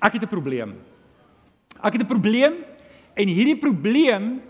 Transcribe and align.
Ek 0.00 0.12
het 0.12 0.22
'n 0.22 0.28
probleem. 0.28 0.74
Ek 1.82 1.92
het 1.92 2.02
'n 2.02 2.06
probleem 2.06 2.54
en 3.14 3.28
hierdie 3.28 3.58
probleem 3.58 4.42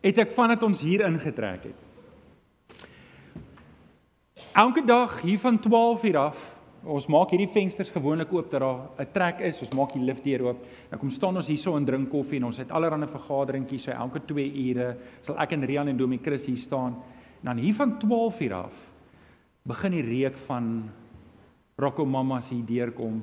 het 0.00 0.18
ek 0.18 0.32
vandat 0.32 0.62
ons 0.62 0.80
hier 0.80 1.00
ingetrek 1.00 1.62
het. 1.64 1.80
Elke 4.54 4.84
dag 4.86 5.20
hier 5.20 5.38
van 5.38 5.58
12 5.58 6.04
uur 6.04 6.16
af, 6.16 6.38
ons 6.84 7.06
maak 7.06 7.30
hierdie 7.30 7.50
vensters 7.50 7.90
gewoonlik 7.90 8.32
oop 8.32 8.50
dat 8.50 8.60
daar 8.60 8.80
'n 8.98 9.12
trek 9.12 9.40
is, 9.40 9.60
ons 9.60 9.72
maak 9.72 9.92
die 9.92 10.02
liftdeur 10.02 10.42
oop. 10.42 10.66
Dan 10.90 10.98
kom 10.98 11.10
staan 11.10 11.36
ons 11.36 11.46
hierso 11.46 11.76
en 11.76 11.84
drink 11.84 12.10
koffie 12.10 12.36
en 12.36 12.44
ons 12.44 12.56
het 12.56 12.70
allerlei 12.70 13.08
vergaderingkies 13.08 13.82
so 13.82 13.90
elke 13.90 14.20
2 14.26 14.52
ure 14.68 14.96
sal 15.20 15.38
ek 15.38 15.52
en 15.52 15.64
Rian 15.64 15.88
en 15.88 15.96
Domie 15.96 16.20
Chris 16.22 16.46
hier 16.46 16.56
staan. 16.56 16.94
En 17.42 17.44
dan 17.44 17.56
hier 17.56 17.74
van 17.74 17.98
12 17.98 18.40
uur 18.40 18.54
af 18.54 18.72
begin 19.62 19.90
die 19.90 20.02
reuk 20.02 20.36
van 20.36 20.90
Rocco 21.76 22.04
Mamas 22.06 22.48
hier 22.48 22.64
deurkom. 22.64 23.22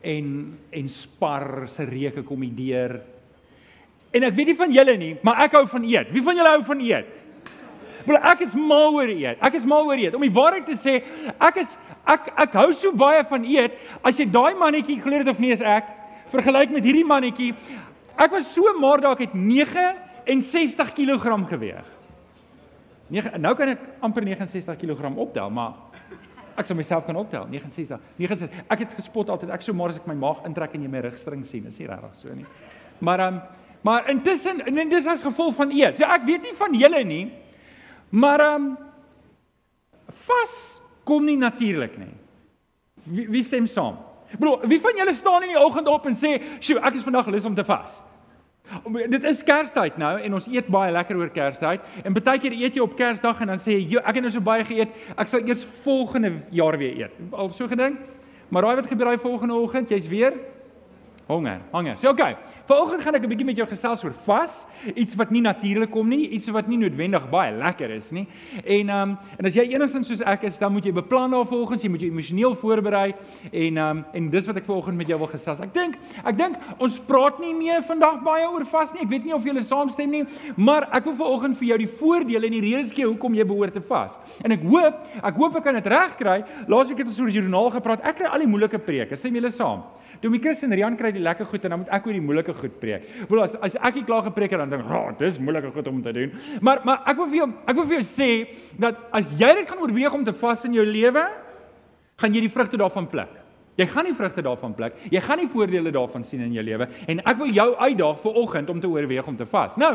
En 0.00 0.58
en 0.72 0.88
Spar 0.88 1.68
se 1.68 1.84
reuke 1.84 2.22
kom 2.24 2.42
hier 2.42 2.56
deur. 2.56 3.00
En 4.10 4.26
ek 4.26 4.34
weet 4.34 4.50
nie 4.50 4.58
van 4.58 4.72
julle 4.74 4.96
nie, 4.98 5.12
maar 5.22 5.44
ek 5.44 5.54
hou 5.58 5.66
van 5.70 5.84
eet. 5.86 6.08
Wie 6.10 6.22
van 6.24 6.38
julle 6.38 6.54
hou 6.56 6.62
van 6.66 6.80
eet? 6.82 7.10
Maar 8.08 8.24
ek 8.32 8.46
is 8.46 8.56
mal 8.56 8.96
oor 8.96 9.12
eet. 9.12 9.38
Ek 9.44 9.58
is 9.58 9.66
mal 9.68 9.86
oor 9.86 10.00
eet. 10.00 10.16
Om 10.16 10.24
die 10.24 10.34
waarheid 10.34 10.66
te 10.66 10.76
sê, 10.80 10.98
ek 11.38 11.60
is 11.62 11.76
ek 12.08 12.30
ek 12.46 12.56
hou 12.58 12.70
so 12.74 12.90
baie 12.96 13.22
van 13.28 13.44
eet. 13.46 13.76
As 14.02 14.18
jy 14.18 14.26
daai 14.32 14.56
mannetjie 14.58 14.98
glo 15.04 15.20
dit 15.20 15.30
of 15.30 15.38
nie 15.42 15.52
is 15.54 15.62
ek 15.62 15.92
vergelyk 16.32 16.72
met 16.74 16.86
hierdie 16.86 17.06
mannetjie. 17.06 17.52
Ek 18.20 18.32
was 18.34 18.50
so 18.54 18.72
maar 18.80 19.02
dalk 19.04 19.22
het 19.26 19.34
69 19.36 20.94
kg 20.96 21.38
geweeg. 21.52 21.86
9 23.10 23.38
nou 23.42 23.54
kan 23.58 23.74
ek 23.74 23.86
amper 24.06 24.24
69 24.24 24.78
kg 24.80 25.12
optel, 25.18 25.50
maar 25.50 25.74
ek 26.60 26.68
sal 26.68 26.78
myself 26.78 27.06
kan 27.06 27.16
optel 27.18 27.46
69. 27.50 28.00
69. 28.20 28.60
Ek 28.68 28.84
het 28.84 28.92
gespot 28.98 29.32
altyd. 29.32 29.52
Ek 29.54 29.64
so 29.64 29.76
maar 29.76 29.94
as 29.94 30.00
ek 30.00 30.06
my 30.10 30.16
maag 30.18 30.44
intrek 30.48 30.76
en 30.76 30.84
jy 30.84 30.92
my 30.92 31.02
rugstring 31.08 31.44
sien, 31.48 31.66
is 31.70 31.78
nie 31.80 31.88
regtig 31.90 32.20
so 32.20 32.36
nie. 32.36 32.46
Maar 33.00 33.26
ehm 33.26 33.40
um, 33.40 33.58
maar 33.80 34.10
intussen 34.12 34.58
en 34.60 34.90
dis 34.90 35.06
as 35.08 35.22
gevolg 35.24 35.54
van 35.56 35.70
eet. 35.72 35.96
So 35.96 36.04
ek 36.04 36.26
weet 36.28 36.42
nie 36.44 36.56
van 36.58 36.74
julle 36.76 37.00
nie. 37.04 37.24
Maar 38.10 38.44
ehm 38.44 38.66
um, 38.68 38.76
vas 40.26 40.54
kom 41.08 41.24
nie 41.24 41.38
natuurlik 41.40 41.96
nie. 41.98 42.12
Wie, 43.04 43.26
wie 43.32 43.42
stem 43.42 43.66
saam? 43.66 43.96
Bro, 44.38 44.60
wie 44.68 44.80
van 44.80 44.98
julle 45.00 45.14
staan 45.14 45.42
in 45.42 45.54
die 45.54 45.58
oggend 45.58 45.88
op 45.88 46.06
en 46.06 46.14
sê, 46.14 46.38
"Sjoe, 46.60 46.78
ek 46.84 46.94
is 46.94 47.02
vandag 47.02 47.26
lus 47.26 47.44
om 47.44 47.54
te 47.54 47.64
vas." 47.64 48.02
Dit 49.10 49.24
is 49.24 49.42
Kerstyd 49.42 49.96
nou 49.98 50.12
en 50.20 50.34
ons 50.38 50.46
eet 50.50 50.68
baie 50.70 50.92
lekker 50.94 51.18
oor 51.18 51.30
Kerstyd. 51.34 51.82
En 52.06 52.14
baie 52.14 52.38
keer 52.38 52.54
eet 52.54 52.76
jy 52.78 52.84
op 52.84 52.94
Kersdag 52.98 53.40
en 53.42 53.50
dan 53.50 53.58
sê 53.58 53.78
jy, 53.78 53.98
"Ek 53.98 54.14
het 54.14 54.22
nou 54.22 54.30
so 54.30 54.40
baie 54.40 54.64
geëet, 54.64 54.88
ek 55.18 55.28
sal 55.28 55.40
eers 55.40 55.66
volgende 55.82 56.32
jaar 56.50 56.78
weer 56.78 56.96
eet." 56.96 57.12
Al 57.32 57.50
so 57.50 57.66
gedink. 57.66 57.98
Maar 58.48 58.62
raai 58.62 58.76
wat 58.76 58.86
gebeur 58.86 59.06
daai 59.06 59.18
volgende 59.18 59.54
oggend? 59.54 59.88
Jy's 59.88 60.08
weer 60.08 60.32
Honger, 61.30 61.60
honger. 61.70 61.94
So 61.98 62.10
okay. 62.10 62.34
Vanoggend 62.66 63.02
gaan 63.02 63.14
ek 63.14 63.22
'n 63.22 63.30
bietjie 63.30 63.46
met 63.46 63.56
jou 63.56 63.66
gesels 63.66 64.02
oor 64.02 64.14
vas, 64.26 64.66
iets 64.94 65.14
wat 65.14 65.30
nie 65.30 65.40
natuurlik 65.40 65.90
kom 65.90 66.08
nie, 66.08 66.28
iets 66.28 66.48
wat 66.50 66.66
nie 66.66 66.78
noodwendig 66.78 67.30
baie 67.30 67.52
lekker 67.54 67.90
is 67.90 68.10
nie. 68.10 68.26
En 68.64 68.88
ehm 68.88 69.10
um, 69.10 69.18
en 69.38 69.46
as 69.46 69.54
jy 69.54 69.62
enigstens 69.70 70.08
soos 70.08 70.20
ek 70.26 70.42
is, 70.42 70.58
dan 70.58 70.72
moet 70.72 70.84
jy 70.84 70.92
beplan 70.92 71.30
daar 71.30 71.46
volgens, 71.46 71.82
jy 71.82 71.88
moet 71.88 72.00
jou 72.00 72.10
emosioneel 72.10 72.54
voorberei 72.54 73.14
en 73.52 73.76
ehm 73.76 73.98
um, 73.98 74.04
en 74.12 74.30
dis 74.30 74.46
wat 74.46 74.56
ek 74.56 74.64
vanoggend 74.64 74.96
met 74.96 75.06
jou 75.06 75.18
wil 75.18 75.28
gesels. 75.28 75.60
Ek 75.60 75.72
dink, 75.74 75.98
ek 76.24 76.36
dink 76.36 76.56
ons 76.78 76.98
praat 76.98 77.38
nie 77.38 77.54
meer 77.54 77.82
vandag 77.82 78.22
baie 78.24 78.50
oor 78.50 78.64
vas 78.64 78.92
nie. 78.92 79.02
Ek 79.02 79.08
weet 79.08 79.24
nie 79.24 79.34
of 79.34 79.44
julle 79.44 79.62
saamstem 79.62 80.10
nie, 80.10 80.24
maar 80.56 80.88
ek 80.92 81.04
wil 81.04 81.14
vanoggend 81.14 81.58
vir 81.58 81.68
jou 81.68 81.78
die 81.78 81.92
voordele 82.00 82.46
en 82.46 82.58
die 82.58 82.74
redes 82.74 82.90
gee 82.90 83.06
hoekom 83.06 83.34
jy 83.34 83.44
behoort 83.44 83.74
te 83.74 83.80
vas. 83.80 84.18
En 84.42 84.50
ek 84.50 84.62
hoop, 84.66 85.06
ek 85.22 85.34
hoop 85.34 85.56
ek 85.56 85.64
kan 85.64 85.74
dit 85.74 85.86
regkry. 85.86 86.42
Laasweek 86.66 86.98
het 86.98 87.06
ons 87.06 87.20
oor 87.20 87.30
die 87.30 87.38
joernaal 87.38 87.70
gepraat. 87.70 88.02
Ek 88.02 88.16
kry 88.16 88.26
al 88.26 88.40
die 88.40 88.50
moeilike 88.50 88.78
preke. 88.78 89.16
Stem 89.16 89.34
julle 89.34 89.50
saam? 89.50 89.86
My 90.28 90.38
Christen 90.38 90.72
Rian 90.72 90.96
kry 90.96 91.12
die 91.12 91.22
lekker 91.22 91.46
goed 91.48 91.64
en 91.64 91.70
dan 91.70 91.78
moet 91.80 91.92
ek 91.96 92.06
oor 92.06 92.12
die 92.12 92.20
moeilike 92.20 92.54
goed 92.54 92.74
preek. 92.80 93.06
Wil 93.30 93.42
as 93.42 93.54
as 93.64 93.76
ek 93.80 93.94
nie 93.94 94.04
klaar 94.04 94.26
gepreek 94.28 94.50
het 94.52 94.60
dan 94.60 94.70
dink, 94.70 94.84
"Ag, 94.84 95.16
dis 95.18 95.38
moeilike 95.38 95.72
goed 95.72 95.88
om 95.88 96.02
te 96.02 96.12
doen." 96.12 96.32
Maar 96.60 96.80
maar 96.84 97.02
ek 97.06 97.16
wil 97.16 97.26
vir 97.26 97.36
jou 97.36 97.52
ek 97.66 97.74
wil 97.76 97.86
vir 97.86 98.00
jou 98.00 98.04
sê 98.04 98.48
dat 98.78 98.96
as 99.12 99.30
jy 99.30 99.54
dit 99.54 99.68
gaan 99.68 99.78
oorweeg 99.78 100.14
om 100.14 100.24
te 100.24 100.32
vas 100.32 100.64
in 100.64 100.74
jou 100.74 100.84
lewe, 100.84 101.28
gaan 102.18 102.34
jy 102.34 102.40
die 102.40 102.50
vrugte 102.52 102.76
daarvan 102.76 103.08
pluk. 103.08 103.30
Jy 103.76 103.86
gaan 103.86 104.04
nie 104.04 104.14
vrugte 104.14 104.42
daarvan 104.42 104.74
pluk. 104.74 104.92
Jy 105.10 105.20
gaan 105.20 105.38
nie 105.38 105.48
voordele 105.48 105.90
daarvan 105.90 106.24
sien 106.24 106.40
in 106.40 106.52
jou 106.52 106.64
lewe 106.64 106.86
en 107.08 107.20
ek 107.20 107.36
wil 107.38 107.48
jou 107.48 107.76
uitdaag 107.76 108.20
vir 108.20 108.32
oggend 108.32 108.70
om 108.70 108.80
te 108.80 108.88
oorweeg 108.88 109.26
om 109.26 109.36
te 109.36 109.46
vas. 109.46 109.76
Nou, 109.76 109.94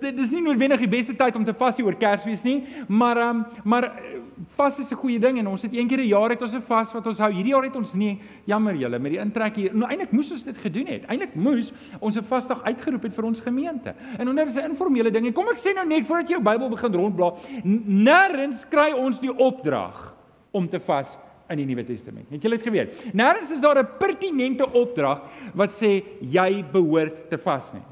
dit 0.00 0.18
is 0.18 0.30
nie 0.34 0.42
noodwendig 0.42 0.82
die 0.82 0.90
beste 0.90 1.14
tyd 1.16 1.36
om 1.36 1.44
te 1.46 1.54
vas 1.56 1.78
oor 1.82 1.96
Kersfees 1.98 2.42
nie, 2.46 2.58
maar 2.88 3.20
um, 3.22 3.44
maar 3.64 3.84
eh, 3.84 4.18
vas 4.56 4.78
is 4.78 4.90
'n 4.90 4.96
goeie 4.96 5.18
ding 5.18 5.38
en 5.38 5.46
ons 5.46 5.62
het 5.62 5.74
een 5.74 5.88
keer 5.88 6.00
'n 6.00 6.08
jaar 6.08 6.30
het 6.30 6.42
ons 6.42 6.54
'n 6.54 6.62
vas 6.62 6.92
wat 6.92 7.06
ons 7.06 7.18
hou. 7.18 7.30
Hierdie 7.32 7.52
jaar 7.52 7.64
het 7.64 7.76
ons 7.76 7.94
nie 7.94 8.18
jammer 8.44 8.74
julle 8.74 8.98
met 8.98 9.12
die 9.12 9.20
intrek 9.20 9.56
hier. 9.56 9.74
Nou 9.74 9.90
eintlik 9.90 10.12
moes 10.12 10.32
ons 10.32 10.44
dit 10.44 10.58
gedoen 10.58 10.86
het. 10.86 11.04
Eintlik 11.10 11.34
moes 11.34 11.72
ons 12.00 12.16
'n 12.16 12.24
vasdag 12.24 12.62
uitgeroep 12.62 13.02
het 13.02 13.14
vir 13.14 13.24
ons 13.24 13.40
gemeente. 13.40 13.94
En 14.18 14.28
onder 14.28 14.46
is 14.46 14.56
'n 14.56 14.70
informele 14.70 15.10
ding. 15.10 15.26
En 15.26 15.32
kom 15.32 15.48
ek 15.48 15.58
sê 15.58 15.74
nou 15.74 15.86
net 15.86 16.06
voordat 16.06 16.28
jy 16.28 16.34
jou 16.34 16.42
Bybel 16.42 16.68
begin 16.68 16.94
rondblaai, 16.94 17.34
nêrens 17.64 18.68
kry 18.68 18.92
ons 18.92 19.20
die 19.20 19.36
opdrag 19.36 20.14
om 20.50 20.68
te 20.68 20.80
vas 20.80 21.18
in 21.48 21.56
die 21.56 21.66
Nuwe 21.66 21.84
Testament. 21.84 22.28
Het 22.30 22.42
julle 22.42 22.56
dit 22.56 22.66
geweet? 22.66 23.04
Nêrens 23.12 23.50
is 23.50 23.60
daar 23.60 23.78
'n 23.78 23.88
pertinente 23.98 24.72
opdrag 24.72 25.22
wat 25.54 25.70
sê 25.70 26.04
jy 26.20 26.64
behoort 26.72 27.30
te 27.30 27.38
vas 27.38 27.72
nie. 27.72 27.82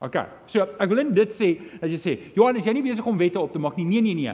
OK. 0.00 0.16
So 0.48 0.64
ek 0.80 0.88
wil 0.88 1.02
net 1.02 1.12
dit 1.12 1.34
sê 1.36 1.50
dat 1.76 1.90
jy 1.92 1.98
sê, 2.00 2.14
Johannes, 2.36 2.64
jy 2.64 2.72
nie 2.72 2.86
besig 2.86 3.06
om 3.06 3.18
wette 3.20 3.40
op 3.40 3.52
te 3.52 3.60
maak 3.60 3.76
nie. 3.76 3.84
Nee, 3.84 4.00
nee, 4.00 4.16
nee. 4.16 4.32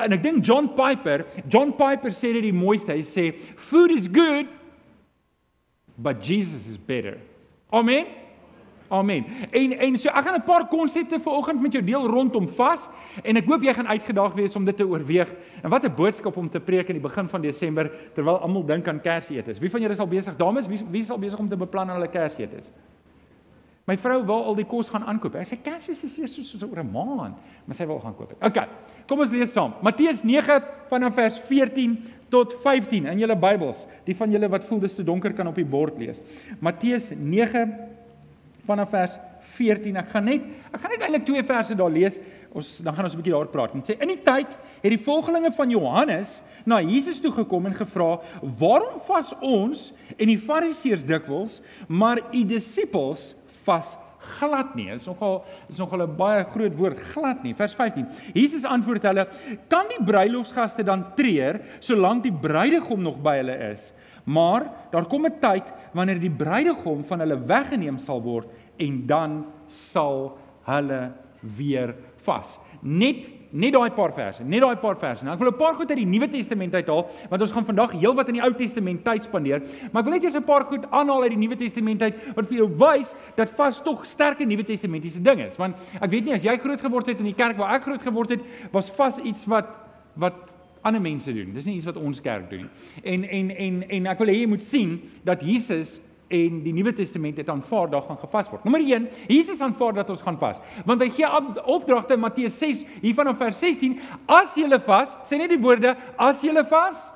En 0.00 0.16
ek 0.16 0.22
dink 0.24 0.40
John 0.46 0.70
Piper, 0.72 1.26
John 1.52 1.74
Piper 1.76 2.14
sê 2.16 2.32
dit 2.32 2.46
die 2.48 2.56
mooiste. 2.56 2.94
Hy 2.96 3.04
sê, 3.04 3.26
"Food 3.56 3.92
is 3.92 4.08
good, 4.08 4.48
but 5.98 6.24
Jesus 6.24 6.66
is 6.66 6.78
better." 6.78 7.18
Amen. 7.72 8.06
Amen. 8.92 9.24
En 9.50 9.72
en 9.78 9.98
so 9.98 10.08
ek 10.08 10.24
gaan 10.24 10.36
'n 10.36 10.44
paar 10.44 10.68
konsepte 10.68 11.20
vanoggend 11.20 11.60
met 11.60 11.72
jou 11.72 11.84
deel 11.84 12.06
rondom 12.06 12.48
vas 12.48 12.88
en 13.22 13.36
ek 13.36 13.44
hoop 13.44 13.62
jy 13.62 13.74
gaan 13.74 13.88
uitgedaag 13.88 14.34
wees 14.34 14.56
om 14.56 14.64
dit 14.64 14.76
te 14.76 14.86
oorweeg. 14.86 15.28
En 15.62 15.70
wat 15.70 15.84
'n 15.84 15.94
boodskap 15.94 16.36
om 16.36 16.48
te 16.50 16.60
preek 16.60 16.88
in 16.88 17.00
die 17.00 17.08
begin 17.08 17.28
van 17.28 17.40
Desember 17.40 17.90
terwyl 18.14 18.38
almal 18.38 18.64
dink 18.66 18.88
aan 18.88 19.00
Kersetes. 19.00 19.58
Wie 19.58 19.70
van 19.70 19.80
julle 19.80 19.92
is 19.92 20.00
al 20.00 20.06
besig? 20.06 20.36
Dames, 20.36 20.66
wie 20.66 20.80
wie 20.90 21.02
is 21.02 21.10
al 21.10 21.18
besig 21.18 21.38
om 21.38 21.48
te 21.48 21.56
beplan 21.56 21.88
hulle 21.88 22.08
Kersetes? 22.08 22.72
My 23.88 23.96
vrou 23.98 24.20
wil 24.26 24.44
al 24.46 24.58
die 24.60 24.66
kos 24.68 24.90
gaan 24.92 25.02
aankoop. 25.10 25.34
Sy 25.42 25.56
sê 25.56 25.58
Kersfees 25.64 26.04
is 26.06 26.18
eers 26.20 26.36
so, 26.36 26.58
so, 26.58 26.66
oor 26.70 26.82
'n 26.84 26.92
maand, 26.92 27.36
maar 27.66 27.76
sy 27.76 27.86
wil 27.86 27.98
gaan 27.98 28.14
koop. 28.14 28.36
Okay. 28.38 28.68
Kom 29.08 29.20
ons 29.20 29.30
lees 29.30 29.52
saam. 29.52 29.74
Matteus 29.82 30.22
9 30.22 30.62
vanaf 30.88 31.14
vers 31.14 31.38
14 31.48 31.96
tot 32.30 32.54
15 32.62 33.06
in 33.06 33.18
julle 33.18 33.36
Bybels. 33.36 33.86
Die 34.06 34.14
van 34.14 34.30
julle 34.30 34.48
wat 34.48 34.64
voel 34.64 34.80
dis 34.80 34.94
te 34.94 35.02
donker 35.02 35.34
kan 35.34 35.48
op 35.48 35.58
die 35.58 35.66
bord 35.66 35.98
lees. 35.98 36.22
Matteus 36.60 37.10
9 37.10 37.74
vanaf 38.66 38.90
vers 38.90 39.18
14. 39.56 39.96
Ek 39.96 40.08
gaan 40.14 40.24
net 40.24 40.46
ek 40.72 40.80
gaan 40.80 40.94
net 40.94 41.02
eintlik 41.02 41.26
twee 41.26 41.42
verse 41.42 41.74
daar 41.74 41.90
lees. 41.90 42.20
Ons 42.54 42.78
dan 42.78 42.94
gaan 42.94 43.04
ons 43.04 43.14
'n 43.14 43.18
bietjie 43.18 43.34
daaroor 43.34 43.50
praat. 43.50 43.74
Dit 43.74 43.90
sê 43.90 44.00
in 44.00 44.08
die 44.08 44.22
tyd 44.22 44.56
het 44.82 44.90
die 44.90 45.04
volgelinge 45.04 45.50
van 45.52 45.70
Johannes 45.70 46.40
na 46.64 46.80
Jesus 46.80 47.20
toe 47.20 47.32
gekom 47.32 47.66
en 47.66 47.74
gevra: 47.74 48.20
"Waarom 48.40 49.00
vas 49.08 49.34
ons 49.40 49.92
en 50.16 50.26
die 50.26 50.38
Fariseërs 50.38 51.04
dikwels, 51.04 51.60
maar 51.88 52.18
u 52.32 52.44
disippels 52.44 53.34
vas 53.64 53.96
glad 54.38 54.74
nie?" 54.74 54.90
Dit 54.90 55.00
is 55.00 55.06
nogal 55.06 55.44
is 55.68 55.78
nogal 55.78 56.02
'n 56.02 56.16
baie 56.16 56.44
groot 56.44 56.76
woord, 56.76 57.00
glad 57.12 57.42
nie. 57.42 57.54
Vers 57.54 57.74
15. 57.74 58.06
Jesus 58.34 58.64
antwoord 58.64 59.02
hulle: 59.02 59.26
"Kan 59.68 59.86
die 59.88 60.04
bruilofsgaste 60.04 60.82
dan 60.84 61.14
treur 61.14 61.60
solank 61.80 62.22
die 62.22 62.32
bruidegom 62.32 63.02
nog 63.02 63.20
by 63.22 63.36
hulle 63.36 63.72
is?" 63.72 63.92
Maar 64.24 64.70
daar 64.90 65.06
kom 65.06 65.26
'n 65.26 65.40
tyd 65.40 65.72
wanneer 65.92 66.20
die 66.20 66.30
bruidegom 66.30 67.04
van 67.04 67.20
hulle 67.20 67.46
weggeneem 67.46 67.98
sal 67.98 68.22
word 68.22 68.48
en 68.78 69.06
dan 69.06 69.46
sal 69.66 70.38
hulle 70.64 71.12
weer 71.40 71.94
vas. 72.24 72.58
Net 72.82 73.41
net 73.52 73.74
daai 73.74 73.90
paar 73.92 74.12
verse, 74.16 74.44
net 74.44 74.62
daai 74.64 74.76
paar 74.80 74.96
verse. 74.96 75.24
Nou 75.24 75.34
ek 75.34 75.40
wil 75.40 75.50
'n 75.50 75.58
paar 75.58 75.74
goed 75.74 75.90
uit 75.90 75.98
die 75.98 76.06
Nuwe 76.06 76.28
Testament 76.28 76.74
uithaal 76.74 77.06
want 77.28 77.42
ons 77.42 77.52
gaan 77.52 77.64
vandag 77.64 77.92
heelwat 77.92 78.28
in 78.28 78.34
die 78.34 78.42
Ou 78.42 78.52
Testament 78.52 79.04
tyd 79.04 79.24
spandeer, 79.24 79.62
maar 79.92 80.02
ek 80.02 80.08
wil 80.08 80.14
net 80.14 80.24
eers 80.24 80.36
'n 80.36 80.44
paar 80.44 80.64
goed 80.64 80.84
aanhaal 80.90 81.22
uit 81.22 81.30
die 81.30 81.46
Nuwe 81.46 81.56
Testament 81.56 82.02
uit 82.02 82.14
wat 82.34 82.46
vir 82.48 82.56
jou 82.56 82.68
wys 82.68 83.14
dat 83.36 83.50
vas 83.50 83.80
tog 83.82 84.06
sterke 84.06 84.44
Nuwe 84.44 84.64
Testamentiese 84.64 85.22
ding 85.22 85.40
is. 85.40 85.56
Want 85.56 85.76
ek 86.00 86.10
weet 86.10 86.24
nie 86.24 86.34
as 86.34 86.42
jy 86.42 86.56
groot 86.56 86.80
geword 86.80 87.06
het 87.06 87.18
in 87.18 87.24
die 87.24 87.34
kerk 87.34 87.56
waar 87.56 87.74
ek 87.74 87.82
groot 87.82 88.02
geword 88.02 88.30
het, 88.30 88.40
was 88.72 88.90
vas 88.90 89.18
iets 89.18 89.44
wat 89.46 89.68
wat 90.16 90.34
ander 90.82 91.00
mense 91.00 91.32
doen. 91.32 91.52
Dis 91.54 91.64
nie 91.64 91.76
iets 91.76 91.86
wat 91.86 91.96
ons 91.96 92.20
kerk 92.20 92.50
doen 92.50 92.66
nie. 92.66 92.70
En 93.04 93.24
en 93.28 93.50
en 93.50 93.82
en 93.88 94.06
ek 94.06 94.18
wil 94.18 94.28
hê 94.28 94.40
jy 94.40 94.46
moet 94.46 94.62
sien 94.62 95.00
dat 95.24 95.42
Jesus 95.42 96.00
en 96.32 96.60
die 96.64 96.72
Nuwe 96.74 96.94
Testament 96.96 97.36
het 97.40 97.50
aanvaar 97.52 97.90
dat 97.92 98.06
gaan 98.08 98.20
gevas 98.20 98.48
word. 98.50 98.64
Nommer 98.64 98.82
1, 98.82 99.08
Jesus 99.28 99.60
aanvaar 99.64 99.96
dat 100.00 100.10
ons 100.10 100.22
gaan 100.24 100.38
vas. 100.40 100.60
Want 100.88 101.02
hy 101.04 101.10
gee 101.12 101.28
opdragte 101.74 102.16
in 102.16 102.22
Matteus 102.24 102.56
6 102.60 102.86
hiervan 103.02 103.32
in 103.32 103.38
vers 103.40 103.58
16, 103.60 103.98
as 104.26 104.56
jy 104.56 104.70
vas, 104.86 105.12
sê 105.28 105.40
net 105.40 105.52
die 105.52 105.60
woorde 105.60 105.94
as 106.16 106.40
jy 106.44 106.54
vas. 106.70 107.10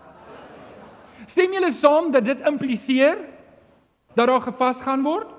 Stem 1.26 1.56
julle 1.56 1.72
saam 1.74 2.12
dat 2.14 2.24
dit 2.24 2.44
impliseer 2.46 3.18
dat 4.16 4.28
daar 4.28 4.44
gevas 4.44 4.80
gaan 4.84 5.02
word? 5.04 5.32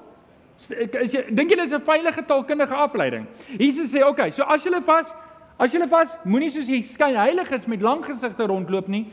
Is 0.73 1.13
jy 1.13 1.23
dink 1.31 1.53
julle 1.53 1.63
is 1.63 1.73
'n 1.73 1.85
veilige 1.85 2.25
taalkundige 2.25 2.75
afleiding? 2.75 3.27
Jesus 3.59 3.93
sê, 3.93 4.01
"Oké, 4.01 4.09
okay, 4.09 4.29
so 4.31 4.43
as 4.43 4.65
jy 4.65 4.81
vas, 4.85 5.13
As 5.57 5.73
jy 5.73 5.81
vas, 5.89 6.11
moenie 6.29 6.51
soos 6.53 6.67
jy 6.69 6.83
skyn 6.85 7.15
heilig 7.17 7.49
is 7.55 7.65
met 7.65 7.81
lang 7.81 8.03
gesigte 8.05 8.45
rondloop 8.45 8.87
nie. 8.93 9.07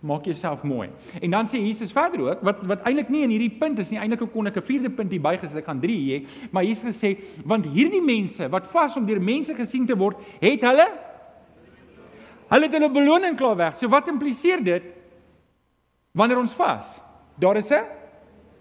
Maak 0.00 0.24
jouself 0.24 0.62
mooi. 0.62 0.90
En 1.20 1.30
dan 1.30 1.46
sê 1.48 1.56
Jesus 1.56 1.92
verder 1.92 2.20
ook 2.20 2.42
wat 2.44 2.58
wat 2.68 2.82
eintlik 2.84 3.08
nie 3.08 3.22
in 3.24 3.30
hierdie 3.32 3.58
punt 3.58 3.78
is 3.78 3.88
nie, 3.90 3.98
eintlik 3.98 4.32
kon 4.32 4.46
ek 4.46 4.56
'n 4.56 4.62
vierde 4.62 4.90
punt 4.90 5.10
hier 5.10 5.20
bygesit, 5.20 5.56
ek 5.56 5.64
gaan 5.64 5.80
3 5.80 5.96
hê, 6.10 6.26
maar 6.50 6.64
Jesus 6.64 6.84
gesê 6.84 7.16
want 7.44 7.64
hierdie 7.64 8.02
mense 8.02 8.48
wat 8.48 8.66
vas 8.66 8.96
om 8.96 9.06
deur 9.06 9.20
mense 9.20 9.54
gesien 9.54 9.86
te 9.86 9.96
word, 9.96 10.16
het 10.40 10.60
hulle 10.60 10.88
hulle 12.50 12.64
het 12.66 12.72
hulle 12.72 12.90
beloning 12.90 13.36
klaar 13.36 13.56
weg. 13.56 13.76
So 13.76 13.88
wat 13.88 14.08
impliseer 14.08 14.64
dit 14.64 14.82
wanneer 16.12 16.38
ons 16.38 16.54
vas? 16.54 17.00
Daar 17.38 17.56
is 17.56 17.70
'n 17.70 17.99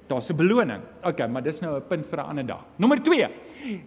daar's 0.09 0.29
'n 0.29 0.35
beloning. 0.35 0.81
OK, 1.03 1.27
maar 1.27 1.43
dis 1.43 1.61
nou 1.61 1.77
'n 1.77 1.87
punt 1.87 2.05
vir 2.05 2.19
'n 2.19 2.25
ander 2.25 2.45
dag. 2.45 2.65
Nommer 2.75 3.01
2. 3.03 3.27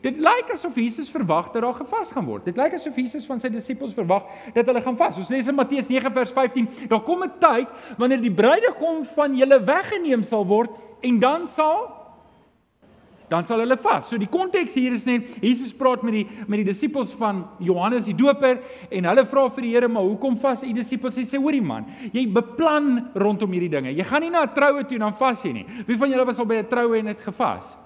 Dit 0.01 0.17
lyk 0.17 0.51
asof 0.53 0.75
Jesus 0.75 1.11
verwag 1.11 1.53
dat 1.53 1.63
daar 1.63 1.75
gevas 1.75 2.13
gaan 2.13 2.25
word. 2.25 2.45
Dit 2.45 2.57
lyk 2.57 2.75
asof 2.75 2.97
Jesus 2.97 3.27
van 3.27 3.41
sy 3.41 3.49
disippels 3.49 3.95
verwag 3.95 4.23
dat 4.55 4.67
hulle 4.67 4.81
gaan 4.81 4.97
vas. 4.97 5.17
Ons 5.17 5.29
lees 5.29 5.49
in 5.49 5.55
Matteus 5.55 5.89
9 5.89 6.13
vers 6.13 6.33
15, 6.33 6.69
daar 6.89 7.03
kom 7.03 7.23
'n 7.23 7.33
tyd 7.39 7.69
wanneer 7.99 8.21
die 8.21 8.35
bruidegom 8.35 9.05
van 9.05 9.37
julle 9.37 9.65
weggeneem 9.65 10.23
sal 10.23 10.47
word 10.47 10.81
en 11.01 11.19
dan 11.19 11.47
sal 11.47 12.01
dan 13.32 13.44
sal 13.49 13.62
hulle 13.64 13.79
vas. 13.81 14.11
So 14.11 14.20
die 14.20 14.29
konteks 14.29 14.75
hier 14.76 14.93
is 14.93 15.06
net 15.08 15.38
Jesus 15.40 15.73
praat 15.76 16.05
met 16.05 16.19
die 16.19 16.25
met 16.44 16.61
die 16.61 16.67
disippels 16.69 17.14
van 17.17 17.46
Johannes 17.64 18.05
die 18.11 18.17
Doper 18.17 18.61
en 18.93 19.08
hulle 19.08 19.25
vra 19.31 19.46
vir 19.56 19.64
die 19.64 19.73
Here, 19.73 19.88
"Maar 19.88 20.02
hoekom 20.02 20.37
vas 20.37 20.62
u 20.62 20.73
disippels?" 20.73 21.17
Hy 21.17 21.25
sê, 21.25 21.40
"Hoorie 21.40 21.62
man, 21.62 21.87
jy 22.12 22.26
beplan 22.26 23.11
rondom 23.14 23.52
hierdie 23.52 23.70
dinge. 23.70 23.96
Jy 23.96 24.05
gaan 24.05 24.20
nie 24.20 24.31
na 24.31 24.43
'n 24.43 24.55
troue 24.55 24.84
toe 24.84 24.94
en 24.94 25.00
dan 25.00 25.14
vas 25.14 25.43
jy 25.43 25.52
nie. 25.52 25.67
Wie 25.87 25.96
van 25.96 26.11
julle 26.11 26.26
was 26.26 26.38
al 26.38 26.46
by 26.46 26.55
'n 26.56 26.69
troue 26.69 26.99
en 26.99 27.06
het 27.06 27.20
gevas? 27.20 27.76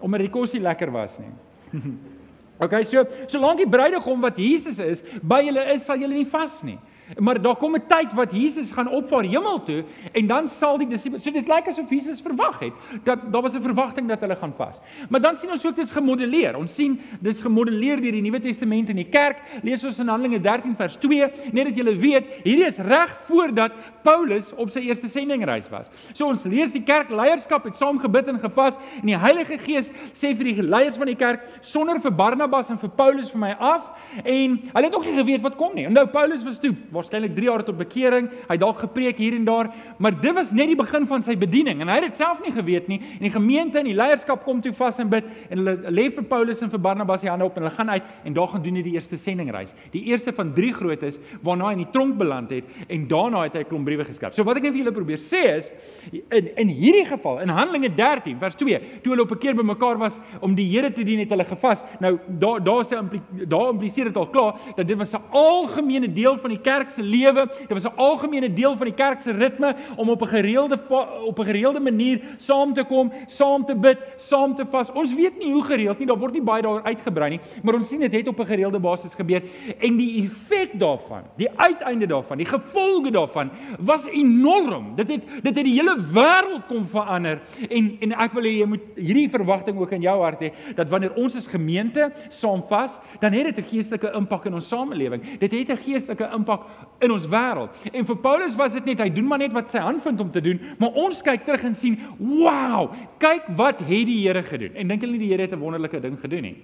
Omdat 0.00 0.20
die 0.20 0.30
kos 0.30 0.52
nie 0.52 0.62
lekker 0.62 0.90
was 0.90 1.18
nie." 1.18 1.32
Okay, 2.60 2.84
so 2.84 3.04
solank 3.26 3.58
die 3.58 3.66
bruidegom 3.66 4.20
wat 4.20 4.36
Jesus 4.38 4.78
is 4.78 5.02
by 5.24 5.42
julle 5.42 5.74
is, 5.74 5.84
sal 5.84 5.98
julle 5.98 6.14
nie 6.14 6.24
vas 6.24 6.62
nie. 6.62 6.78
Maar 7.18 7.42
daar 7.42 7.56
kom 7.56 7.74
'n 7.74 7.86
tyd 7.86 8.12
wat 8.12 8.32
Jesus 8.32 8.72
gaan 8.72 8.88
opvaar 8.88 9.22
hemel 9.24 9.62
toe 9.62 9.84
en 10.12 10.26
dan 10.26 10.48
sal 10.48 10.78
die 10.78 10.88
disippels 10.88 11.22
so 11.22 11.30
dit 11.30 11.48
lyk 11.48 11.68
asof 11.68 11.90
Jesus 11.90 12.20
verwag 12.20 12.58
het 12.58 12.72
dat 13.04 13.32
daar 13.32 13.42
was 13.42 13.54
'n 13.54 13.62
verwagting 13.62 14.08
dat 14.08 14.20
hulle 14.20 14.36
gaan 14.36 14.54
vas. 14.56 14.80
Maar 15.08 15.20
dan 15.20 15.36
sien 15.36 15.50
ons 15.50 15.66
ook 15.66 15.76
dit 15.76 15.84
is 15.84 15.90
gemodelleer. 15.90 16.56
Ons 16.56 16.74
sien 16.74 17.00
dit 17.20 17.34
is 17.34 17.42
gemodelleer 17.42 18.00
deur 18.00 18.12
die 18.12 18.22
Nuwe 18.22 18.40
Testament 18.40 18.88
in 18.88 18.96
die 18.96 19.08
kerk. 19.08 19.36
Lees 19.62 19.84
ons 19.84 19.98
in 19.98 20.08
Handelinge 20.08 20.40
13 20.40 20.76
vers 20.76 20.96
2, 20.96 21.30
net 21.52 21.64
dat 21.64 21.76
julle 21.76 21.96
weet, 21.96 22.24
hierdie 22.42 22.66
is 22.66 22.78
reg 22.78 23.20
voordat 23.26 23.72
Paulus 24.02 24.52
op 24.60 24.70
sy 24.70 24.80
eerste 24.80 25.08
sendingreis 25.08 25.68
was. 25.68 25.90
So 26.12 26.26
ons 26.26 26.44
lees 26.44 26.72
die 26.72 26.82
kerkleierskap 26.82 27.64
het 27.64 27.76
saam 27.76 27.98
gebid 27.98 28.28
en 28.28 28.40
gepas 28.42 28.76
en 29.00 29.06
die 29.06 29.18
Heilige 29.18 29.58
Gees 29.58 29.90
sê 30.12 30.34
vir 30.36 30.44
die 30.44 30.62
leiers 30.62 30.98
van 31.00 31.06
die 31.06 31.18
kerk 31.18 31.46
sonder 31.60 32.00
vir 32.00 32.10
Barnabas 32.10 32.70
en 32.70 32.78
vir 32.78 32.92
Paulus 32.96 33.30
vir 33.32 33.40
my 33.40 33.52
af 33.58 33.90
en 34.22 34.58
hulle 34.74 34.86
het 34.86 34.94
ook 34.94 35.04
nie 35.08 35.16
geweet 35.16 35.42
wat 35.42 35.56
kom 35.56 35.74
nie. 35.74 35.86
Onthou 35.88 36.06
Paulus 36.12 36.44
was 36.44 36.60
toe 36.62 36.74
waarskynlik 36.94 37.34
3 37.36 37.48
jaar 37.48 37.64
tot 37.64 37.78
bekering. 37.78 38.28
Hy 38.48 38.56
dalk 38.60 38.78
gepreek 38.84 39.18
hier 39.18 39.34
en 39.34 39.44
daar, 39.44 39.70
maar 39.98 40.14
dit 40.20 40.34
was 40.34 40.52
net 40.52 40.70
die 40.70 40.78
begin 40.78 41.06
van 41.10 41.22
sy 41.22 41.36
bediening 41.36 41.82
en 41.82 41.88
hy 41.88 41.98
het 42.00 42.08
dit 42.12 42.20
self 42.20 42.40
nie 42.44 42.52
geweet 42.54 42.88
nie. 42.88 43.00
En 43.18 43.26
die 43.26 43.32
gemeente 43.34 43.78
en 43.78 43.88
die 43.88 43.96
leierskap 43.96 44.44
kom 44.44 44.60
toe 44.64 44.72
vas 44.78 44.98
en 45.02 45.10
bid 45.12 45.24
en 45.50 45.62
hulle 45.62 45.94
lê 45.94 46.08
vir 46.14 46.26
Paulus 46.30 46.62
en 46.62 46.70
vir 46.70 46.82
Barnabas 46.86 47.24
die 47.24 47.30
hande 47.30 47.44
op 47.44 47.56
en 47.56 47.64
hulle 47.64 47.74
gaan 47.74 47.90
uit 47.90 48.02
en 48.24 48.36
daar 48.36 48.48
gaan 48.48 48.62
doen 48.62 48.78
hulle 48.78 48.88
die 48.88 48.96
eerste 48.98 49.16
sendingreis. 49.20 49.74
Die 49.92 50.04
eerste 50.10 50.32
van 50.32 50.52
3 50.54 50.72
grootes 50.72 51.18
waarna 51.42 51.68
hy 51.68 51.78
in 51.78 51.84
die 51.84 51.92
tronk 51.92 52.18
beland 52.18 52.50
het 52.54 52.88
en 52.88 53.08
daarna 53.08 53.44
het 53.44 53.54
hy 53.54 53.64
'n 53.64 53.70
klomp 53.70 53.84
briewe 53.84 54.04
geskryf. 54.04 54.34
So 54.34 54.44
wat 54.44 54.56
ek 54.56 54.62
net 54.62 54.72
vir 54.72 54.84
julle 54.84 54.92
probeer 54.92 55.18
sê 55.18 55.56
is 55.56 55.70
in 56.30 56.50
in 56.56 56.68
hierdie 56.68 57.04
geval 57.04 57.40
in 57.40 57.48
Handelinge 57.48 57.94
13 57.94 58.38
vers 58.38 58.56
2, 58.56 58.80
toe 59.02 59.12
hulle 59.12 59.22
op 59.22 59.32
'n 59.32 59.38
keer 59.38 59.54
bymekaar 59.54 59.98
was 59.98 60.18
om 60.40 60.54
die 60.54 60.64
Here 60.74 60.90
te 60.92 61.04
dien 61.04 61.18
het 61.18 61.28
hulle 61.28 61.44
gevas. 61.44 61.84
Nou 62.00 62.18
daar 62.28 62.62
daar 62.62 62.84
sê 62.84 62.96
daar 63.46 63.70
impliseer 63.70 64.04
dit 64.04 64.16
al 64.16 64.26
klaar 64.26 64.54
dat 64.76 64.86
dit 64.86 64.96
was 64.96 65.12
'n 65.12 65.22
algemene 65.30 66.12
deel 66.12 66.38
van 66.38 66.50
die 66.50 66.60
kerk 66.60 66.83
kerk 66.84 66.94
se 66.94 67.02
lewe. 67.02 67.46
Dit 67.68 67.72
was 67.72 67.84
'n 67.84 67.96
algemene 67.96 68.52
deel 68.52 68.76
van 68.76 68.86
die 68.86 68.94
kerk 68.94 69.20
se 69.22 69.32
ritme 69.32 69.74
om 69.96 70.10
op 70.10 70.22
'n 70.22 70.26
gereelde 70.26 70.78
op 71.26 71.38
'n 71.38 71.44
gereelde 71.44 71.80
manier 71.80 72.20
saam 72.38 72.74
te 72.74 72.84
kom, 72.84 73.12
saam 73.26 73.64
te 73.64 73.74
bid, 73.74 73.98
saam 74.16 74.54
te 74.54 74.64
vas. 74.70 74.92
Ons 74.92 75.14
weet 75.14 75.38
nie 75.38 75.52
hoe 75.52 75.62
gereeld 75.62 75.98
nie, 75.98 76.06
daar 76.06 76.18
word 76.18 76.32
nie 76.32 76.42
baie 76.42 76.62
daaroor 76.62 76.82
uitgebrei 76.82 77.30
nie, 77.30 77.40
maar 77.62 77.74
ons 77.74 77.88
sien 77.88 78.00
dit 78.00 78.12
het 78.12 78.28
op 78.28 78.40
'n 78.40 78.46
gereelde 78.46 78.78
basis 78.78 79.14
gebeur 79.14 79.42
en 79.78 79.96
die 79.96 80.24
effek 80.24 80.78
daarvan, 80.78 81.22
die 81.36 81.48
uiteinde 81.56 82.06
daarvan, 82.06 82.38
die 82.38 82.46
gevolge 82.46 83.10
daarvan 83.10 83.50
was 83.78 84.06
enorm. 84.06 84.94
Dit 84.96 85.08
het 85.08 85.22
dit 85.42 85.54
het 85.56 85.64
die 85.64 85.80
hele 85.80 85.96
wêreld 86.12 86.66
kom 86.66 86.86
verander 86.86 87.40
en 87.70 87.96
en 88.00 88.12
ek 88.12 88.32
wil 88.32 88.42
hê 88.42 88.58
jy 88.58 88.66
moet 88.66 88.82
hierdie 88.96 89.30
verwagting 89.30 89.78
ook 89.78 89.90
in 89.90 90.02
jou 90.02 90.22
hart 90.22 90.40
hê 90.40 90.52
dat 90.74 90.88
wanneer 90.88 91.14
ons 91.14 91.36
as 91.36 91.46
gemeente 91.46 92.12
saam 92.28 92.62
vas, 92.68 92.98
dan 93.20 93.32
het 93.32 93.44
dit 93.44 93.58
'n 93.58 93.68
geestelike 93.68 94.12
impak 94.14 94.44
in 94.46 94.54
ons 94.54 94.68
samelewing. 94.68 95.38
Dit 95.38 95.52
het 95.52 95.70
'n 95.70 95.76
geestelike 95.76 96.30
impak 96.34 96.60
in 97.04 97.10
ons 97.10 97.26
wêreld. 97.28 97.76
En 97.92 98.06
vir 98.06 98.16
Paulus 98.22 98.54
was 98.56 98.72
dit 98.72 98.84
net 98.84 99.02
hy 99.04 99.08
doen 99.12 99.26
maar 99.28 99.42
net 99.42 99.52
wat 99.52 99.70
sy 99.70 99.82
hand 99.82 100.02
vind 100.02 100.20
om 100.20 100.30
te 100.30 100.42
doen, 100.44 100.60
maar 100.78 100.96
ons 101.00 101.22
kyk 101.22 101.44
terug 101.44 101.64
en 101.64 101.74
sien, 101.74 101.98
"Wow, 102.18 102.94
kyk 103.18 103.48
wat 103.56 103.78
het 103.78 104.06
die 104.06 104.22
Here 104.26 104.42
gedoen." 104.42 104.76
En 104.76 104.88
dink 104.88 105.02
jy 105.02 105.10
nie 105.10 105.18
die 105.18 105.28
Here 105.28 105.42
het 105.42 105.52
'n 105.52 105.60
wonderlike 105.60 106.00
ding 106.00 106.18
gedoen 106.20 106.42
nie? 106.42 106.56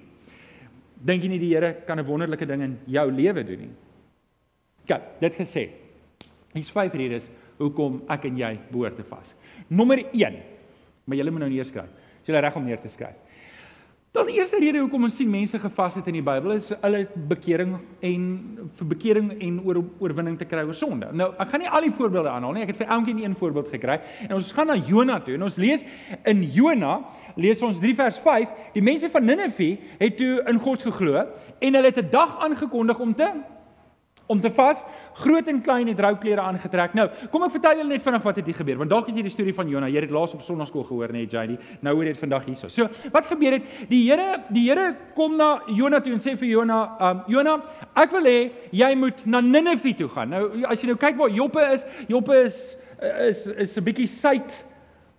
Dink 1.05 1.23
jy 1.23 1.29
nie 1.29 1.39
die 1.39 1.55
Here 1.55 1.77
kan 1.87 1.99
'n 1.99 2.07
wonderlike 2.07 2.47
ding 2.47 2.63
in 2.63 2.79
jou 2.87 3.11
lewe 3.11 3.45
doen 3.45 3.59
nie? 3.59 3.75
Kyk, 4.87 5.21
dit 5.21 5.35
gesê. 5.35 5.69
Hier's 6.53 6.71
vyf 6.71 6.95
redes 6.95 7.31
hoekom 7.59 8.03
ek 8.09 8.25
en 8.25 8.37
jy 8.37 8.59
behoort 8.71 8.97
te 8.97 9.03
vas. 9.03 9.35
Nommer 9.69 9.99
1. 10.13 10.37
Maar 11.05 11.17
jy 11.17 11.31
moet 11.31 11.41
nou 11.41 11.51
neerskryf. 11.51 11.91
Jy 12.27 12.35
het 12.35 12.45
reg 12.45 12.57
om 12.57 12.65
neer 12.65 12.81
te 12.81 12.89
skryf. 12.89 13.17
Dan 14.11 14.27
die 14.27 14.41
eerste 14.41 14.59
rede 14.59 14.81
hoekom 14.83 15.05
ons 15.07 15.15
sien 15.21 15.29
mense 15.31 15.59
gevas 15.63 15.95
het 15.95 16.09
in 16.11 16.17
die 16.17 16.25
Bybel 16.27 16.57
is 16.57 16.73
hulle 16.83 17.05
bekering 17.31 17.77
en 18.03 18.25
vir 18.81 18.89
bekering 18.91 19.29
en 19.37 19.61
oor 19.63 19.79
oorwinning 20.03 20.35
te 20.41 20.49
kry 20.51 20.65
oor 20.67 20.75
sonde. 20.75 21.13
Nou, 21.15 21.29
ek 21.39 21.53
gaan 21.53 21.63
nie 21.63 21.71
al 21.71 21.87
die 21.87 21.93
voorbeelde 21.95 22.33
aanhaal 22.33 22.57
nie. 22.57 22.65
Ek 22.67 22.73
het 22.73 22.81
vir 22.81 22.91
elkeen 22.97 23.21
een 23.23 23.37
voorbeeld 23.39 23.71
gekry. 23.71 24.01
En 24.27 24.35
ons 24.41 24.51
gaan 24.57 24.67
na 24.67 24.75
Jona 24.89 25.21
toe 25.23 25.37
en 25.39 25.47
ons 25.47 25.61
lees 25.63 25.87
in 26.27 26.43
Jona, 26.57 26.97
lees 27.39 27.63
ons 27.63 27.79
3 27.79 27.95
vers 28.03 28.19
5, 28.25 28.59
die 28.75 28.83
mense 28.83 29.13
van 29.15 29.31
Ninive 29.31 29.71
het 30.03 30.19
toe 30.19 30.33
in 30.43 30.59
God 30.67 30.83
geglo 30.89 31.23
en 31.23 31.79
hulle 31.79 31.95
het 31.95 32.03
'n 32.03 32.11
dag 32.11 32.35
aangekondig 32.43 32.99
om 32.99 33.15
te 33.15 33.31
om 34.27 34.41
te 34.41 34.51
vas. 34.51 34.83
Groot 35.21 35.49
en 35.53 35.61
klein 35.65 35.91
het 35.91 36.01
rouklere 36.01 36.41
aangetrek. 36.41 36.95
Nou, 36.97 37.09
kom 37.33 37.45
ek 37.47 37.55
vertel 37.57 37.81
julle 37.83 37.93
net 37.93 38.05
vanaf 38.05 38.25
wat 38.27 38.41
het 38.41 38.49
hier 38.49 38.59
gebeur. 38.59 38.79
Want 38.81 38.93
dalk 38.93 39.11
het 39.11 39.19
jy 39.21 39.25
die 39.27 39.33
storie 39.35 39.55
van 39.57 39.69
Jona, 39.69 39.89
jy 39.91 40.01
het 40.01 40.09
dit 40.09 40.17
laas 40.17 40.35
op 40.37 40.45
sonnaarskool 40.45 40.87
gehoor, 40.89 41.13
nee 41.13 41.29
JD. 41.29 41.59
Nou 41.85 41.95
hoor 41.95 42.09
jy 42.09 42.15
dit 42.15 42.23
vandag 42.23 42.47
hierso. 42.49 42.71
So, 42.73 42.89
wat 43.13 43.29
gebeur 43.31 43.59
het? 43.59 43.69
Die 43.91 44.03
Here, 44.09 44.41
die 44.49 44.67
Here 44.69 44.95
kom 45.15 45.37
na 45.37 45.51
Jona 45.69 46.01
toe 46.01 46.15
en 46.17 46.23
sê 46.23 46.37
vir 46.41 46.51
Jona, 46.55 46.81
um 47.11 47.25
Jona, 47.31 47.59
ek 48.01 48.15
wil 48.17 48.29
hê 48.29 48.39
jy 48.73 48.91
moet 48.99 49.25
na 49.27 49.43
Ninive 49.45 49.95
toe 49.99 50.09
gaan. 50.13 50.33
Nou, 50.33 50.45
as 50.71 50.83
jy 50.83 50.93
nou 50.93 50.99
kyk 51.01 51.19
waar 51.21 51.33
Joppe 51.35 51.65
is, 51.75 51.87
Joppe 52.09 52.45
is 52.47 52.61
is 53.01 53.47
is 53.47 53.77
'n 53.79 53.85
bietjie 53.85 54.09
suid 54.09 54.53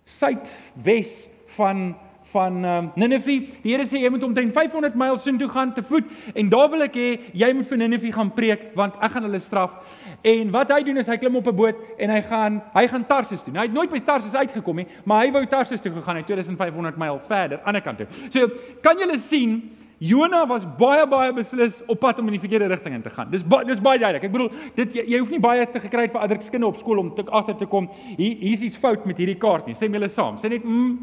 suidwes 0.04 1.28
van 1.56 1.94
van 2.32 2.64
um, 2.64 2.90
Ninive. 2.96 3.38
Die 3.62 3.74
Here 3.74 3.86
sê 3.88 4.00
jy 4.02 4.10
moet 4.12 4.24
omtrent 4.24 4.54
500 4.56 4.96
myl 4.98 5.18
soontoe 5.18 5.48
gaan 5.52 5.74
te 5.76 5.82
voet 5.82 6.08
en 6.34 6.48
daar 6.52 6.70
wil 6.72 6.86
ek 6.86 6.96
hê 6.96 7.08
jy 7.44 7.50
moet 7.56 7.68
vir 7.68 7.82
Ninive 7.82 8.12
gaan 8.14 8.32
preek 8.36 8.70
want 8.78 8.96
ek 9.00 9.16
gaan 9.16 9.28
hulle 9.28 9.42
straf. 9.42 9.76
En 10.22 10.52
wat 10.54 10.72
hy 10.72 10.82
doen 10.86 11.02
is 11.02 11.10
hy 11.10 11.18
klim 11.20 11.36
op 11.36 11.48
'n 11.50 11.56
boot 11.56 11.76
en 11.98 12.10
hy 12.10 12.22
gaan 12.30 12.62
hy 12.74 12.86
gaan 12.88 13.06
Tarsus 13.06 13.42
toe. 13.42 13.52
Nou, 13.52 13.62
hy 13.62 13.68
het 13.68 13.76
nooit 13.76 13.90
by 13.90 14.00
Tarsus 14.00 14.34
uitgekom 14.34 14.76
nie, 14.76 14.86
maar 15.04 15.26
hy 15.26 15.32
wou 15.32 15.44
Tarsus 15.46 15.80
toe 15.80 15.92
gegaan 15.92 16.16
het 16.16 16.26
2500 16.26 16.96
myl 16.96 17.20
verder 17.28 17.60
aan 17.64 17.74
die 17.74 17.82
ander 17.82 17.82
kant 17.82 17.98
toe. 17.98 18.06
So 18.30 18.48
kan 18.82 18.98
julle 18.98 19.18
sien 19.18 19.70
Jona 20.02 20.46
was 20.48 20.64
baie 20.78 21.04
baie 21.06 21.30
beslis 21.32 21.76
op 21.86 22.00
pad 22.00 22.18
om 22.18 22.26
in 22.26 22.34
die 22.34 22.42
verkeerde 22.42 22.66
rigting 22.72 22.94
in 22.96 23.02
te 23.02 23.10
gaan. 23.10 23.30
Dis 23.30 23.44
ba 23.46 23.62
dis 23.64 23.80
baie 23.80 24.00
duidelik. 24.02 24.24
Ek 24.26 24.32
bedoel, 24.34 24.48
dit 24.74 24.96
jy, 24.98 25.04
jy 25.14 25.20
hoef 25.22 25.30
nie 25.30 25.38
baie 25.42 25.66
te 25.70 25.78
gekry 25.78 26.08
het 26.08 26.14
vir 26.14 26.24
ander 26.24 26.40
skinde 26.42 26.66
op 26.66 26.80
skool 26.80 26.98
om 26.98 27.12
te 27.14 27.22
agter 27.30 27.54
te 27.60 27.68
kom. 27.70 27.86
Hier 28.16 28.34
hier's 28.40 28.64
iets 28.66 28.80
fout 28.82 29.06
met 29.06 29.20
hierdie 29.22 29.38
kaart 29.38 29.68
nie. 29.70 29.76
Stem 29.78 29.94
julle 29.94 30.10
saam? 30.10 30.40
Sê 30.42 30.50
net 30.50 30.66
mm, 30.66 30.96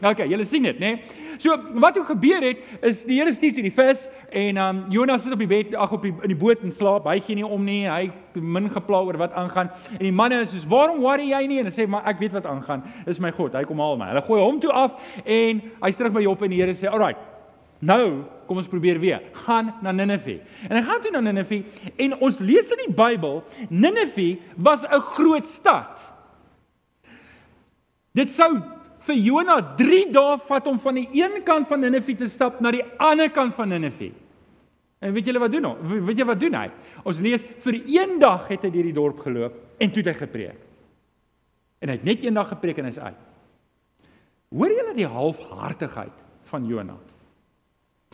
Okay, 0.00 0.28
julle 0.28 0.44
sien 0.48 0.64
dit, 0.64 0.78
né? 0.78 0.94
Nee? 0.96 1.28
So 1.40 1.56
wat 1.80 1.96
hoe 1.96 2.04
gebeur 2.04 2.42
het 2.44 2.58
is 2.84 3.02
die 3.08 3.16
Here 3.16 3.32
stuur 3.32 3.54
toe 3.56 3.62
die 3.64 3.72
vis 3.72 4.02
en 4.36 4.58
um 4.60 4.80
Jonas 4.92 5.22
sit 5.24 5.32
op 5.32 5.40
die 5.40 5.48
bed 5.48 5.72
ag 5.72 5.92
op 5.96 6.02
die 6.04 6.12
in 6.12 6.32
die 6.34 6.36
boot 6.36 6.60
en 6.64 6.72
slaap. 6.72 7.08
Hy 7.08 7.16
gee 7.24 7.38
nie 7.38 7.46
om 7.46 7.64
nie. 7.64 7.86
Hy 7.88 8.10
min 8.36 8.68
gepla 8.72 9.00
oor 9.06 9.16
wat 9.20 9.32
aangaan. 9.32 9.70
En 9.96 10.04
die 10.04 10.12
manne 10.12 10.42
is 10.44 10.52
soos, 10.52 10.66
"Waarom 10.68 11.00
worry 11.00 11.30
jy 11.30 11.46
nie?" 11.46 11.58
En 11.58 11.64
hy 11.64 11.72
sê, 11.72 11.88
"Maar 11.88 12.06
ek 12.06 12.18
weet 12.18 12.32
wat 12.32 12.46
aangaan. 12.46 12.82
Dis 13.06 13.20
my 13.20 13.32
God. 13.32 13.54
Hy 13.54 13.64
kom 13.64 13.78
haal 13.78 13.96
my." 13.96 14.06
Hulle 14.06 14.22
gooi 14.22 14.40
hom 14.40 14.60
toe 14.60 14.70
af 14.70 14.94
en 15.24 15.62
hy's 15.82 15.96
terug 15.96 16.12
by 16.12 16.20
Job 16.20 16.42
en 16.42 16.50
die 16.50 16.60
Here 16.60 16.74
sê, 16.74 16.88
"Alright. 16.88 17.18
Nou, 17.80 18.24
kom 18.46 18.56
ons 18.56 18.68
probeer 18.68 19.00
weer. 19.00 19.20
Gaan 19.32 19.74
na 19.82 19.92
Ninive." 19.92 20.40
En 20.68 20.76
hy 20.76 20.82
gaan 20.82 21.00
toe 21.00 21.10
na 21.10 21.20
Ninive 21.20 21.64
en 21.96 22.20
ons 22.20 22.38
lees 22.38 22.70
in 22.70 22.78
die 22.86 22.94
Bybel, 22.94 23.42
Ninive 23.70 24.38
was 24.56 24.84
'n 24.84 25.00
groot 25.00 25.46
stad. 25.46 26.00
Dit 28.12 28.30
sou 28.30 28.60
vir 29.10 29.18
Jona 29.18 29.58
3 29.78 30.08
dae 30.14 30.38
vat 30.46 30.66
om 30.70 30.78
van 30.82 30.98
die 31.00 31.08
een 31.18 31.40
kant 31.46 31.68
van 31.70 31.82
Ninive 31.82 32.16
te 32.18 32.28
stap 32.30 32.60
na 32.62 32.72
die 32.74 32.84
ander 33.02 33.30
kant 33.34 33.56
van 33.58 33.72
Ninive. 33.72 34.12
En 35.00 35.14
weet 35.16 35.30
julle 35.30 35.40
wat 35.40 35.52
doen 35.52 35.64
hom? 35.64 35.94
Weet 36.06 36.20
jy 36.20 36.26
wat 36.28 36.40
doen 36.40 36.56
hy? 36.58 36.66
Ons 37.08 37.22
lees 37.24 37.44
vir 37.64 37.78
een 37.88 38.18
dag 38.20 38.46
het 38.50 38.66
hy 38.66 38.70
deur 38.72 38.88
die 38.90 38.96
dorp 38.96 39.22
geloop 39.24 39.56
en 39.80 39.92
toe 39.92 40.02
het 40.04 40.12
hy 40.12 40.16
gepreek. 40.18 40.66
En 41.80 41.88
hy 41.88 41.96
het 41.96 42.04
net 42.04 42.24
een 42.24 42.36
dag 42.36 42.50
gepreek 42.52 42.82
en 42.82 42.90
hy's 42.90 43.00
uit. 43.00 43.22
Hoor 44.52 44.74
julle 44.74 44.96
die 44.98 45.08
halfhartigheid 45.08 46.16
van 46.50 46.66
Jona? 46.68 46.98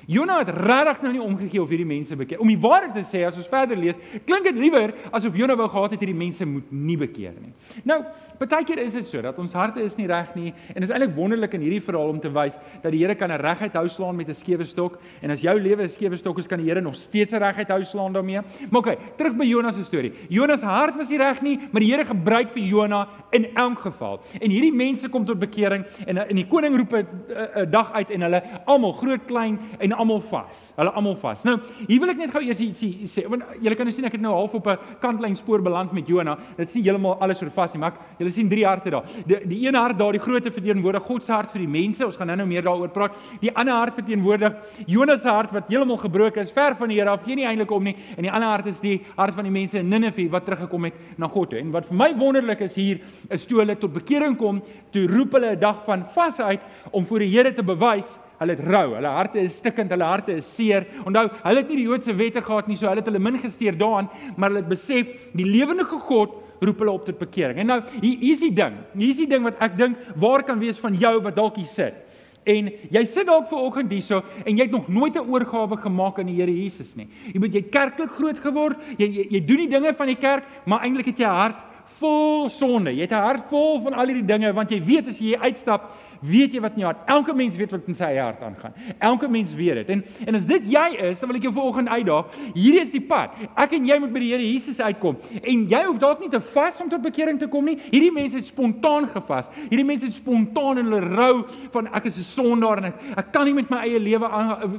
Jona 0.04 0.36
het 0.38 0.50
regtig 0.52 1.00
nou 1.02 1.10
nie 1.16 1.22
omgegee 1.22 1.58
of 1.62 1.70
hierdie 1.72 1.88
mense 1.88 2.14
bekeer. 2.16 2.38
Om 2.42 2.50
die 2.52 2.60
waarheid 2.60 2.92
te 2.94 3.02
sê, 3.08 3.24
as 3.26 3.38
ons 3.40 3.48
verder 3.50 3.78
lees, 3.80 3.96
klink 4.28 4.44
dit 4.46 4.58
liewer 4.60 4.92
asof 5.16 5.34
Jona 5.34 5.56
wou 5.58 5.66
gehad 5.72 5.96
het 5.96 6.02
hierdie 6.04 6.18
mense 6.18 6.46
moet 6.46 6.68
nie 6.70 6.98
bekeer 7.00 7.32
nie. 7.40 7.50
Nou, 7.88 7.98
baie 8.38 8.66
keer 8.68 8.84
is 8.84 8.94
dit 8.94 9.08
so 9.10 9.22
dat 9.24 9.38
ons 9.42 9.56
harte 9.56 9.82
is 9.82 9.96
nie 9.98 10.06
reg 10.06 10.30
nie 10.38 10.52
en 10.52 10.78
dit 10.78 10.86
is 10.86 10.92
eintlik 10.94 11.16
wonderlik 11.16 11.56
in 11.58 11.64
hierdie 11.64 11.82
verhaal 11.82 12.12
om 12.12 12.20
te 12.22 12.30
wys 12.30 12.58
dat 12.84 12.92
die 12.92 13.00
Here 13.00 13.16
kan 13.18 13.32
'n 13.32 13.40
reguit 13.40 13.74
hou 13.74 13.88
slaan 13.88 14.16
met 14.16 14.28
'n 14.28 14.34
skewe 14.34 14.64
stok 14.64 15.00
en 15.22 15.30
as 15.30 15.40
jou 15.40 15.58
lewe 15.58 15.82
'n 15.82 15.88
skewe 15.88 16.16
stok 16.16 16.38
is, 16.38 16.46
kan 16.46 16.58
die 16.58 16.68
Here 16.68 16.80
nog 16.80 16.94
steeds 16.94 17.32
'n 17.32 17.42
reguit 17.42 17.68
hou 17.68 17.82
slaan 17.82 18.12
daarmee. 18.12 18.40
Maar 18.70 18.80
okay, 18.80 18.98
terug 19.16 19.36
by 19.36 19.44
Jona 19.44 19.72
se 19.72 19.82
storie. 19.82 20.12
Jona 20.28 20.56
se 20.56 20.66
hart 20.66 20.96
was 20.96 21.08
nie 21.08 21.18
reg 21.18 21.42
nie, 21.42 21.58
maar 21.72 21.80
die 21.80 21.90
Here 21.90 22.04
gebruik 22.04 22.50
vir 22.50 22.62
Jona 22.62 23.08
in 23.32 23.46
elk 23.54 23.78
geval. 23.78 24.20
En 24.40 24.50
hierdie 24.50 24.72
mense 24.72 25.08
kom 25.08 25.24
tot 25.24 25.38
bekering 25.38 25.84
en 26.06 26.28
in 26.28 26.36
die 26.36 26.46
koning 26.46 26.76
roep 26.76 26.92
'n 26.92 27.70
dag 27.70 27.92
uit 27.92 28.10
en 28.10 28.20
hulle 28.22 28.42
almal 28.66 28.92
groot 28.92 29.24
klein 29.26 29.58
en 29.86 29.94
almal 29.96 30.22
vas. 30.30 30.62
Hulle 30.76 30.92
almal 30.98 31.16
vas. 31.20 31.44
Nou, 31.46 31.56
hier 31.86 32.00
wil 32.02 32.12
ek 32.12 32.20
net 32.20 32.32
gou 32.34 32.42
eers 32.44 32.60
ietsie 32.62 33.08
sê. 33.10 33.26
Want 33.30 33.46
julle 33.62 33.78
kan 33.78 33.88
nou 33.88 33.94
sien 33.94 34.08
ek 34.08 34.16
het 34.18 34.24
nou 34.24 34.34
half 34.34 34.54
op 34.58 34.66
'n 34.66 34.78
kantlyn 35.00 35.36
spoor 35.36 35.62
beland 35.62 35.92
met 35.92 36.08
Jona. 36.08 36.36
Dit 36.56 36.70
sien 36.70 36.82
heeltemal 36.82 37.18
alles 37.20 37.42
oor 37.42 37.50
vas 37.50 37.74
nie, 37.74 37.80
maar 37.80 37.94
julle 38.18 38.30
sien 38.30 38.48
drie 38.48 38.66
harte 38.66 38.90
daar. 38.90 39.04
Die 39.26 39.40
die 39.46 39.66
een 39.66 39.74
hart 39.74 39.98
daar, 39.98 40.12
die 40.12 40.20
grootte 40.20 40.50
verteenwoordig 40.50 41.02
God 41.02 41.24
se 41.24 41.32
hart 41.32 41.50
vir 41.50 41.60
die 41.60 41.68
mense. 41.68 42.04
Ons 42.04 42.16
gaan 42.16 42.26
nou-nou 42.26 42.48
meer 42.48 42.62
daaroor 42.62 42.88
praat. 42.88 43.12
Die 43.40 43.52
ander 43.54 43.74
hart 43.74 43.94
verteenwoordig 43.94 44.54
Jona 44.86 45.16
se 45.16 45.28
hart 45.28 45.52
wat 45.52 45.68
heeltemal 45.68 45.96
gebroken 45.96 46.42
is, 46.42 46.52
ver 46.52 46.76
van 46.76 46.88
die 46.88 46.96
Here 46.96 47.10
af, 47.10 47.24
geen 47.24 47.36
nie 47.36 47.46
eintlik 47.46 47.70
om 47.70 47.82
nie. 47.82 47.94
En 48.16 48.22
die 48.22 48.32
ander 48.32 48.48
hart 48.48 48.66
is 48.66 48.80
die 48.80 49.02
hart 49.16 49.34
van 49.34 49.44
die 49.44 49.52
mense 49.52 49.78
in 49.78 49.88
Ninive 49.88 50.28
wat 50.30 50.44
teruggekom 50.44 50.84
het 50.84 50.94
na 51.18 51.26
God 51.26 51.50
toe. 51.50 51.58
En 51.58 51.70
wat 51.70 51.86
vir 51.86 51.96
my 51.96 52.14
wonderlik 52.16 52.60
is 52.60 52.74
hier, 52.74 53.00
is 53.30 53.44
toe 53.46 53.60
hulle 53.60 53.76
tot 53.76 53.92
bekering 53.92 54.36
kom, 54.36 54.62
toe 54.92 55.06
roep 55.06 55.32
hulle 55.32 55.52
'n 55.56 55.60
dag 55.60 55.84
van 55.84 56.06
vas 56.14 56.40
uit 56.40 56.60
om 56.90 57.06
voor 57.06 57.18
die 57.18 57.28
Here 57.28 57.52
te 57.52 57.62
bewys 57.62 58.18
Hulle 58.40 58.56
het 58.56 58.64
rou, 58.66 58.94
hulle 58.94 59.08
harte 59.08 59.40
is 59.40 59.56
stikkend, 59.56 59.90
hulle 59.90 60.04
harte 60.04 60.34
is 60.36 60.48
seer. 60.56 60.84
Onthou, 61.06 61.28
hulle 61.42 61.62
het 61.62 61.68
nie 61.68 61.76
die 61.76 61.86
Joodse 61.88 62.16
wette 62.16 62.42
gehad 62.44 62.68
nie, 62.68 62.76
so 62.76 62.88
hulle 62.88 63.00
het 63.00 63.08
hulle 63.08 63.22
min 63.22 63.38
gesteer 63.40 63.78
daaraan, 63.78 64.10
maar 64.36 64.50
hulle 64.50 64.64
het 64.64 64.68
besef 64.68 65.30
die 65.36 65.46
lewende 65.46 65.84
God 65.84 66.42
roep 66.60 66.78
hulle 66.80 66.92
op 66.92 67.04
tot 67.06 67.18
bekering. 67.20 67.60
En 67.60 67.72
nou, 67.72 67.80
hier 68.00 68.32
is 68.32 68.44
die 68.44 68.52
ding. 68.54 68.78
Hier 68.96 69.12
is 69.12 69.20
die 69.20 69.28
ding 69.30 69.44
wat 69.44 69.60
ek 69.64 69.76
dink 69.78 70.00
waar 70.20 70.44
kan 70.46 70.60
wees 70.60 70.80
van 70.80 70.96
jou 70.96 71.18
wat 71.24 71.36
dalk 71.36 71.58
hier 71.60 71.68
sit. 71.68 72.02
En 72.46 72.68
jy 72.94 73.02
sit 73.10 73.26
dalk 73.26 73.48
ver 73.50 73.58
oggend 73.58 73.90
hierso 73.90 74.20
en 74.44 74.52
jy 74.54 74.68
het 74.68 74.74
nog 74.74 74.86
nooit 74.86 75.16
'n 75.16 75.26
oorgawe 75.26 75.76
gemaak 75.82 76.18
aan 76.18 76.30
die 76.30 76.36
Here 76.36 76.52
Jesus 76.52 76.94
nie. 76.94 77.08
Jy 77.34 77.40
moet 77.40 77.54
jy 77.54 77.62
kerklik 77.62 78.10
groot 78.10 78.38
geword. 78.38 78.76
Jy, 78.98 79.06
jy 79.06 79.26
jy 79.30 79.40
doen 79.46 79.56
die 79.56 79.68
dinge 79.68 79.94
van 79.94 80.06
die 80.06 80.14
kerk, 80.14 80.44
maar 80.64 80.84
eintlik 80.84 81.06
het 81.06 81.18
jy 81.18 81.26
hart 81.26 81.56
vol 81.98 82.48
sonde. 82.48 82.90
Jy 82.92 83.00
het 83.00 83.12
'n 83.12 83.26
hart 83.26 83.48
vol 83.50 83.80
van 83.82 83.94
al 83.94 84.06
hierdie 84.06 84.26
dinge 84.26 84.52
want 84.52 84.70
jy 84.70 84.80
weet 84.80 85.08
as 85.08 85.18
jy 85.18 85.36
uitstap 85.36 85.92
weet 86.20 86.52
jy 86.52 86.60
wat 86.60 86.72
in 86.76 86.84
jou 86.84 86.90
hart. 86.92 87.04
Elke 87.06 87.34
mens 87.34 87.56
weet 87.56 87.70
wat 87.70 87.86
in 87.86 87.94
sy 87.94 88.16
hart 88.16 88.42
aangaan. 88.42 88.74
Elke 88.98 89.28
mens 89.28 89.54
weet 89.54 89.74
dit. 89.74 89.88
En 89.88 90.04
en 90.26 90.34
as 90.34 90.46
dit 90.46 90.62
jy 90.72 90.86
is, 91.08 91.20
dan 91.20 91.28
wil 91.28 91.38
ek 91.38 91.42
jou 91.42 91.52
vanoggend 91.52 91.88
uitdaag. 91.88 92.36
Hierdie 92.54 92.82
is 92.82 92.90
die 92.90 93.00
pad. 93.00 93.30
Ek 93.56 93.72
en 93.72 93.86
jy 93.86 93.98
moet 93.98 94.12
by 94.12 94.20
die 94.20 94.32
Here 94.32 94.42
Jesus 94.42 94.80
uitkom. 94.80 95.16
En 95.42 95.66
jy 95.70 95.82
hoef 95.86 95.98
dalk 96.02 96.20
nie 96.20 96.30
te 96.32 96.40
vas 96.40 96.80
om 96.80 96.88
tot 96.88 97.02
bekering 97.02 97.38
te 97.38 97.48
kom 97.48 97.64
nie. 97.64 97.78
Hierdie 97.90 98.12
mense 98.12 98.36
het 98.36 98.46
spontaan 98.46 99.08
gevas. 99.08 99.50
Hierdie 99.68 99.86
mense 99.86 100.06
het 100.06 100.14
spontaan 100.14 100.82
in 100.82 100.90
hulle 100.90 101.14
rou 101.16 101.44
van 101.72 101.88
ek 101.94 102.06
is 102.06 102.18
'n 102.18 102.22
sondaar 102.22 102.78
en 102.78 102.84
ek, 102.84 103.00
ek 103.18 103.32
kan 103.32 103.44
nie 103.44 103.54
met 103.54 103.70
my 103.70 103.78
eie 103.84 103.98
lewe 103.98 104.28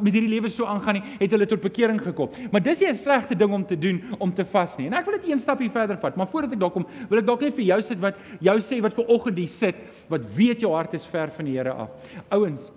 met 0.01 0.13
hierdie 0.13 0.29
lewe 0.29 0.49
so 0.49 0.65
aangaan 0.65 0.99
nie, 0.99 1.03
het 1.19 1.31
hulle 1.31 1.45
tot 1.45 1.61
bekering 1.61 1.99
gekom. 2.01 2.29
Maar 2.51 2.61
dis 2.61 2.79
nie 2.81 2.89
'n 2.89 2.95
slegte 2.95 3.35
ding 3.35 3.53
om 3.53 3.65
te 3.65 3.77
doen 3.77 4.01
om 4.19 4.33
te 4.33 4.45
vas 4.45 4.77
nie. 4.77 4.87
En 4.87 4.93
ek 4.93 5.05
wil 5.05 5.19
dit 5.19 5.31
een 5.31 5.39
stapie 5.39 5.69
verder 5.69 5.97
vat, 5.97 6.15
maar 6.15 6.27
voordat 6.27 6.53
ek 6.53 6.59
daar 6.59 6.71
kom, 6.71 6.85
wil 7.09 7.19
ek 7.19 7.25
dalk 7.25 7.41
net 7.41 7.55
vir 7.55 7.65
jou 7.65 7.81
sit 7.81 7.99
wat 7.99 8.15
jou 8.39 8.57
sê 8.59 8.81
wat 8.81 8.93
vanoggend 8.93 9.37
hier 9.37 9.47
sit, 9.47 9.75
wat 10.09 10.21
weet 10.35 10.61
jou 10.61 10.73
hart 10.73 10.93
is 10.93 11.05
ver 11.05 11.26
van 11.35 11.45
die 11.45 11.55
Here 11.57 11.73
af. 11.73 12.11
Ouens, 12.31 12.71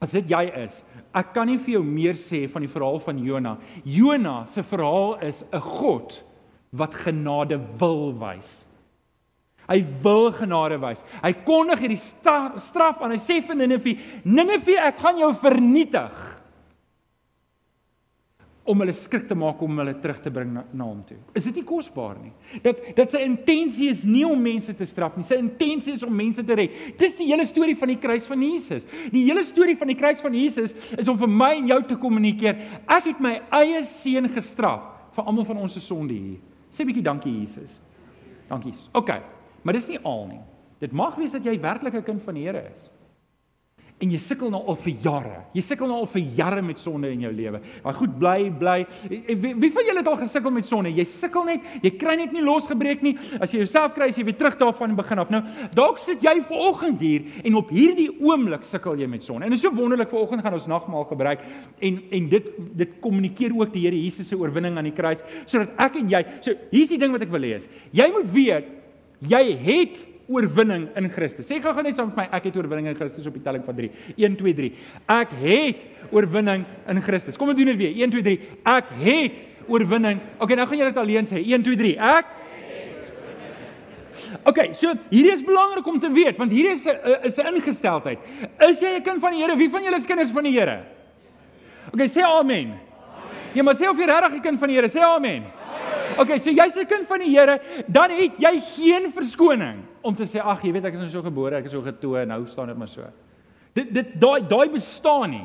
as 0.00 0.14
dit 0.14 0.30
jy 0.30 0.44
is, 0.64 0.82
ek 1.16 1.34
kan 1.34 1.48
nie 1.50 1.58
vir 1.58 1.78
jou 1.78 1.82
meer 1.84 2.18
sê 2.18 2.44
van 2.50 2.62
die 2.62 2.70
verhaal 2.70 3.00
van 3.02 3.18
Jona. 3.18 3.56
Jona 3.84 4.44
se 4.46 4.62
verhaal 4.62 5.18
is 5.26 5.44
'n 5.52 5.60
God 5.60 6.22
wat 6.72 6.94
genade 6.94 7.58
wil 7.78 8.12
wys. 8.12 8.64
Hy 9.68 9.84
wil 10.02 10.32
genade 10.32 10.78
wys. 10.80 11.02
Hy 11.22 11.32
kondig 11.44 11.78
hierdie 11.78 12.00
straf 12.00 13.02
aan. 13.02 13.10
Hy 13.10 13.20
sê 13.20 13.42
vir 13.44 13.54
Ninive, 13.54 13.98
Ninive, 14.24 14.76
ek 14.80 14.98
gaan 14.98 15.18
jou 15.18 15.32
vernietig 15.34 16.27
om 18.68 18.82
hulle 18.82 18.92
skrik 18.92 19.24
te 19.28 19.36
maak 19.38 19.60
om 19.64 19.80
hulle 19.80 19.94
terug 20.02 20.18
te 20.22 20.30
bring 20.32 20.50
na, 20.52 20.64
na 20.76 20.84
hom 20.84 21.00
toe. 21.08 21.16
Is 21.38 21.46
dit 21.48 21.60
nie 21.60 21.64
kosbaar 21.66 22.18
nie? 22.20 22.32
Dat 22.64 22.82
dat 22.98 23.14
sy 23.14 23.22
intensie 23.24 23.88
is 23.92 24.02
nie 24.04 24.24
om 24.28 24.40
mense 24.42 24.74
te 24.76 24.86
straf 24.88 25.16
nie. 25.16 25.24
Sy 25.26 25.38
intensie 25.40 25.94
is 25.96 26.04
om 26.04 26.12
mense 26.14 26.44
te 26.44 26.56
red. 26.58 26.74
Dis 27.00 27.16
die 27.18 27.30
hele 27.30 27.46
storie 27.48 27.76
van 27.80 27.92
die 27.92 27.98
kruis 28.02 28.28
van 28.28 28.44
Jesus. 28.44 28.84
Die 29.14 29.24
hele 29.24 29.44
storie 29.48 29.78
van 29.80 29.92
die 29.92 29.96
kruis 29.98 30.20
van 30.24 30.36
Jesus 30.36 30.76
is 30.98 31.08
om 31.08 31.20
vir 31.20 31.32
my 31.32 31.54
en 31.62 31.72
jou 31.72 31.80
te 31.88 31.98
kommunikeer. 32.00 32.60
Ek 32.98 33.08
het 33.12 33.24
my 33.24 33.38
eie 33.62 33.80
seun 33.88 34.28
gestraf 34.36 34.84
vir 35.16 35.24
almal 35.24 35.48
van 35.48 35.64
ons 35.64 35.74
se 35.78 35.82
sonde 35.82 36.14
hier. 36.14 36.38
Sê 36.74 36.84
bietjie 36.84 37.06
dankie 37.06 37.32
Jesus. 37.40 37.80
Dankie. 38.50 38.76
OK. 38.98 39.16
Maar 39.64 39.80
dis 39.80 39.88
nie 39.94 40.04
al 40.06 40.26
nie. 40.28 40.44
Dit 40.84 40.92
mag 40.94 41.16
wees 41.18 41.32
dat 41.34 41.44
jy 41.44 41.56
werklik 41.60 41.94
'n 41.94 42.04
kind 42.04 42.22
van 42.22 42.34
die 42.34 42.44
Here 42.44 42.68
is 42.76 42.90
en 43.98 44.12
jy 44.14 44.18
sukkel 44.22 44.50
nou 44.52 44.60
al 44.70 44.76
vir 44.78 44.92
jare. 45.02 45.36
Jy 45.56 45.62
sukkel 45.66 45.88
nou 45.90 45.96
al 46.04 46.08
vir 46.12 46.22
jare 46.36 46.62
met 46.62 46.78
sonde 46.78 47.10
in 47.10 47.24
jou 47.24 47.32
lewe. 47.34 47.58
Maar 47.82 47.96
goed, 47.98 48.12
bly, 48.20 48.36
bly. 48.60 48.76
Wie, 49.10 49.54
wie 49.58 49.70
van 49.74 49.88
julle 49.88 50.02
het 50.04 50.10
al 50.10 50.18
gesukkel 50.20 50.54
met 50.54 50.68
sonde? 50.68 50.92
Jy 50.94 51.06
sukkel 51.10 51.48
net, 51.48 51.64
jy 51.82 51.90
kry 51.98 52.14
net 52.20 52.34
nie 52.34 52.44
losgebreek 52.46 53.02
nie. 53.02 53.16
As 53.42 53.50
jy 53.50 53.64
jouself 53.64 53.96
kry, 53.96 54.10
as 54.12 54.20
jy 54.20 54.26
weer 54.28 54.36
terug 54.38 54.58
daarvan 54.60 54.94
begin 54.98 55.22
af. 55.24 55.32
Nou, 55.34 55.42
dalk 55.74 55.98
sit 56.02 56.22
jy 56.22 56.36
ver 56.46 56.62
oggend 56.68 57.02
hier 57.02 57.26
en 57.42 57.58
op 57.58 57.72
hierdie 57.74 58.08
oomblik 58.22 58.68
sukkel 58.68 59.02
jy 59.02 59.08
met 59.10 59.26
sonde. 59.26 59.48
En 59.48 59.54
dit 59.54 59.58
is 59.58 59.66
so 59.66 59.74
wonderlik 59.74 60.12
ver 60.14 60.22
oggend 60.22 60.46
gaan 60.46 60.54
ons 60.58 60.68
nagmaal 60.70 61.08
gebruik 61.10 61.42
en 61.82 61.98
en 62.14 62.28
dit 62.30 62.52
dit 62.78 62.94
kommunikeer 63.02 63.56
ook 63.56 63.72
die 63.74 63.86
Here 63.88 63.98
Jesus 63.98 64.28
se 64.30 64.38
oorwinning 64.38 64.76
aan 64.78 64.86
die 64.88 64.94
kruis 64.94 65.22
sodat 65.48 65.74
ek 65.88 65.98
en 66.00 66.10
jy, 66.12 66.22
so 66.44 66.54
hier's 66.70 66.92
die 66.92 67.00
ding 67.00 67.14
wat 67.14 67.24
ek 67.26 67.32
wil 67.34 67.42
lees. 67.42 67.66
Jy 67.96 68.06
moet 68.14 68.30
weet 68.34 68.70
jy 69.26 69.42
het 69.64 70.02
oorwinning 70.28 70.88
in 70.96 71.08
Christus. 71.10 71.48
Sê 71.48 71.58
gou-gou 71.62 71.82
net 71.82 71.96
saam 71.96 72.10
met 72.10 72.16
my, 72.20 72.24
ek 72.36 72.50
het 72.50 72.56
oorwinning 72.60 72.90
in 72.92 72.96
Christus 72.98 73.26
op 73.28 73.36
die 73.36 73.42
telling 73.44 73.64
van 73.64 73.76
3. 73.78 73.90
1 74.16 74.36
2 74.36 74.54
3. 74.54 74.72
Ek 75.16 75.36
het 75.40 75.84
oorwinning 76.12 76.66
in 76.92 77.00
Christus. 77.02 77.38
Kom 77.40 77.52
ons 77.52 77.58
doen 77.58 77.72
dit 77.72 77.80
weer. 77.80 77.94
1 77.96 78.12
2 78.12 78.26
3. 78.26 78.36
Ek 78.74 78.90
het 79.00 79.38
oorwinning. 79.68 80.20
Okay, 80.38 80.58
nou 80.58 80.66
gaan 80.68 80.82
jy 80.82 80.90
dit 80.90 81.00
alleen 81.04 81.30
sê. 81.30 81.40
1 81.40 81.64
2 81.64 81.80
3. 81.80 81.94
Ek 82.18 82.36
Okay, 84.44 84.74
so 84.76 84.90
hierdie 85.08 85.32
is 85.32 85.44
belangrik 85.46 85.86
om 85.88 85.96
te 86.02 86.08
weet 86.12 86.36
want 86.36 86.50
hierdie 86.52 86.74
is 86.74 86.84
'n 86.84 87.24
is 87.24 87.38
'n 87.38 87.54
ingesteldheid. 87.54 88.18
Is 88.60 88.80
jy 88.80 88.98
'n 88.98 89.02
kind 89.02 89.20
van 89.20 89.32
die 89.32 89.40
Here? 89.40 89.56
Wie 89.56 89.70
van 89.70 89.82
julle 89.82 89.96
is 89.96 90.04
kinders 90.04 90.30
van 90.30 90.44
die 90.44 90.52
Here? 90.52 90.84
Okay, 91.94 92.08
sê 92.08 92.20
amen. 92.20 92.76
Amen. 92.76 92.80
Jy 93.54 93.62
moet 93.62 93.78
sê 93.78 93.88
of 93.88 93.96
jy 93.96 94.04
regtig 94.04 94.34
'n 94.34 94.42
kind 94.42 94.58
van 94.58 94.68
die 94.68 94.76
Here. 94.76 94.88
Sê 94.88 95.00
amen. 95.00 95.44
Okay, 96.18 96.38
so 96.38 96.50
jy's 96.50 96.76
'n 96.76 96.86
kind 96.86 97.06
van 97.06 97.20
die 97.20 97.30
Here, 97.30 97.60
dan 97.86 98.10
het 98.10 98.32
jy 98.36 98.60
geen 98.76 99.12
verskoning 99.12 99.87
om 100.02 100.14
te 100.14 100.26
sê 100.26 100.40
ag, 100.40 100.62
jy 100.64 100.72
weet 100.72 100.84
ek 100.90 100.94
is 100.94 101.00
nou 101.00 101.08
so 101.08 101.22
gebore, 101.22 101.56
ek 101.56 101.70
is 101.70 101.72
so 101.72 101.82
getoe, 101.82 102.24
nou 102.26 102.44
staan 102.46 102.70
dit 102.72 102.78
maar 102.78 102.88
so. 102.88 103.06
Dit 103.78 103.90
dit 103.94 104.14
daai 104.20 104.42
daai 104.48 104.70
bestaan 104.72 105.30
nie. 105.30 105.44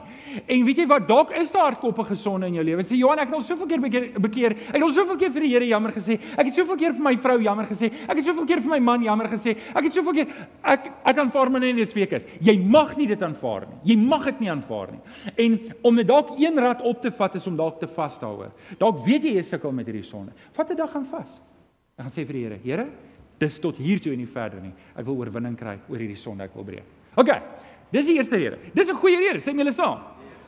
En 0.49 0.63
weet 0.65 0.79
jy 0.81 0.85
wat 0.89 1.05
dalk 1.09 1.33
is 1.37 1.51
daar 1.53 1.67
hardkoppige 1.67 2.15
sonde 2.17 2.47
in 2.49 2.55
jou 2.57 2.63
lewe. 2.65 2.85
Sê 2.87 2.97
Johan, 2.97 3.19
ek 3.21 3.29
het 3.29 3.37
al 3.37 3.43
soveel 3.45 3.69
keer 3.69 3.83
bekeer, 3.83 4.07
bekeer. 4.23 4.55
Ek 4.71 4.77
het 4.79 4.85
al 4.87 4.93
soveel 4.95 5.19
keer 5.21 5.33
vir 5.35 5.45
die 5.45 5.51
Here 5.53 5.67
jammer 5.69 5.93
gesê. 5.93 6.17
Ek 6.33 6.47
het 6.47 6.57
soveel 6.57 6.79
keer 6.81 6.95
vir 6.95 7.05
my 7.05 7.13
vrou 7.21 7.35
jammer 7.43 7.69
gesê. 7.69 7.91
Ek 8.07 8.15
het 8.17 8.25
soveel 8.25 8.47
keer 8.49 8.63
vir 8.63 8.73
my 8.73 8.79
man 8.87 9.05
jammer 9.05 9.29
gesê. 9.29 9.55
Ek 9.73 9.85
het 9.85 9.99
soveel 9.99 10.17
keer 10.17 10.33
ek 10.73 10.89
ek 11.13 11.21
aanvaar 11.25 11.53
maar 11.53 11.65
net 11.65 11.77
dis 11.77 11.93
week 11.97 12.17
is. 12.17 12.27
Jy 12.41 12.57
mag 12.63 12.95
nie 12.97 13.07
dit 13.11 13.27
aanvaar 13.27 13.67
nie. 13.69 13.79
Jy 13.93 13.99
mag 14.01 14.27
dit 14.31 14.43
nie 14.45 14.51
aanvaar 14.55 14.95
nie. 14.95 15.01
En 15.45 15.59
om 15.91 16.01
dit 16.01 16.09
dalk 16.09 16.35
een 16.39 16.61
rad 16.65 16.81
op 16.81 17.01
te 17.03 17.13
vat 17.13 17.37
is 17.37 17.47
om 17.51 17.59
dalk 17.59 17.79
te 17.83 17.91
vas 17.99 18.17
daaroor. 18.21 18.53
Dalk 18.81 19.05
weet 19.05 19.29
jy 19.29 19.37
jy 19.37 19.47
sukkel 19.53 19.75
met 19.75 19.89
hierdie 19.89 20.07
sonde. 20.07 20.33
Vat 20.57 20.71
'n 20.71 20.77
dag 20.77 20.91
gaan 20.91 21.05
vas. 21.05 21.41
Ek 21.93 22.07
gaan 22.07 22.15
sê 22.15 22.25
vir 22.25 22.33
die 22.33 22.43
Here, 22.43 22.59
Here, 22.63 22.87
dis 23.43 23.59
tot 23.63 23.77
hier 23.77 24.01
toe 24.03 24.13
en 24.15 24.23
nie 24.23 24.29
verder 24.29 24.63
nie. 24.63 24.73
Ek 24.95 25.05
wil 25.05 25.19
oorwinning 25.19 25.57
kry 25.59 25.77
oor 25.89 26.01
hierdie 26.01 26.19
sonde 26.19 26.47
ek 26.47 26.55
wil 26.55 26.67
breek. 26.67 26.89
OK. 27.19 27.31
Dis 27.93 28.09
die 28.09 28.17
eerste 28.17 28.39
rede. 28.41 28.57
Dis 28.73 28.89
'n 28.89 28.97
goeie 28.97 29.19
rede, 29.19 29.39
sê 29.39 29.53
my 29.53 29.63
hulle 29.63 29.73
saam. 29.73 29.99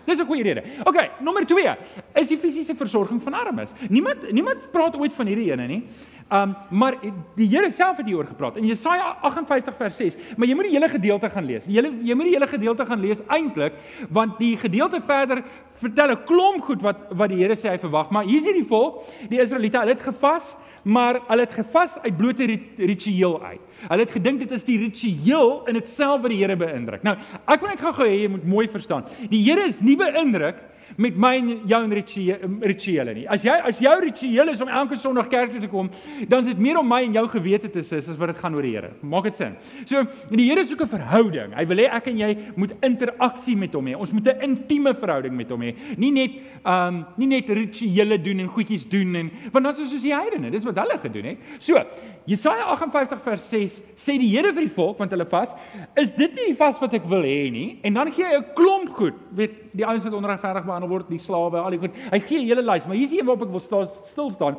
Dis 0.05 0.19
'n 0.19 0.25
goeie 0.25 0.43
rede. 0.43 0.63
OK, 0.85 0.97
nommer 1.19 1.45
2 1.45 1.75
is 2.15 2.27
die 2.27 2.37
fisiese 2.37 2.75
versorging 2.75 3.21
van 3.21 3.33
armes. 3.33 3.73
Niemand 3.89 4.31
niemand 4.31 4.71
praat 4.71 4.95
ooit 4.97 5.13
van 5.13 5.27
hierdie 5.27 5.51
ene 5.51 5.67
nie. 5.67 5.83
Um 6.31 6.55
maar 6.69 6.97
die 7.35 7.47
Here 7.47 7.69
self 7.71 7.97
het 7.97 8.05
hieroor 8.05 8.25
gepraat 8.25 8.57
in 8.57 8.65
Jesaja 8.65 9.17
58 9.21 9.75
vers 9.77 9.97
6, 9.97 10.15
maar 10.37 10.47
jy 10.47 10.55
moet 10.55 10.65
die 10.65 10.73
hele 10.73 10.89
gedeelte 10.89 11.29
gaan 11.29 11.45
lees. 11.45 11.65
Jy 11.65 11.81
jy 12.03 12.15
moet 12.15 12.25
die 12.25 12.33
hele 12.33 12.47
gedeelte 12.47 12.85
gaan 12.85 13.01
lees 13.01 13.21
eintlik 13.27 13.73
want 14.09 14.37
die 14.39 14.57
gedeelte 14.57 15.01
verder 15.01 15.43
vertel 15.81 16.11
'n 16.11 16.23
klomp 16.25 16.61
goed 16.63 16.81
wat 16.81 16.97
wat 17.11 17.29
die 17.29 17.37
Here 17.37 17.55
sê 17.55 17.69
hy 17.69 17.77
verwag, 17.77 18.09
maar 18.11 18.23
hier 18.23 18.37
is 18.37 18.45
hierdie 18.45 18.67
volk, 18.67 19.03
die 19.29 19.41
Israeliete, 19.41 19.77
hulle 19.77 19.93
het 19.93 20.01
gevas, 20.01 20.55
maar 20.85 21.19
hulle 21.27 21.47
het 21.47 21.53
gevas 21.57 21.97
uit 22.03 22.17
blote 22.17 22.45
ritueel 22.77 23.39
uit. 23.43 23.61
Hulle 23.87 24.05
het 24.05 24.13
gedink 24.13 24.39
dit 24.43 24.51
is 24.53 24.65
die 24.67 24.77
ritueel 24.83 25.65
in 25.69 25.79
dit 25.79 25.87
self 25.89 26.21
wat 26.21 26.29
die 26.29 26.37
Here 26.43 26.55
beïndruk. 26.59 27.01
Nou, 27.05 27.15
ek 27.49 27.63
wil 27.63 27.71
net 27.73 27.81
gou-gou 27.81 28.05
hê 28.05 28.19
jy 28.21 28.29
moet 28.35 28.45
mooi 28.45 28.67
verstaan. 28.69 29.07
Die 29.31 29.41
Here 29.47 29.65
is 29.65 29.81
nie 29.81 29.97
beïndruk 29.97 30.61
met 30.97 31.17
my 31.17 31.33
en 31.39 31.51
jou 31.67 31.81
en 31.83 31.93
rituele 31.95 33.13
nie. 33.13 33.25
As 33.31 33.43
jy 33.45 33.55
as 33.69 33.79
jou 33.81 33.95
ritueel 34.01 34.51
is 34.53 34.61
om 34.63 34.71
elke 34.71 34.97
Sondag 34.99 35.29
kerk 35.31 35.51
toe 35.51 35.61
te 35.63 35.69
kom, 35.71 35.89
dan 36.29 36.43
is 36.43 36.51
dit 36.53 36.61
meer 36.61 36.79
om 36.79 36.87
my 36.87 37.01
en 37.05 37.15
jou 37.17 37.25
gewete 37.35 37.71
te 37.71 37.83
sis 37.83 38.07
as 38.11 38.19
wat 38.21 38.33
dit 38.33 38.41
gaan 38.41 38.55
oor 38.55 38.65
die 38.65 38.73
Here. 38.75 38.91
Maak 39.01 39.29
dit 39.29 39.37
sin? 39.37 39.55
So, 39.85 40.03
die 40.31 40.49
Here 40.49 40.63
soek 40.65 40.81
'n 40.81 40.87
verhouding. 40.87 41.53
Hy 41.55 41.65
wil 41.65 41.77
hê 41.77 41.87
ek 41.91 42.07
en 42.07 42.17
jy 42.17 42.37
moet 42.55 42.75
interaksie 42.81 43.55
met 43.55 43.73
hom 43.73 43.85
hê. 43.85 43.95
Ons 43.95 44.13
moet 44.13 44.27
'n 44.27 44.41
intieme 44.41 44.93
verhouding 44.93 45.35
met 45.35 45.49
hom 45.49 45.61
hê. 45.61 45.75
Nie 45.97 46.11
net 46.11 46.31
um 46.65 47.05
nie 47.17 47.27
net 47.27 47.49
rituele 47.49 48.17
doen 48.17 48.39
en 48.39 48.47
goedjies 48.47 48.89
doen 48.89 49.15
en 49.15 49.31
want 49.51 49.63
dan 49.63 49.71
is 49.73 49.77
dit 49.77 49.89
soos 49.89 50.01
die 50.01 50.13
heidene. 50.13 50.51
Dis 50.51 50.65
wat 50.65 50.75
hulle 50.75 50.97
gedoen 50.99 51.25
het. 51.25 51.37
So, 51.59 51.81
Jesaja 52.25 52.65
58 52.73 53.21
vers 53.21 53.49
6 53.49 53.83
sê 53.95 54.17
die 54.17 54.29
Here 54.35 54.51
vir 54.53 54.65
die 54.65 54.75
volk 54.75 54.97
want 54.99 55.11
hulle 55.11 55.25
vas, 55.25 55.53
is 55.95 56.13
dit 56.13 56.33
nie 56.35 56.47
die 56.51 56.57
vas 56.57 56.79
wat 56.81 56.93
ek 56.93 57.05
wil 57.07 57.21
hê 57.21 57.51
nie? 57.51 57.79
En 57.83 57.93
dan 57.93 58.11
gee 58.11 58.25
hy 58.25 58.37
'n 58.37 58.53
klomp 58.55 58.89
goed. 58.89 59.13
Weet 59.31 59.65
die 59.75 59.85
ouens 59.85 60.03
wat 60.03 60.13
onregverdig 60.13 60.65
behandel 60.65 60.84
word, 60.89 61.09
die 61.09 61.19
slawe, 61.19 61.59
al 61.59 61.75
die 61.75 61.79
goed. 61.79 61.95
Hy 62.11 62.19
gee 62.19 62.39
'n 62.39 62.47
hele 62.47 62.61
lys, 62.61 62.85
maar 62.85 62.95
hier 62.95 63.05
is 63.05 63.11
een 63.13 63.25
waarop 63.25 63.47
ek 63.47 63.51
wil 63.51 63.59
staan 63.59 63.87
stil 63.87 64.31
staan. 64.31 64.57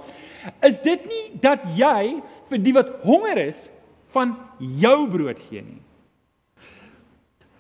Is 0.63 0.81
dit 0.81 1.07
nie 1.07 1.41
dat 1.41 1.61
jy 1.77 2.23
vir 2.49 2.59
die 2.59 2.73
wat 2.73 2.89
honger 3.03 3.39
is 3.39 3.71
van 4.13 4.37
jou 4.59 5.09
brood 5.09 5.39
gee 5.49 5.63
nie? 5.63 5.81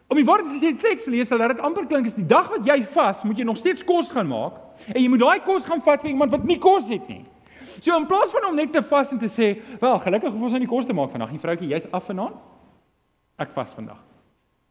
Om 0.06 0.16
die 0.16 0.24
woorde 0.24 0.44
te 0.46 0.58
sê 0.58 0.70
die 0.70 0.82
teks 0.82 1.08
lees, 1.10 1.28
sal 1.28 1.38
dit 1.38 1.60
amper 1.60 1.86
klink 1.86 2.06
is 2.06 2.14
die 2.14 2.26
dag 2.26 2.48
wat 2.52 2.66
jy 2.66 2.84
vas, 2.94 3.24
moet 3.24 3.38
jy 3.38 3.44
nog 3.44 3.58
steeds 3.58 3.82
kos 3.82 4.12
gaan 4.14 4.28
maak 4.30 4.60
en 4.92 5.00
jy 5.02 5.08
moet 5.10 5.20
daai 5.20 5.40
kos 5.40 5.66
gaan 5.66 5.82
vat 5.82 6.02
vir 6.02 6.12
iemand 6.12 6.30
wat 6.30 6.44
nie 6.46 6.58
kos 6.62 6.88
het 6.88 7.08
nie. 7.08 7.24
So 7.80 7.96
in 7.96 8.06
plaas 8.06 8.30
van 8.30 8.46
om 8.48 8.56
net 8.56 8.72
te 8.72 8.82
vas 8.86 9.10
en 9.12 9.18
te 9.18 9.26
sê, 9.26 9.60
"Wel, 9.80 9.98
gelukkig 9.98 10.32
of 10.32 10.40
ons 10.40 10.52
nou 10.52 10.60
die 10.60 10.68
kos 10.68 10.86
te 10.86 10.92
maak 10.92 11.10
vandag, 11.10 11.32
nie 11.32 11.38
vroutjie, 11.38 11.68
jy's 11.68 11.86
af 11.92 12.06
vanaand." 12.06 12.36
Ek 13.38 13.50
vas 13.50 13.74
vandag. 13.74 13.98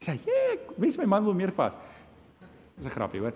Ek 0.01 0.07
sê, 0.07 0.19
"Ja, 0.25 0.57
wens 0.77 0.97
my 0.97 1.05
man 1.05 1.25
wil 1.25 1.33
meer 1.33 1.51
vas." 1.51 1.77
Dis 2.77 2.85
'n 2.85 2.89
grapie, 2.89 3.19
hoor. 3.19 3.33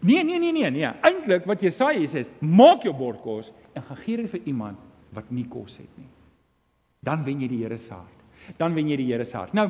Nee, 0.00 0.22
nee, 0.22 0.38
nee, 0.38 0.52
nee, 0.52 0.70
nee. 0.70 0.90
Eintlik 1.02 1.46
wat 1.48 1.62
Jesaja 1.62 2.06
sê 2.06 2.22
is, 2.22 2.30
maak 2.40 2.84
jou 2.86 2.94
bord 2.94 3.18
kos 3.24 3.50
en 3.74 3.82
gaan 3.82 4.00
gee 4.04 4.20
dit 4.20 4.30
vir 4.30 4.46
iemand 4.52 4.78
wat 5.16 5.30
nie 5.34 5.46
kos 5.50 5.78
het 5.80 5.90
nie. 5.98 6.08
Dan 7.04 7.24
wen 7.26 7.42
jy 7.42 7.48
die 7.50 7.62
Here 7.64 7.78
se 7.78 7.94
hart. 7.94 8.54
Dan 8.58 8.74
wen 8.74 8.88
jy 8.88 8.98
die 9.00 9.08
Here 9.10 9.26
se 9.26 9.36
hart. 9.36 9.54
Nou, 9.58 9.66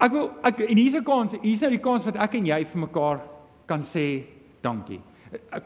ek 0.00 0.14
wil 0.16 0.30
ek 0.48 0.64
en 0.64 0.80
hier's 0.80 0.96
'n 0.96 1.04
kans, 1.04 1.36
hier's 1.42 1.60
nou 1.60 1.70
die 1.70 1.84
kans 1.84 2.04
wat 2.04 2.16
ek 2.16 2.34
en 2.34 2.46
jy 2.46 2.64
vir 2.64 2.80
mekaar 2.80 3.20
kan 3.66 3.80
sê 3.80 4.24
dankie. 4.62 5.00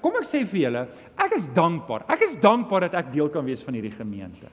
Kom 0.03 0.13
ek 0.17 0.27
sê 0.29 0.45
vir 0.45 0.61
julle, 0.61 0.89
ek 1.17 1.33
is 1.33 1.47
dankbaar. 1.55 2.05
Ek 2.09 2.23
is 2.23 2.37
dankbaar 2.37 2.81
dat 2.81 2.95
ek 2.95 3.13
deel 3.13 3.29
kan 3.29 3.45
wees 3.45 3.63
van 3.63 3.75
hierdie 3.75 3.97
gemeente. 3.97 4.51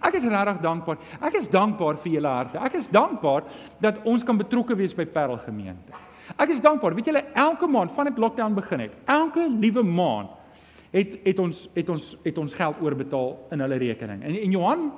Ek 0.00 0.14
is 0.14 0.24
regtig 0.24 0.62
dankbaar. 0.62 0.96
Ek 1.20 1.34
is 1.34 1.48
dankbaar 1.48 1.96
vir 1.96 2.12
julle 2.12 2.28
harte. 2.28 2.58
Ek 2.58 2.74
is 2.74 2.88
dankbaar 2.88 3.44
dat 3.80 4.00
ons 4.04 4.24
kan 4.24 4.38
betrokke 4.38 4.76
wees 4.76 4.94
by 4.94 5.04
Parel 5.04 5.38
gemeente. 5.38 5.92
Ek 6.36 6.48
is 6.54 6.60
dankbaar. 6.60 6.94
Weet 6.94 7.10
julle, 7.10 7.24
elke 7.34 7.66
maand 7.66 7.92
van 7.92 8.08
dit 8.08 8.18
lockdown 8.18 8.54
begin 8.54 8.80
het, 8.80 8.94
elke 9.04 9.48
liewe 9.50 9.82
maand 9.82 10.30
het 10.94 11.18
het 11.24 11.38
ons 11.42 11.64
het 11.74 11.88
ons 11.90 12.16
het 12.22 12.38
ons 12.38 12.54
geld 12.54 12.80
oorbetaal 12.80 13.34
in 13.50 13.64
hulle 13.64 13.80
rekening. 13.82 14.22
En 14.22 14.36
en 14.38 14.50
Johan 14.50 14.92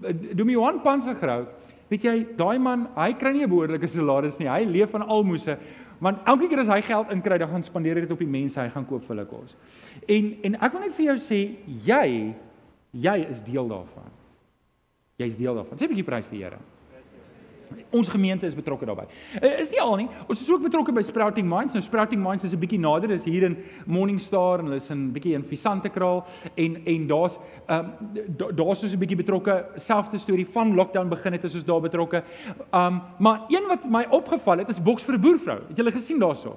doen 0.00 0.48
Johan 0.48 0.80
Pansegrou, 0.80 1.44
weet 1.90 2.04
jy, 2.06 2.14
daai 2.38 2.58
man, 2.58 2.86
hy 2.96 3.12
kry 3.18 3.32
nie 3.32 3.44
'n 3.44 3.50
behoorlike 3.50 3.88
salaris 3.88 4.38
nie. 4.38 4.48
Hy 4.48 4.64
leef 4.64 4.90
van 4.90 5.02
almoses. 5.02 5.58
Want 6.00 6.18
elke 6.24 6.48
keer 6.48 6.60
as 6.60 6.68
hy 6.68 6.80
geld 6.80 7.10
inkry, 7.10 7.38
dan 7.38 7.48
gaan 7.48 7.62
spandeer 7.62 7.94
hy 7.94 8.00
dit 8.00 8.10
op 8.10 8.18
die 8.18 8.26
mense, 8.26 8.60
hy 8.60 8.68
gaan 8.68 8.86
koop 8.86 9.04
vir 9.04 9.16
hulle 9.16 9.26
kos. 9.26 9.56
En 10.08 10.36
en 10.42 10.54
ek 10.54 10.72
wil 10.72 10.80
net 10.80 10.94
vir 10.94 11.06
jou 11.06 11.16
sê, 11.16 11.56
jy 11.84 12.32
jy 12.92 13.26
is 13.30 13.42
deel 13.42 13.68
daarvan. 13.68 14.10
Jy's 15.18 15.36
deel 15.36 15.54
daarvan. 15.54 15.78
Sê 15.78 15.84
'n 15.84 15.88
bietjie 15.88 16.04
prys 16.04 16.28
die 16.30 16.42
Here. 16.42 16.58
Ons 17.90 18.08
gemeente 18.08 18.46
is 18.46 18.54
betrokke 18.54 18.86
daarbey. 18.86 19.06
Uh, 19.42 19.60
is 19.60 19.70
nie 19.70 19.80
al 19.80 19.96
nie. 19.96 20.08
Ons 20.28 20.42
is 20.42 20.50
ook 20.50 20.62
betrokke 20.62 20.92
by 20.92 21.02
Sprouting 21.02 21.48
Minds. 21.48 21.74
Nou 21.74 21.82
Sprouting 21.82 22.22
Minds 22.22 22.44
is 22.44 22.54
'n 22.54 22.60
bietjie 22.60 22.78
nader, 22.78 23.10
is 23.10 23.24
hier 23.24 23.42
in 23.42 23.56
Morningstar 23.86 24.58
en 24.58 24.64
hulle 24.64 24.76
is 24.76 24.90
in 24.90 25.12
bietjie 25.12 25.34
in 25.34 25.44
Visantekraal 25.44 26.24
en 26.54 26.76
en 26.86 27.06
daar's 27.06 27.38
ehm 27.66 27.90
um, 28.00 28.56
daar's 28.56 28.80
so 28.80 28.86
'n 28.86 28.98
bietjie 28.98 29.16
betrokke 29.16 29.66
selfde 29.76 30.18
storie 30.18 30.46
van 30.46 30.74
lockdown 30.74 31.08
begin 31.08 31.32
het 31.32 31.44
as 31.44 31.54
ons 31.54 31.64
daar 31.64 31.80
betrokke. 31.80 32.22
Um 32.72 33.02
maar 33.18 33.44
een 33.48 33.66
wat 33.68 33.84
my 33.84 34.06
opgeval 34.10 34.58
het 34.58 34.68
is 34.68 34.82
boks 34.82 35.04
vir 35.04 35.14
'n 35.14 35.20
boervrou. 35.20 35.60
Het 35.68 35.76
julle 35.76 35.92
gesien 35.92 36.18
daarso? 36.18 36.56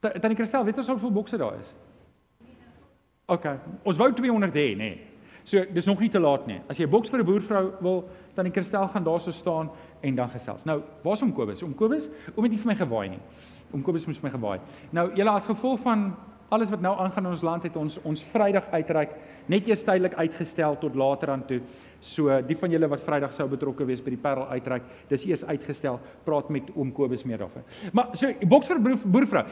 Tannie 0.00 0.36
Christel, 0.36 0.64
weet 0.64 0.76
ons 0.76 0.88
hoeveel 0.88 1.12
bokse 1.12 1.36
daar 1.36 1.58
is? 1.58 1.74
OK. 3.26 3.46
Ons 3.82 3.96
wou 3.96 4.12
200 4.12 4.54
hê, 4.54 4.72
nê. 4.72 4.76
Nee. 4.76 5.08
So 5.48 5.64
dis 5.72 5.86
nog 5.88 6.00
nie 6.00 6.10
te 6.12 6.20
laat 6.20 6.46
nie. 6.46 6.60
As 6.68 6.76
jy 6.76 6.84
'n 6.84 6.90
boks 6.90 7.08
vir 7.08 7.20
'n 7.20 7.24
boervrou 7.24 7.72
wil, 7.80 8.08
dan 8.38 8.46
die 8.46 8.54
kristel 8.54 8.86
gaan 8.88 9.04
daarso 9.04 9.34
staan 9.34 9.70
en 10.00 10.14
dan 10.14 10.30
gesels. 10.30 10.64
Nou, 10.64 10.80
waar's 11.02 11.22
om 11.26 11.32
Kobus? 11.34 11.62
Om 11.66 11.74
Kobus, 11.74 12.06
oom 12.36 12.46
het 12.46 12.54
nie 12.54 12.60
vir 12.62 12.70
my 12.70 12.78
gewaai 12.78 13.08
nie. 13.16 13.20
Om 13.74 13.82
Kobus 13.82 14.06
moes 14.06 14.22
my 14.22 14.30
gewaai. 14.30 14.60
Nou, 14.94 15.08
julle 15.18 15.34
as 15.34 15.48
gevolg 15.48 15.82
van 15.82 16.12
alles 16.54 16.70
wat 16.72 16.80
nou 16.80 16.94
aangaan 16.96 17.26
in 17.26 17.34
ons 17.34 17.44
land 17.44 17.66
het 17.66 17.76
ons 17.76 17.98
ons 18.08 18.22
Vrydag 18.32 18.70
uitreik 18.72 19.16
net 19.52 19.68
eers 19.68 19.82
tydelik 19.84 20.14
uitgestel 20.16 20.78
tot 20.80 20.94
later 20.96 21.32
aan 21.34 21.44
toe. 21.48 21.60
So 22.00 22.30
die 22.46 22.56
van 22.56 22.70
julle 22.70 22.88
wat 22.88 23.02
Vrydag 23.02 23.32
sou 23.34 23.48
betrokke 23.50 23.86
wees 23.86 24.00
by 24.04 24.10
die 24.14 24.20
Parel 24.22 24.46
uitreik, 24.52 24.84
dis 25.10 25.24
eers 25.26 25.44
uitgestel. 25.44 25.98
Praat 26.24 26.50
met 26.54 26.70
oom 26.76 26.92
Kobus 26.94 27.24
meer 27.26 27.38
daarvan. 27.42 27.64
Maar 27.92 28.14
so 28.14 28.30
boks 28.46 28.70
vir 28.70 28.78
boervrou. 29.04 29.44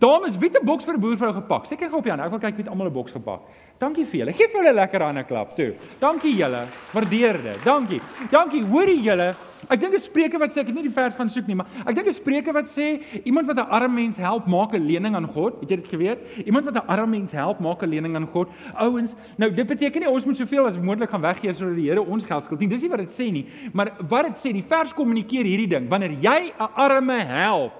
Dames, 0.00 0.38
wie 0.38 0.48
het 0.48 0.62
'n 0.62 0.66
boks 0.66 0.84
vir 0.84 0.98
boervrou 0.98 1.32
gepak? 1.34 1.66
Seker 1.66 1.88
gou 1.88 1.98
op 1.98 2.06
Jan. 2.06 2.20
Ek 2.20 2.30
wil 2.30 2.38
kyk 2.38 2.56
wie 2.56 2.64
het 2.64 2.72
almal 2.72 2.86
'n 2.86 2.92
boks 2.92 3.12
gepak. 3.12 3.40
Dankie 3.80 4.04
vir 4.04 4.18
julle. 4.20 4.32
Geef 4.32 4.52
hulle 4.52 4.72
lekker 4.72 5.02
hande 5.02 5.24
klap 5.24 5.56
toe. 5.56 5.74
Dankie 6.00 6.34
julle. 6.36 6.66
Waardeer 6.92 7.42
dit. 7.42 7.64
Dankie. 7.64 8.00
Dankie. 8.30 8.62
Hoorie 8.64 9.00
julle. 9.02 9.34
Ek 9.68 9.80
dink 9.80 9.94
'n 9.94 9.98
spreuke 9.98 10.38
wat 10.38 10.50
sê 10.50 10.60
ek 10.60 10.66
het 10.66 10.74
nie 10.74 10.88
die 10.88 10.94
vers 10.94 11.16
gaan 11.16 11.28
soek 11.28 11.46
nie, 11.46 11.54
maar 11.54 11.66
ek 11.86 11.94
dink 11.94 12.06
'n 12.08 12.12
spreuke 12.12 12.52
wat 12.52 12.64
sê 12.66 13.00
iemand 13.24 13.46
wat 13.46 13.56
'n 13.56 13.70
arm 13.70 13.94
mens 13.94 14.16
help, 14.16 14.46
maak 14.46 14.74
'n 14.74 14.86
lening 14.86 15.14
aan 15.14 15.26
God. 15.26 15.60
Het 15.60 15.70
jy 15.70 15.76
dit 15.76 15.88
geweet? 15.88 16.18
Iemand 16.46 16.64
wat 16.64 16.74
'n 16.74 16.86
arm 16.88 17.10
mens 17.10 17.32
help, 17.32 17.60
maak 17.60 17.82
'n 17.82 17.88
lening 17.88 18.16
aan 18.16 18.26
God. 18.26 18.48
Ouens, 18.78 19.14
nou 19.36 19.50
dit 19.50 19.66
beteken 19.66 20.00
nie 20.00 20.10
ons 20.10 20.24
moet 20.24 20.36
soveel 20.36 20.66
as 20.66 20.78
moontlik 20.78 21.10
gaan 21.10 21.20
weggee 21.20 21.52
sodat 21.52 21.76
die 21.76 21.89
Here 21.90 22.02
ons 22.02 22.26
geld 22.26 22.46
skuld 22.46 22.62
nie. 22.62 22.70
Dis 22.70 22.84
nie 22.86 22.92
wat 22.92 23.02
dit 23.02 23.12
sê 23.14 23.26
nie, 23.34 23.44
maar 23.74 23.92
wat 24.10 24.30
dit 24.30 24.38
sê, 24.38 24.52
die 24.54 24.66
vers 24.66 24.94
kommunikeer 24.96 25.48
hierdie 25.48 25.70
ding. 25.74 25.88
Wanneer 25.90 26.14
jy 26.22 26.52
'n 26.54 26.70
arme 26.78 27.18
help, 27.26 27.74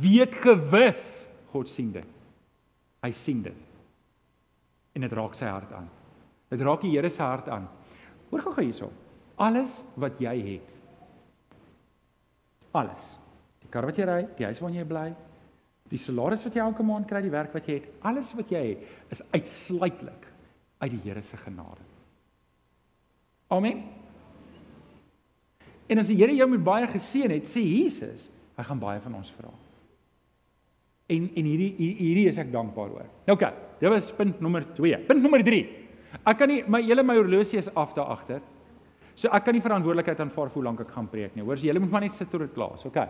weet 0.00 0.34
gewis 0.40 1.02
God 1.52 1.68
sien 1.68 1.92
dit. 1.92 2.08
Hy 3.04 3.12
sien 3.12 3.42
dit 3.42 3.60
en 4.94 5.00
dit 5.00 5.12
raak 5.12 5.34
sy 5.34 5.46
hart 5.50 5.72
aan. 5.72 5.88
Dit 6.50 6.62
raak 6.62 6.84
die 6.84 6.92
Here 6.94 7.10
se 7.10 7.22
hart 7.22 7.48
aan. 7.48 7.66
Hoor 8.30 8.40
gou 8.40 8.52
gou 8.54 8.64
hierso. 8.64 8.90
Alles 9.36 9.82
wat 9.98 10.20
jy 10.22 10.34
het. 10.46 10.68
Alles. 12.74 13.18
Die 13.62 13.70
kar 13.70 13.86
wat 13.86 13.98
jy 13.98 14.06
ry, 14.06 14.20
die 14.38 14.46
huis 14.46 14.60
waarin 14.62 14.78
jy 14.78 14.86
bly, 14.86 15.08
die 15.90 15.98
salaris 15.98 16.44
wat 16.46 16.54
jy 16.56 16.62
elke 16.62 16.86
maand 16.86 17.08
kry, 17.10 17.20
die 17.24 17.34
werk 17.34 17.54
wat 17.54 17.66
jy 17.68 17.80
het, 17.80 17.90
alles 18.06 18.32
wat 18.38 18.50
jy 18.54 18.62
het 18.72 19.12
is 19.14 19.22
uitsluitlik 19.34 20.30
uit 20.80 20.90
die 20.94 21.02
Here 21.04 21.22
se 21.22 21.36
genade. 21.36 21.93
Amen. 23.52 23.82
En 25.86 26.00
as 26.00 26.08
die 26.08 26.16
Here 26.16 26.34
jou 26.34 26.48
met 26.50 26.64
baie 26.64 26.88
geseën 26.88 27.32
het, 27.34 27.48
sê 27.50 27.60
Jesus, 27.60 28.28
hy 28.56 28.64
gaan 28.64 28.80
baie 28.80 29.02
van 29.04 29.18
ons 29.20 29.32
vra. 29.36 29.52
En 31.12 31.26
en 31.36 31.48
hierdie 31.50 31.74
hierdie 31.76 32.28
is 32.30 32.38
ek 32.40 32.52
dankbaar 32.52 32.94
oor. 32.94 33.08
Nou 33.26 33.36
oké, 33.36 33.50
dit 33.80 33.90
was 33.92 34.12
punt 34.16 34.40
nommer 34.40 34.64
2. 34.76 35.02
Punt 35.08 35.20
nommer 35.22 35.44
3. 35.44 35.60
Ek 36.24 36.38
kan 36.40 36.48
nie 36.48 36.62
my 36.70 36.80
hele 36.86 37.04
my 37.04 37.16
horlosie 37.18 37.60
is 37.60 37.68
af 37.76 37.92
daar 37.96 38.14
agter. 38.14 38.40
So 39.14 39.30
ek 39.30 39.44
kan 39.46 39.54
nie 39.54 39.62
verantwoordelikheid 39.62 40.18
aanvaar 40.24 40.48
vir 40.50 40.58
hoe 40.58 40.64
lank 40.66 40.80
ek 40.82 40.90
gaan 40.90 41.06
preek 41.06 41.36
nie. 41.36 41.44
Hoor, 41.46 41.58
so 41.60 41.68
julle 41.68 41.78
moet 41.78 41.92
maar 41.92 42.02
net 42.02 42.16
sit 42.16 42.30
tot 42.32 42.42
dit 42.42 42.50
klaar 42.54 42.72
is. 42.74 42.82
Okay. 42.88 43.04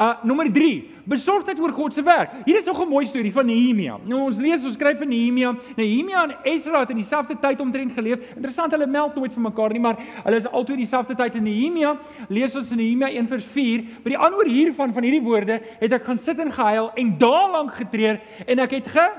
Uh 0.00 0.14
nommer 0.24 0.48
3, 0.48 0.68
besorgdheid 1.12 1.58
oor 1.60 1.74
God 1.76 1.92
se 1.92 2.04
werk. 2.06 2.38
Hier 2.46 2.56
is 2.56 2.66
nog 2.66 2.80
'n 2.80 2.88
mooi 2.88 3.04
storie 3.04 3.32
van 3.32 3.46
Nehemia. 3.46 3.98
Nou 4.04 4.22
ons 4.30 4.38
lees, 4.38 4.64
ons 4.64 4.74
skryf 4.74 4.98
van 4.98 5.08
Nehemia. 5.08 5.54
Nehemia 5.76 6.22
en 6.22 6.36
Esra 6.44 6.80
het 6.80 6.90
in 6.90 6.96
dieselfde 6.96 7.36
tyd 7.36 7.60
omtrent 7.60 7.92
geleef. 7.92 8.32
Interessant, 8.34 8.72
hulle 8.72 8.86
meld 8.86 9.14
nooit 9.14 9.32
vir 9.32 9.42
mekaar 9.42 9.72
nie, 9.72 9.80
maar 9.80 9.96
hulle 10.24 10.36
is 10.36 10.46
altyd 10.46 10.76
dieselfde 10.76 11.14
tyd 11.14 11.34
in 11.34 11.44
Nehemia. 11.44 11.96
Lees 12.28 12.56
ons 12.56 12.70
in 12.70 12.78
Nehemia 12.78 13.08
1 13.08 13.28
vers 13.28 13.44
4. 13.44 13.84
By 14.02 14.08
die 14.08 14.18
antwoord 14.18 14.48
hiervan 14.48 14.92
van 14.92 15.02
hierdie 15.02 15.22
woorde 15.22 15.60
het 15.80 15.92
ek 15.92 16.04
gaan 16.04 16.18
sit 16.18 16.38
en 16.38 16.52
gehuil 16.52 16.90
en 16.96 17.18
daal 17.18 17.52
lank 17.52 17.74
getreur 17.74 18.20
en 18.46 18.58
ek 18.58 18.70
het 18.70 18.88
ge 18.88 19.10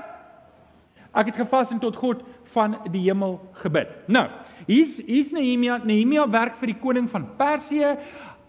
ek 1.14 1.26
het 1.30 1.36
gevas 1.36 1.70
en 1.70 1.78
tot 1.78 1.96
God 1.96 2.24
van 2.54 2.76
die 2.92 3.02
hemel 3.08 3.38
gebid. 3.62 3.88
Nou, 4.06 4.28
hier's 4.68 4.98
hier's 5.04 5.32
Nehemia. 5.34 5.80
Nehemia 5.84 6.26
werk 6.30 6.56
vir 6.60 6.66
die 6.72 6.80
koning 6.80 7.10
van 7.10 7.26
Persië, 7.38 7.96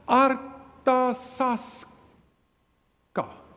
Artasasta. 0.05 1.65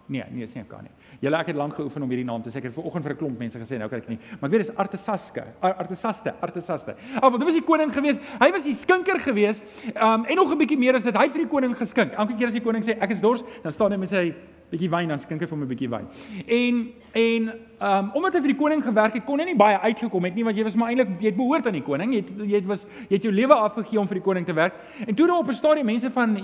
Nee, 0.08 0.24
nee, 0.32 0.46
dis 0.46 0.54
nie 0.56 0.64
kan 0.64 0.86
nie. 0.86 0.92
Julle 1.20 1.36
ek 1.36 1.50
het 1.50 1.58
lank 1.58 1.74
geoefen 1.76 2.02
om 2.04 2.08
hierdie 2.08 2.26
naam 2.26 2.42
te 2.42 2.48
sê. 2.52 2.62
Ek 2.62 2.68
het 2.70 2.74
vanoggend 2.76 3.04
vir 3.04 3.12
'n 3.12 3.18
klomp 3.18 3.38
mense 3.38 3.58
gesê, 3.58 3.78
nou 3.78 3.88
kan 3.88 3.98
ek 3.98 4.08
nie. 4.08 4.18
Maar 4.40 4.48
ek 4.48 4.56
weet 4.56 4.66
dis 4.66 4.76
Artasaska, 4.76 5.44
Artasaste, 5.60 6.34
Artasaste. 6.40 6.94
Ag, 7.16 7.20
want 7.20 7.38
dit 7.38 7.44
was 7.44 7.54
die 7.54 7.62
koning 7.62 7.92
gewees. 7.92 8.18
Hy 8.40 8.50
was 8.50 8.64
die 8.64 8.74
skinker 8.74 9.20
gewees. 9.20 9.60
Um 9.94 10.24
en 10.24 10.36
nog 10.36 10.50
'n 10.50 10.58
bietjie 10.58 10.78
meer 10.78 10.94
as 10.94 11.02
dit. 11.02 11.14
Hy 11.14 11.24
het 11.24 11.32
vir 11.32 11.42
die 11.42 11.50
koning 11.50 11.76
geskink. 11.76 12.12
Elke 12.12 12.34
keer 12.36 12.46
as 12.46 12.54
die 12.54 12.62
koning 12.62 12.82
sê 12.82 12.96
ek 12.98 13.10
is 13.10 13.20
dors, 13.20 13.42
dan 13.62 13.72
staan 13.72 13.92
hy 13.92 13.98
met 13.98 14.08
sy 14.08 14.34
bietjie 14.70 14.90
wyn 14.92 15.08
dan 15.08 15.18
skink 15.18 15.40
hy 15.40 15.46
vir 15.46 15.56
hom 15.56 15.64
'n 15.64 15.68
bietjie 15.68 15.88
wyn. 15.88 16.06
En 16.46 16.88
en 17.18 17.48
ehm 17.78 18.04
um, 18.04 18.10
omdat 18.18 18.34
hy 18.34 18.40
vir 18.40 18.52
die 18.52 18.58
koning 18.58 18.82
gewerk 18.82 19.14
het, 19.14 19.24
kon 19.24 19.38
hy 19.38 19.44
nie 19.46 19.56
baie 19.56 19.78
uitgekom 19.78 20.24
het 20.24 20.34
nie 20.34 20.44
want 20.44 20.56
jy 20.56 20.64
was 20.66 20.74
maar 20.76 20.90
eintlik 20.90 21.08
jy 21.20 21.30
het 21.30 21.36
behoort 21.36 21.66
aan 21.66 21.78
die 21.78 21.82
koning. 21.82 22.12
Jy 22.12 22.20
het 22.20 22.30
jy 22.42 22.56
het 22.56 22.66
was 22.66 22.84
jy 23.08 23.14
het 23.16 23.22
jou 23.22 23.32
lewe 23.32 23.54
afgegee 23.54 24.00
om 24.00 24.08
vir 24.08 24.20
die 24.20 24.24
koning 24.24 24.46
te 24.46 24.52
werk. 24.52 24.74
En 25.06 25.14
toe 25.14 25.26
daar 25.26 25.38
op 25.38 25.48
'n 25.48 25.54
stadium 25.54 25.86
mense 25.86 26.10
van 26.10 26.36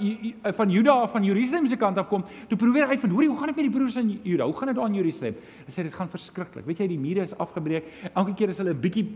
van 0.42 0.70
Juda 0.70 0.92
af 0.92 1.12
van 1.12 1.24
Jerusalem 1.24 1.66
se 1.66 1.76
kant 1.76 1.98
af 1.98 2.08
kom, 2.08 2.24
toe 2.48 2.58
probeer 2.58 2.86
uitvind, 2.86 3.12
hoorie, 3.12 3.28
hoe 3.28 3.38
gaan 3.38 3.46
dit 3.46 3.56
met 3.56 3.64
die 3.64 3.74
broers 3.78 3.96
in 3.96 4.20
Juda? 4.22 4.44
Hoe 4.44 4.56
gaan 4.56 4.66
dit 4.66 4.76
daar 4.76 4.86
in 4.86 4.94
Jerusalem? 4.94 5.34
Hy 5.66 5.72
sê 5.72 5.82
dit 5.82 5.94
gaan 5.94 6.08
verskriklik. 6.08 6.66
Weet 6.66 6.78
jy, 6.78 6.88
die 6.88 6.98
mure 6.98 7.22
is 7.22 7.38
afgebreek. 7.38 7.84
Elke 8.14 8.34
keer 8.34 8.48
as 8.48 8.58
hulle 8.58 8.70
'n 8.70 8.80
bietjie 8.80 9.08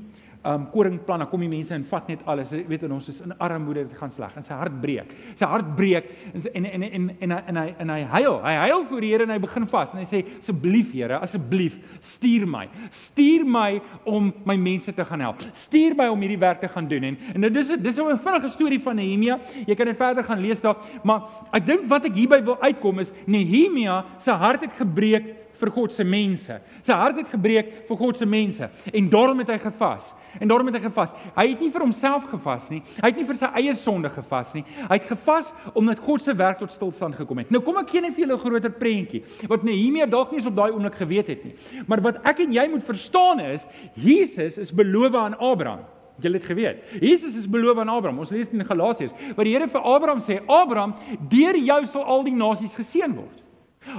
um 0.47 0.67
koringplan, 0.71 1.19
dan 1.19 1.29
kom 1.31 1.43
die 1.43 1.51
mense 1.51 1.75
en 1.75 1.85
vat 1.91 2.09
net 2.09 2.21
alles. 2.31 2.53
Jy 2.55 2.63
weet 2.69 2.85
en 2.87 2.93
ons 2.95 3.09
is 3.11 3.21
in 3.25 3.35
armoede, 3.43 3.85
dit 3.89 3.99
gaan 3.99 4.13
sleg. 4.15 4.37
En 4.39 4.47
sy 4.47 4.55
hart 4.55 4.77
breek. 4.83 5.11
Sy 5.39 5.49
hart 5.51 5.73
breek 5.77 6.11
en 6.33 6.47
en 6.53 6.69
en 6.69 6.87
en 6.87 7.09
en, 7.11 7.33
en 7.33 7.61
hy 7.61 7.67
en 7.79 7.93
hy 7.95 7.99
huil. 8.15 8.39
Hy 8.45 8.55
huil 8.63 8.85
voor 8.91 9.05
die 9.05 9.11
Here 9.13 9.27
en 9.27 9.33
hy 9.35 9.39
begin 9.43 9.67
vas 9.73 9.95
en 9.95 10.03
hy 10.03 10.07
sê 10.09 10.23
asseblief 10.39 10.93
Here, 10.95 11.19
asseblief 11.25 11.79
stuur 12.05 12.47
my. 12.47 12.67
Stuur 12.95 13.47
my 13.49 13.81
om 14.07 14.31
my 14.47 14.57
mense 14.61 14.95
te 14.95 15.05
gaan 15.05 15.27
help. 15.27 15.43
Stuur 15.59 15.97
my 15.99 16.09
om 16.13 16.23
hierdie 16.23 16.41
werk 16.41 16.63
te 16.63 16.71
gaan 16.71 16.89
doen. 16.89 17.11
En 17.11 17.19
en 17.35 17.49
dit 17.49 17.57
is 17.57 17.75
dis 17.83 17.99
'n 17.99 18.19
vinnige 18.19 18.49
storie 18.49 18.81
van 18.81 18.97
Nehemia. 18.97 19.39
Jy 19.67 19.75
kan 19.75 19.87
dit 19.87 19.97
verder 19.97 20.25
gaan 20.25 20.41
lees 20.41 20.61
daar, 20.61 20.77
maar 21.03 21.23
ek 21.53 21.67
dink 21.67 21.89
wat 21.89 22.05
ek 22.05 22.15
hierby 22.15 22.43
wil 22.45 22.61
uitkom 22.61 22.99
is 22.99 23.13
Nehemia 23.27 24.05
se 24.19 24.31
hart 24.31 24.61
het 24.61 24.73
gebreek 24.73 25.48
vir 25.61 25.71
God 25.75 25.93
se 25.93 26.05
mense. 26.05 26.61
Sy 26.87 26.93
hart 26.93 27.19
het 27.21 27.29
gebreek 27.33 27.73
vir 27.89 28.01
God 28.01 28.19
se 28.21 28.27
mense 28.27 28.69
en 28.93 29.11
daarom 29.13 29.43
het 29.43 29.53
hy 29.53 29.59
gevas. 29.63 30.15
En 30.39 30.49
daarom 30.49 30.69
het 30.71 30.79
hy 30.79 30.83
gevas. 30.87 31.13
Hy 31.37 31.47
het 31.51 31.61
nie 31.61 31.71
vir 31.75 31.85
homself 31.85 32.29
gevas 32.31 32.69
nie. 32.71 32.81
Hy 32.99 33.11
het 33.11 33.21
nie 33.21 33.27
vir 33.29 33.41
sy 33.41 33.51
eie 33.61 33.75
sonde 33.79 34.11
gevas 34.13 34.55
nie. 34.57 34.65
Hy 34.85 34.95
het 34.99 35.09
gevas 35.09 35.53
omdat 35.75 36.03
God 36.05 36.25
se 36.25 36.35
werk 36.39 36.63
tot 36.63 36.73
stilstand 36.75 37.19
gekom 37.19 37.43
het. 37.43 37.53
Nou 37.55 37.63
kom 37.65 37.81
ek 37.81 37.91
gee 37.95 38.05
net 38.05 38.15
vir 38.17 38.27
julle 38.27 38.39
'n 38.39 38.45
groter 38.45 38.71
prentjie 38.71 39.23
wat 39.49 39.65
Nehemia 39.65 40.07
dalk 40.07 40.31
nie 40.31 40.39
eens 40.39 40.47
op 40.47 40.57
daai 40.57 40.73
oomblik 40.73 40.95
geweet 40.95 41.29
het 41.29 41.45
nie. 41.45 41.55
Maar 41.87 42.01
wat 42.01 42.17
ek 42.25 42.41
en 42.41 42.53
jy 42.53 42.69
moet 42.69 42.85
verstaan 42.85 43.41
is, 43.41 43.67
Jesus 43.95 44.59
is 44.59 44.73
beloof 44.73 45.15
aan 45.15 45.39
Abraham. 45.39 45.85
Jy 46.21 46.33
het 46.33 46.45
geweet. 46.45 46.79
Jesus 47.01 47.37
is 47.37 47.47
beloof 47.47 47.79
aan 47.79 47.89
Abraham. 47.89 48.19
Ons 48.19 48.31
lees 48.31 48.49
in 48.51 48.65
Galasiërs 48.65 49.13
waar 49.37 49.45
die 49.45 49.55
Here 49.55 49.69
vir 49.69 49.81
Abraham 49.81 50.21
sê: 50.21 50.41
"Abraham, 50.47 50.95
deur 51.29 51.57
jou 51.57 51.87
sal 51.87 52.03
al 52.05 52.25
die 52.25 52.35
nasies 52.35 52.75
geseën 52.75 53.15
word." 53.15 53.48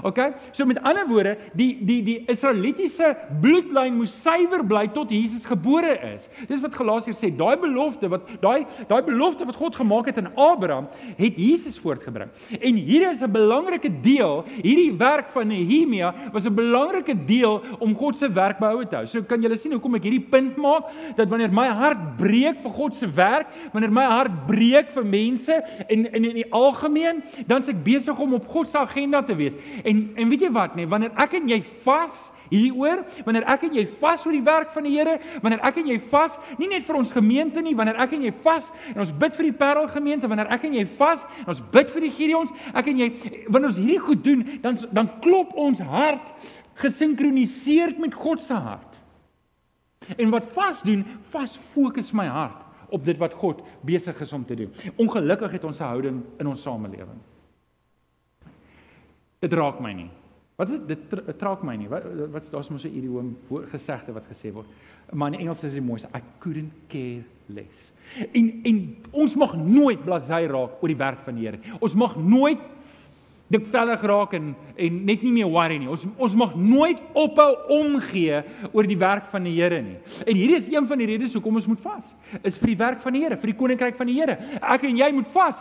OK? 0.03 0.19
So 0.51 0.65
met 0.65 0.81
ander 0.83 1.07
woorde, 1.07 1.37
die 1.53 1.77
die 1.85 1.99
die 2.03 2.17
Israelitiese 2.31 3.13
bloedlyn 3.41 3.97
moes 3.97 4.13
suiwer 4.23 4.63
bly 4.67 4.85
tot 4.93 5.11
Jesus 5.13 5.45
gebore 5.47 5.95
is. 6.13 6.27
Dis 6.49 6.61
wat 6.63 6.75
Galasiërs 6.77 7.19
sê, 7.21 7.31
daai 7.35 7.57
belofte 7.59 8.09
wat 8.11 8.27
daai 8.43 8.65
daai 8.89 9.01
belofte 9.07 9.47
wat 9.47 9.59
God 9.59 9.77
gemaak 9.79 10.09
het 10.11 10.19
aan 10.21 10.31
Abraham, 10.35 10.89
het 11.17 11.39
Jesus 11.39 11.79
voortgebring. 11.81 12.31
En 12.59 12.75
hier 12.75 13.09
is 13.09 13.21
'n 13.21 13.31
belangrike 13.31 13.91
deel, 14.01 14.45
hierdie 14.61 14.93
werk 14.97 15.31
van 15.31 15.47
Nehemia 15.47 16.13
was 16.33 16.45
'n 16.45 16.55
belangrike 16.55 17.15
deel 17.25 17.61
om 17.79 17.95
God 17.95 18.17
se 18.17 18.31
werk 18.31 18.59
behoue 18.59 18.87
te 18.87 18.95
hou. 18.95 19.05
So 19.05 19.23
kan 19.23 19.41
julle 19.41 19.57
sien 19.57 19.71
hoekom 19.71 19.95
ek 19.95 20.03
hierdie 20.03 20.29
punt 20.29 20.57
maak 20.57 20.83
dat 21.15 21.29
wanneer 21.29 21.51
my 21.51 21.67
hart 21.67 22.17
breek 22.17 22.61
vir 22.61 22.71
God 22.71 22.95
se 22.95 23.07
werk, 23.07 23.47
wanneer 23.73 23.91
my 23.91 24.05
hart 24.05 24.47
breek 24.47 24.91
vir 24.91 25.05
mense 25.05 25.53
en 25.87 26.05
in 26.13 26.25
in 26.25 26.35
die 26.35 26.51
algemeen, 26.51 27.23
dan 27.47 27.61
is 27.61 27.69
ek 27.69 27.83
besig 27.83 28.19
om 28.19 28.33
op 28.33 28.47
God 28.47 28.67
se 28.67 28.77
agenda 28.77 29.21
te 29.21 29.35
wees. 29.35 29.55
En 29.83 30.03
en 30.15 30.29
weet 30.29 30.41
jy 30.41 30.51
wat 30.51 30.75
nê, 30.75 30.83
nee, 30.83 30.91
wanneer 30.91 31.15
ek 31.19 31.33
en 31.39 31.49
jy 31.49 31.59
vas 31.85 32.27
hieroor, 32.49 33.03
wanneer 33.25 33.45
ek 33.49 33.67
en 33.67 33.75
jy 33.77 33.85
vas 33.99 34.25
oor 34.25 34.35
die 34.35 34.45
werk 34.45 34.71
van 34.73 34.87
die 34.87 34.95
Here, 34.95 35.17
wanneer 35.43 35.61
ek 35.65 35.79
en 35.81 35.89
jy 35.91 35.97
vas, 36.11 36.37
nie 36.57 36.69
net 36.71 36.85
vir 36.87 36.97
ons 36.99 37.11
gemeente 37.13 37.61
nie, 37.61 37.75
wanneer 37.77 37.99
ek 38.01 38.15
en 38.17 38.23
jy 38.25 38.33
vas 38.45 38.69
en 38.93 39.03
ons 39.05 39.11
bid 39.21 39.37
vir 39.37 39.49
die 39.49 39.57
Parel 39.59 39.89
gemeente, 39.93 40.29
wanneer 40.29 40.49
ek 40.55 40.65
en 40.69 40.77
jy 40.79 40.85
vas 40.99 41.25
en 41.43 41.53
ons 41.53 41.61
bid 41.73 41.91
vir 41.93 42.07
die 42.07 42.13
Gideons, 42.17 42.53
ek 42.73 42.89
en 42.91 43.03
jy 43.03 43.09
wanneer 43.47 43.69
ons 43.71 43.81
hierdie 43.81 44.01
goed 44.07 44.23
doen, 44.25 44.47
dan 44.63 44.79
dan 44.95 45.11
klop 45.23 45.53
ons 45.59 45.81
hart 45.85 46.33
gesinkroniseerd 46.79 47.99
met 47.99 48.15
God 48.15 48.41
se 48.41 48.55
hart. 48.55 48.97
En 50.17 50.31
wat 50.33 50.47
vas 50.55 50.81
doen, 50.81 51.03
vas 51.33 51.59
fokus 51.73 52.13
my 52.15 52.25
hart 52.31 52.65
op 52.89 53.03
dit 53.05 53.17
wat 53.21 53.35
God 53.37 53.61
besig 53.85 54.21
is 54.23 54.33
om 54.33 54.45
te 54.45 54.55
doen. 54.57 54.71
Ongelukkig 54.97 55.51
het 55.51 55.63
ons 55.63 55.79
'n 55.79 55.83
houding 55.83 56.23
in 56.39 56.47
ons 56.47 56.61
samelewing. 56.61 57.19
Dit 59.39 59.53
raak 59.53 59.79
my 59.79 59.93
nie. 59.93 60.09
Wat 60.59 60.69
is 60.69 60.79
dit 60.87 61.03
dit 61.11 61.41
raak 61.41 61.61
my 61.63 61.75
nie. 61.79 61.87
Wat 61.87 62.03
wat 62.33 62.49
daar's 62.51 62.69
mos 62.69 62.83
'n 62.83 62.95
idiom 62.95 63.37
gesegde 63.71 64.13
wat 64.13 64.25
gesê 64.27 64.51
word. 64.51 64.67
Maar 65.13 65.33
in 65.33 65.39
Engels 65.39 65.63
is 65.63 65.73
dit 65.73 65.85
mooi. 65.85 66.01
I 66.15 66.21
couldn't 66.39 66.73
care 66.87 67.23
less. 67.45 67.91
En 68.33 68.59
en 68.63 68.95
ons 69.11 69.35
mag 69.35 69.55
nooit 69.55 70.03
blasey 70.03 70.47
raak 70.47 70.81
oor 70.81 70.87
die 70.87 70.97
werk 70.97 71.19
van 71.23 71.35
die 71.35 71.45
Here. 71.45 71.59
Ons 71.79 71.95
mag 71.95 72.15
nooit 72.17 72.59
dik 73.49 73.65
vellig 73.73 74.01
raak 74.05 74.33
en 74.37 74.55
en 74.79 74.99
net 75.03 75.23
nie 75.25 75.31
meer 75.35 75.49
worry 75.51 75.75
nie. 75.81 75.89
Ons 75.91 76.05
ons 76.21 76.35
mag 76.39 76.53
nooit 76.55 76.99
ophou 77.17 77.49
omgee 77.79 78.37
oor 78.71 78.87
die 78.87 78.97
werk 78.99 79.25
van 79.31 79.43
die 79.43 79.55
Here 79.57 79.81
nie. 79.83 79.97
En 80.23 80.37
hierdie 80.37 80.55
is 80.55 80.69
een 80.71 80.85
van 80.87 81.01
die 81.01 81.07
redes 81.09 81.33
hoekom 81.35 81.57
ons 81.59 81.67
moet 81.67 81.81
vas. 81.83 82.13
Is 82.47 82.55
vir 82.61 82.71
die 82.71 82.77
werk 82.79 83.01
van 83.03 83.17
die 83.17 83.23
Here, 83.25 83.35
vir 83.41 83.51
die 83.51 83.57
koninkryk 83.59 83.97
van 83.99 84.07
die 84.07 84.15
Here. 84.19 84.37
Ek 84.61 84.85
en 84.87 85.01
jy 85.01 85.09
moet 85.17 85.27
vas. 85.33 85.59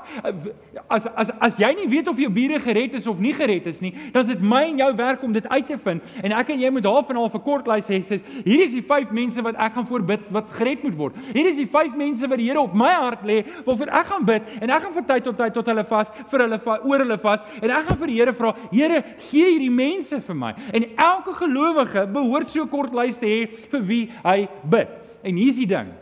As 0.87 1.09
as 1.19 1.33
as 1.49 1.59
jy 1.59 1.73
nie 1.81 1.89
weet 1.91 2.11
of 2.13 2.21
jou 2.21 2.31
bure 2.31 2.61
gered 2.63 2.95
is 2.95 3.09
of 3.11 3.19
nie 3.19 3.33
gered 3.35 3.67
is 3.67 3.81
nie, 3.83 3.95
dan 4.15 4.27
is 4.27 4.31
dit 4.35 4.45
my 4.45 4.63
en 4.69 4.83
jou 4.85 4.91
werk 5.01 5.25
om 5.27 5.35
dit 5.35 5.49
uit 5.49 5.67
te 5.67 5.81
vind. 5.89 6.15
En 6.23 6.37
ek 6.39 6.53
en 6.55 6.63
jy 6.63 6.71
moet 6.77 6.87
half 6.87 7.11
en 7.11 7.21
half 7.23 7.35
'n 7.35 7.43
kort 7.43 7.67
lys 7.67 7.89
hê 7.89 8.01
sê, 8.05 8.21
hier 8.45 8.65
is 8.67 8.73
die 8.77 8.85
vyf 8.85 9.11
mense 9.11 9.43
wat 9.43 9.57
ek 9.57 9.73
gaan 9.73 9.87
voorbid 9.87 10.21
wat 10.31 10.47
gered 10.61 10.85
moet 10.85 10.97
word. 10.97 11.17
Hier 11.33 11.47
is 11.47 11.57
die 11.57 11.67
vyf 11.67 11.97
mense 11.97 12.29
wat 12.29 12.39
die 12.39 12.49
Here 12.49 12.61
op 12.61 12.75
my 12.75 12.93
hart 12.93 13.25
lê 13.25 13.45
waarvoor 13.65 13.89
ek 13.89 14.07
gaan 14.07 14.25
bid 14.25 14.43
en 14.61 14.71
ek 14.71 14.83
gaan 14.83 14.95
van 14.95 15.05
tyd 15.05 15.25
tot 15.25 15.37
tyd 15.37 15.55
tot 15.55 15.67
hulle 15.67 15.85
vas 15.85 16.13
vir 16.31 16.41
hulle 16.41 16.61
oor 16.85 16.99
hulle 16.99 17.19
vas 17.19 17.41
en 17.63 17.71
ek 17.79 17.89
gaan 17.89 18.01
vir 18.01 18.13
die 18.13 18.19
Here 18.19 18.35
vra, 18.37 18.55
Here, 18.73 19.03
gee 19.29 19.53
hierdie 19.55 19.73
mense 19.73 20.21
vir 20.25 20.37
my. 20.37 20.53
En 20.75 20.89
elke 20.97 21.35
gelowige 21.39 22.07
behoort 22.13 22.51
so 22.51 22.63
'n 22.63 22.69
kort 22.69 22.95
lys 22.95 23.19
te 23.19 23.27
hê 23.27 23.49
vir 23.71 23.83
wie 23.83 24.11
hy 24.25 24.49
bid. 24.65 24.89
En 25.23 25.37
hier's 25.37 25.57
die 25.57 25.67
ding. 25.67 25.93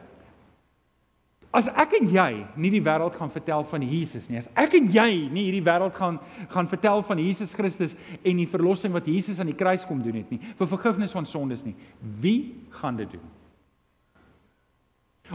As 1.57 1.69
ek 1.73 1.95
en 1.97 2.09
jy 2.13 2.45
nie 2.61 2.71
die 2.71 2.83
wêreld 2.85 3.15
gaan 3.17 3.31
vertel 3.33 3.65
van 3.65 3.81
Jesus 3.81 4.29
nie, 4.29 4.37
as 4.37 4.49
ek 4.61 4.75
en 4.75 4.91
jy 4.93 5.29
nie 5.33 5.47
hierdie 5.47 5.65
wêreld 5.65 5.95
gaan 5.97 6.19
gaan 6.53 6.69
vertel 6.69 7.03
van 7.03 7.19
Jesus 7.19 7.55
Christus 7.55 7.97
en 8.23 8.37
die 8.37 8.51
verlossing 8.51 8.93
wat 8.93 9.07
Jesus 9.09 9.41
aan 9.41 9.47
die 9.47 9.57
kruis 9.57 9.87
kom 9.89 10.03
doen 10.03 10.19
het 10.21 10.31
nie, 10.31 10.41
vir 10.59 10.69
vergifnis 10.69 11.15
van 11.17 11.25
sondes 11.25 11.65
nie, 11.65 11.75
wie 12.21 12.55
gaan 12.71 12.97
dit 12.97 13.11
doen? 13.11 13.25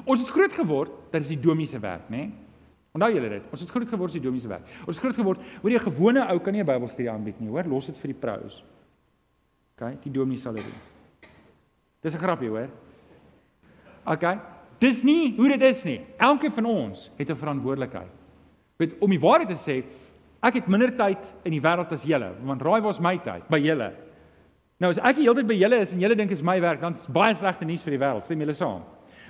Ons 0.06 0.22
het 0.22 0.30
groot 0.30 0.54
geword 0.54 0.94
dat 1.12 1.24
dit 1.24 1.34
die 1.34 1.42
domie 1.42 1.68
se 1.68 1.80
werk, 1.82 2.06
nê? 2.14 2.30
Onthou 2.92 3.12
julle 3.14 3.30
dit? 3.30 3.44
Ons 3.52 3.62
het 3.64 3.70
groot 3.72 3.88
geword 3.88 4.12
as 4.12 4.18
die 4.18 4.24
domies 4.24 4.46
werk. 4.52 4.68
Ons 4.84 4.98
het 4.98 5.04
groot 5.06 5.16
geword, 5.16 5.40
hoor 5.62 5.72
jy 5.72 5.80
'n 5.80 5.92
gewone 5.92 6.28
ou 6.28 6.40
kan 6.40 6.54
nie 6.54 6.62
'n 6.62 6.66
Bybelstudie 6.66 7.10
aanbied 7.10 7.40
nie, 7.40 7.50
hoor? 7.50 7.64
Los 7.64 7.86
dit 7.86 7.98
vir 7.98 8.14
die 8.14 8.20
pros. 8.20 8.64
OK, 9.78 10.04
die 10.04 10.12
domies 10.12 10.42
sal 10.42 10.54
dit 10.54 10.64
doen. 10.64 11.30
Dis 12.02 12.14
'n 12.14 12.18
grapjie, 12.18 12.50
hoor? 12.50 12.70
OK. 14.06 14.40
Dis 14.80 15.04
nie 15.04 15.36
hoe 15.38 15.48
dit 15.48 15.62
is 15.62 15.84
nie. 15.84 16.02
Elkeen 16.18 16.52
van 16.52 16.66
ons 16.66 17.12
het 17.18 17.30
'n 17.30 17.36
verantwoordelikheid. 17.36 18.12
Weet 18.78 18.96
om 19.00 19.10
die 19.10 19.20
waarheid 19.20 19.50
te 19.50 19.56
sê, 19.72 19.84
ek 20.42 20.54
het 20.54 20.68
minder 20.68 20.90
tyd 20.98 21.34
in 21.44 21.52
die 21.52 21.62
wêreld 21.62 21.92
as 21.92 22.04
julle, 22.04 22.34
want 22.44 22.62
raai 22.62 22.82
waar 22.82 22.90
is 22.90 23.00
my 23.00 23.18
tyd? 23.18 23.48
By 23.48 23.60
julle. 23.60 23.94
Nou 24.80 24.90
as 24.90 24.98
ek 24.98 25.16
die 25.16 25.24
hele 25.28 25.36
tyd 25.36 25.48
by 25.48 25.54
julle 25.54 25.80
is 25.80 25.94
en 25.94 26.00
julle 26.00 26.16
dink 26.16 26.32
is 26.32 26.42
my 26.42 26.60
werk, 26.60 26.82
dan 26.82 26.94
is 26.94 27.06
baie 27.06 27.36
slegte 27.36 27.66
nuus 27.66 27.84
vir 27.84 27.92
die 27.92 28.00
wêreld. 28.00 28.24
Stem 28.24 28.40
julle 28.40 28.54
saam? 28.54 28.82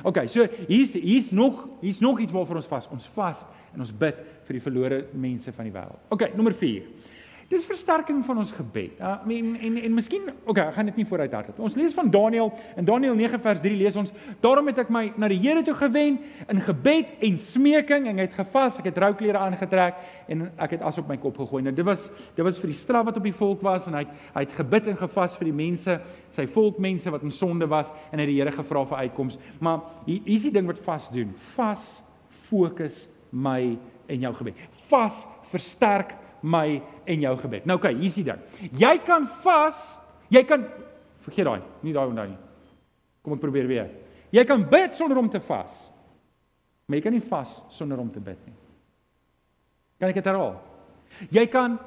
OK, 0.04 0.26
so 0.28 0.46
hier's 0.68 0.94
hier's 0.94 1.32
nog 1.32 1.68
hier's 1.82 2.00
nog 2.00 2.20
iets 2.20 2.32
waarvoor 2.32 2.62
ons 2.62 2.70
vas. 2.72 2.88
Ons 2.92 3.10
vas 3.16 3.44
en 3.74 3.84
ons 3.84 3.94
bid 4.04 4.22
vir 4.48 4.58
die 4.58 4.64
verlore 4.64 5.02
mense 5.14 5.54
van 5.56 5.68
die 5.68 5.74
wêreld. 5.74 6.00
OK, 6.10 6.32
nommer 6.36 6.56
4. 6.58 6.88
Dis 7.52 7.66
versterking 7.68 8.22
van 8.24 8.38
ons 8.40 8.52
gebed. 8.56 9.00
Uh, 9.04 9.18
en 9.28 9.56
en 9.60 9.78
en 9.82 9.96
miskien, 9.98 10.30
okay, 10.48 10.70
ek 10.70 10.76
gaan 10.78 10.88
dit 10.88 11.02
nie 11.02 11.06
vooruit 11.10 11.34
hardop. 11.36 11.58
Ons 11.60 11.76
lees 11.76 11.96
van 11.98 12.08
Daniël 12.12 12.48
in 12.80 12.86
Daniël 12.88 13.18
9 13.20 13.42
vers 13.44 13.60
3 13.60 13.76
lees 13.76 13.98
ons: 14.00 14.14
"Daarom 14.40 14.70
het 14.72 14.80
ek 14.80 14.90
my 14.90 15.02
na 15.20 15.28
die 15.28 15.40
Here 15.42 15.64
toe 15.68 15.76
gewend 15.76 16.22
in 16.48 16.62
gebed 16.64 17.12
en 17.20 17.40
smeking 17.40 18.08
en 18.08 18.20
ek 18.24 18.30
het 18.30 18.40
gevas, 18.46 18.78
ek 18.80 18.88
het 18.88 19.02
rou 19.04 19.12
klere 19.20 19.42
aangetrek 19.42 20.00
en 20.32 20.46
ek 20.58 20.78
het 20.78 20.86
as 20.88 21.02
op 21.04 21.10
my 21.12 21.18
kop 21.18 21.38
gegooi." 21.44 21.64
Nou 21.64 21.76
dit 21.76 21.86
was 21.86 22.08
dit 22.36 22.46
was 22.46 22.60
vir 22.60 22.72
die 22.72 22.78
straf 22.78 23.06
wat 23.06 23.18
op 23.18 23.28
die 23.28 23.36
volk 23.36 23.62
was 23.62 23.88
en 23.88 24.00
hy 24.00 24.06
hy 24.34 24.46
het 24.46 24.56
gebid 24.56 24.88
en 24.88 24.98
gevas 24.98 25.36
vir 25.36 25.52
die 25.52 25.60
mense, 25.60 26.00
sy 26.32 26.48
volkmense 26.48 27.12
wat 27.12 27.24
in 27.24 27.32
sonde 27.32 27.68
was 27.68 27.92
en 28.12 28.20
hy 28.20 28.26
het 28.26 28.32
die 28.32 28.40
Here 28.40 28.52
gevra 28.52 28.86
vir 28.86 28.98
uitkoms. 28.98 29.38
Maar 29.60 29.82
hier 30.06 30.22
is 30.26 30.48
die 30.48 30.52
ding 30.52 30.68
wat 30.68 30.80
vas 30.80 31.12
doen. 31.12 31.36
Vas 31.58 32.02
fokus 32.48 33.10
my 33.32 33.78
en 34.08 34.20
jou 34.22 34.34
gebed. 34.40 34.56
Vas 34.88 35.28
versterk 35.52 36.16
my 36.42 36.82
en 37.06 37.22
jou 37.22 37.34
gebed. 37.42 37.66
Nou 37.66 37.78
oké, 37.78 37.92
okay, 37.92 38.00
hier's 38.02 38.18
die 38.18 38.26
ding. 38.28 38.42
Jy 38.80 38.96
kan 39.06 39.28
vas, 39.44 39.78
jy 40.34 40.44
kan 40.48 40.66
vergeet 41.26 41.46
daai, 41.46 41.62
nie 41.86 41.94
daai 41.94 42.08
onthou 42.08 42.28
nie. 42.28 42.40
Kom 43.22 43.38
ek 43.38 43.44
probeer 43.44 43.70
weer. 43.70 43.90
Jy 44.34 44.44
kan 44.50 44.64
bid 44.70 44.96
sonder 44.98 45.20
om 45.22 45.30
te 45.30 45.42
vas. 45.46 45.84
Maar 46.88 46.98
jy 47.00 47.06
kan 47.06 47.16
nie 47.16 47.24
vas 47.30 47.56
sonder 47.72 48.00
om 48.02 48.10
te 48.12 48.20
bid 48.24 48.40
nie. 48.48 48.56
Kan 50.02 50.10
ek 50.10 50.18
dit 50.18 50.30
herhaal? 50.32 50.56
Jy 51.30 51.48
kan 51.54 51.80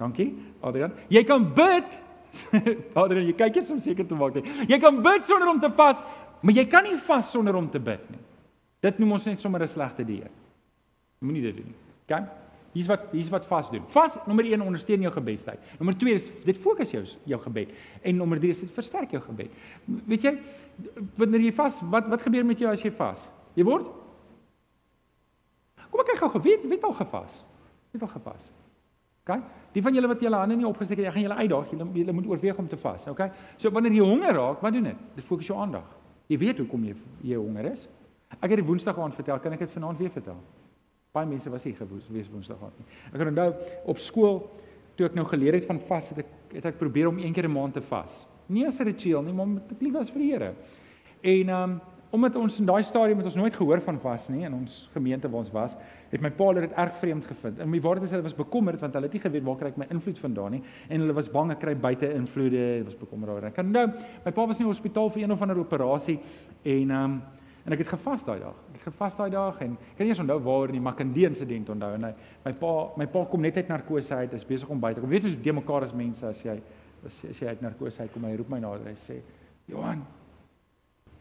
Dankie, 0.00 0.30
Adrian. 0.64 0.94
Jy 1.12 1.20
kan 1.28 1.44
bid 1.52 1.98
Adrian, 3.00 3.26
jy 3.26 3.34
kyk 3.36 3.58
eers 3.58 3.72
om 3.74 3.80
seker 3.84 4.06
te 4.08 4.16
maak. 4.16 4.38
Jy 4.64 4.78
kan 4.80 5.02
bid 5.04 5.26
sonder 5.28 5.50
om 5.50 5.60
te 5.60 5.68
vas, 5.76 6.00
maar 6.40 6.56
jy 6.56 6.64
kan 6.72 6.86
nie 6.86 6.96
vas 7.04 7.28
sonder 7.28 7.58
om 7.58 7.66
te 7.68 7.82
bid 7.82 8.06
nie. 8.08 8.22
Dit 8.80 9.00
noem 9.02 9.18
ons 9.18 9.26
net 9.28 9.42
sommer 9.42 9.60
'n 9.60 9.68
slegte 9.68 10.06
dieet. 10.06 10.32
Moenie 11.20 11.42
dit 11.44 11.56
doen 11.60 11.70
nie. 11.72 11.80
OK? 12.06 12.20
Hier's 12.70 12.86
wat 12.86 13.08
hier's 13.10 13.30
wat 13.32 13.46
vas 13.50 13.70
doen. 13.72 13.82
Vas 13.90 14.16
nommer 14.30 14.46
1 14.46 14.62
ondersteun 14.62 15.02
jou 15.02 15.12
gebedstyd. 15.12 15.72
Nommer 15.78 15.96
2 15.98 16.14
is 16.14 16.28
dit 16.46 16.58
fokus 16.58 16.92
jou 16.94 17.02
jou 17.28 17.40
gebed. 17.42 17.72
En 18.06 18.16
nommer 18.16 18.38
3 18.38 18.50
is 18.54 18.60
dit 18.64 18.76
versterk 18.76 19.10
jou 19.14 19.22
gebed. 19.24 19.56
Weet 20.06 20.28
jy 20.28 20.36
wanneer 21.18 21.48
jy 21.48 21.54
vas, 21.58 21.80
wat 21.90 22.08
wat 22.12 22.22
gebeur 22.22 22.46
met 22.46 22.62
jou 22.62 22.70
as 22.70 22.84
jy 22.84 22.92
vas? 22.94 23.26
Jy 23.58 23.66
word 23.66 23.90
Kom 25.90 26.04
ek 26.04 26.12
kyk 26.14 26.20
gou, 26.22 26.40
weet 26.44 26.66
weet 26.70 26.84
al 26.86 26.94
gevas. 27.00 27.40
Het 27.90 28.02
al 28.06 28.12
gepas. 28.12 28.50
OK? 29.26 29.40
Die 29.74 29.82
van 29.82 29.94
julle 29.94 30.10
wat 30.10 30.22
julle 30.22 30.38
hande 30.38 30.56
nie 30.58 30.68
opgesteek 30.68 31.00
het, 31.02 31.08
ek 31.10 31.16
gaan 31.16 31.26
julle 31.26 31.38
uitdaag, 31.42 31.72
julle 31.74 31.86
julle 31.98 32.14
moet 32.14 32.28
oorweeg 32.30 32.60
om 32.62 32.68
te 32.70 32.78
vas, 32.80 33.08
OK? 33.10 33.24
So 33.58 33.74
wanneer 33.74 33.98
jy 33.98 34.06
honger 34.06 34.38
raak, 34.38 34.62
wat 34.62 34.74
doen 34.74 34.88
dit? 34.90 35.02
Dit 35.18 35.26
fokus 35.26 35.50
jou 35.50 35.58
aandag. 35.58 35.86
Jy 36.30 36.38
weet 36.38 36.62
hoekom 36.62 36.86
jy 36.86 36.94
jy 37.26 37.38
honger 37.38 37.72
is. 37.72 37.88
Ek 38.38 38.52
het 38.52 38.60
dit 38.62 38.66
Woensdag 38.66 38.98
aand 39.02 39.18
vertel, 39.18 39.42
kan 39.42 39.54
ek 39.56 39.66
dit 39.66 39.74
vanaand 39.74 39.98
weer 39.98 40.12
vertel? 40.14 40.38
Baie 41.12 41.26
mense 41.26 41.50
was 41.50 41.64
hier 41.66 41.74
gewoes 41.74 42.06
wees 42.14 42.28
Woensdag 42.30 42.60
aand 42.62 42.76
nie. 42.78 42.86
Ek 43.10 43.22
onthou 43.24 43.48
op 43.90 43.98
skool 43.98 44.36
toe 44.94 45.08
ek 45.08 45.16
nou 45.18 45.24
geleer 45.26 45.56
het 45.58 45.66
van 45.66 45.80
vas, 45.88 46.12
het 46.12 46.22
ek 46.22 46.36
het 46.50 46.66
ek 46.70 46.78
probeer 46.78 47.08
om 47.10 47.18
een 47.18 47.32
keer 47.34 47.48
'n 47.48 47.52
maand 47.52 47.74
te 47.74 47.82
vas. 47.82 48.26
Nie 48.46 48.66
as 48.66 48.78
'n 48.78 48.84
ritueel 48.84 49.22
nie, 49.22 49.32
maar 49.32 49.46
om 49.46 49.60
te 49.68 49.74
lief 49.80 49.92
was 49.92 50.10
vir 50.10 50.20
die 50.22 50.30
Here. 50.32 50.54
En 51.22 51.48
um, 51.48 51.80
omdat 52.10 52.36
ons 52.36 52.58
in 52.58 52.66
daai 52.66 52.82
stadium 52.82 53.18
het 53.18 53.26
ons 53.26 53.34
nooit 53.34 53.54
gehoor 53.54 53.80
van 53.80 53.98
vas 53.98 54.28
nie 54.28 54.44
in 54.44 54.54
ons 54.54 54.88
gemeente 54.92 55.28
waar 55.28 55.40
ons 55.40 55.50
was, 55.50 55.76
het 56.10 56.20
my 56.20 56.30
pa 56.30 56.52
dit 56.52 56.72
erg 56.72 56.96
vreemd 56.98 57.24
gevind. 57.24 57.58
En 57.58 57.70
my 57.70 57.80
waarde 57.80 58.04
is 58.04 58.10
hulle 58.10 58.22
was 58.22 58.34
bekommerd 58.34 58.80
want 58.80 58.94
hulle 58.94 59.06
het 59.06 59.12
nie 59.12 59.22
geweet 59.22 59.44
waar 59.44 59.56
kry 59.56 59.68
ek 59.68 59.76
my 59.76 59.86
invloed 59.90 60.18
vandaan 60.18 60.50
nie 60.50 60.62
en 60.88 61.00
hulle 61.00 61.12
was 61.12 61.30
bang 61.30 61.50
ek 61.50 61.60
kry 61.60 61.74
buite 61.74 62.12
invloede, 62.14 62.56
hulle 62.56 62.84
was 62.84 62.98
bekommerd 62.98 63.30
daaroor. 63.30 63.50
Ek 63.50 63.54
kan 63.54 63.70
nou, 63.70 63.86
my 64.24 64.32
pa 64.32 64.46
was 64.46 64.58
in 64.58 64.66
die 64.66 64.72
hospitaal 64.72 65.10
vir 65.10 65.22
een 65.22 65.32
of 65.32 65.42
ander 65.42 65.58
operasie 65.58 66.18
en 66.64 66.90
um, 66.90 67.22
En 67.64 67.74
ek 67.74 67.82
het 67.82 67.90
gevas 67.92 68.22
daai 68.24 68.38
dag. 68.40 68.56
Ek 68.70 68.78
het 68.78 68.86
gevas 68.88 69.16
daai 69.18 69.30
dag 69.34 69.58
en 69.64 69.74
ek 69.76 69.98
kan 69.98 70.06
nie 70.06 70.14
eens 70.14 70.22
onthou 70.22 70.38
waar 70.46 70.72
nie, 70.72 70.80
maar 70.80 70.96
kan 70.96 71.10
die 71.12 71.26
insident 71.28 71.68
onthou 71.74 71.90
en 71.96 72.06
hy 72.08 72.12
my 72.46 72.52
pa 72.60 72.72
my 73.02 73.06
pa 73.12 73.24
kom 73.28 73.44
net 73.44 73.58
uit 73.60 73.68
narkose 73.68 74.16
uit, 74.22 74.36
is 74.36 74.46
besig 74.48 74.70
om 74.72 74.80
buite. 74.80 75.02
Ek 75.02 75.10
weet 75.10 75.28
hoe 75.28 75.34
de 75.44 75.54
mekaar 75.58 75.84
as 75.84 75.92
mense 75.96 76.24
as 76.26 76.40
jy 76.44 76.56
as, 77.06 77.20
as 77.28 77.40
jy 77.40 77.52
uit 77.52 77.64
narkose 77.64 78.00
uit 78.00 78.12
kom, 78.14 78.24
hy 78.28 78.34
roep 78.38 78.48
my 78.52 78.60
nader 78.62 78.86
en 78.86 78.96
hy 78.96 79.00
sê: 79.00 79.18
"Johan, 79.68 80.04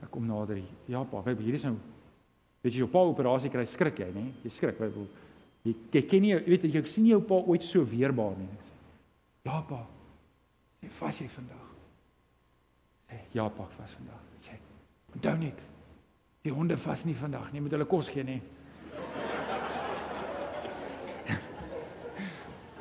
ek 0.04 0.12
kom 0.12 0.28
nader. 0.28 0.62
Ja 0.88 1.04
pa, 1.04 1.24
weet 1.26 1.44
hier 1.44 1.60
is 1.60 1.66
nou 1.68 1.76
weet 2.64 2.74
jy 2.74 2.84
jou 2.84 2.92
pa 2.92 3.04
operasie 3.08 3.52
kry 3.52 3.66
skrik 3.68 4.00
jy, 4.00 4.10
nê? 4.16 4.26
Jy 4.44 4.52
skrik, 4.52 4.80
weet 4.80 4.96
jy 5.64 5.76
jy 5.92 6.02
ken 6.08 6.24
nie, 6.24 6.36
weet 6.48 6.64
jy, 6.64 6.72
jy 6.78 6.84
sien 6.88 7.08
jou 7.08 7.20
pa 7.22 7.36
ooit 7.36 7.64
so 7.68 7.84
weerbaar 7.84 8.38
nie. 8.40 8.48
Ek 8.56 8.64
sê: 8.64 8.78
"Ja 9.46 9.62
pa. 9.62 9.84
Sê 10.80 10.88
vas 11.00 11.20
jy 11.20 11.28
vandag?" 11.28 11.68
Sê: 13.10 13.20
"Ja 13.34 13.50
pa, 13.50 13.68
vas 13.78 13.98
vandag." 14.00 14.24
Sê: 14.40 14.56
"Onthou 15.16 15.36
net 15.38 15.68
Die 16.48 16.52
honde 16.56 16.78
vas 16.80 17.02
nie 17.04 17.18
vandag 17.20 17.50
nie, 17.52 17.60
moet 17.60 17.74
hulle 17.76 17.86
kos 17.90 18.08
gee 18.08 18.24
nie. 18.24 18.38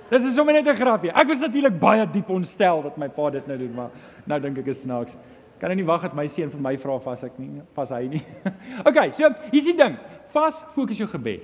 Dit 0.09 0.23
is 0.25 0.37
sommer 0.37 0.55
net 0.55 0.69
'n 0.69 0.77
grapjie. 0.79 1.11
Ek 1.11 1.27
was 1.27 1.41
natuurlik 1.41 1.81
baie 1.81 2.07
diep 2.07 2.31
ontstel 2.31 2.83
dat 2.83 2.97
my 2.97 3.09
pa 3.09 3.31
dit 3.31 3.47
nou 3.47 3.59
doen, 3.59 3.75
maar 3.75 3.91
nou 4.27 4.41
dink 4.41 4.59
ek 4.59 4.67
is 4.67 4.83
snaaks. 4.83 5.17
Kan 5.59 5.77
nie 5.77 5.85
wag 5.85 6.03
dat 6.03 6.15
my 6.15 6.29
seun 6.29 6.51
vir 6.51 6.61
my 6.61 6.77
vra 6.77 6.99
vas 6.99 7.25
ek 7.25 7.39
nie, 7.39 7.61
vas 7.75 7.91
hy 7.91 8.07
nie. 8.07 8.23
okay, 8.89 9.11
so 9.11 9.29
hier's 9.51 9.65
die 9.65 9.77
ding. 9.77 9.99
Vas 10.33 10.63
fokus 10.75 10.97
jou 10.97 11.09
gebed. 11.09 11.43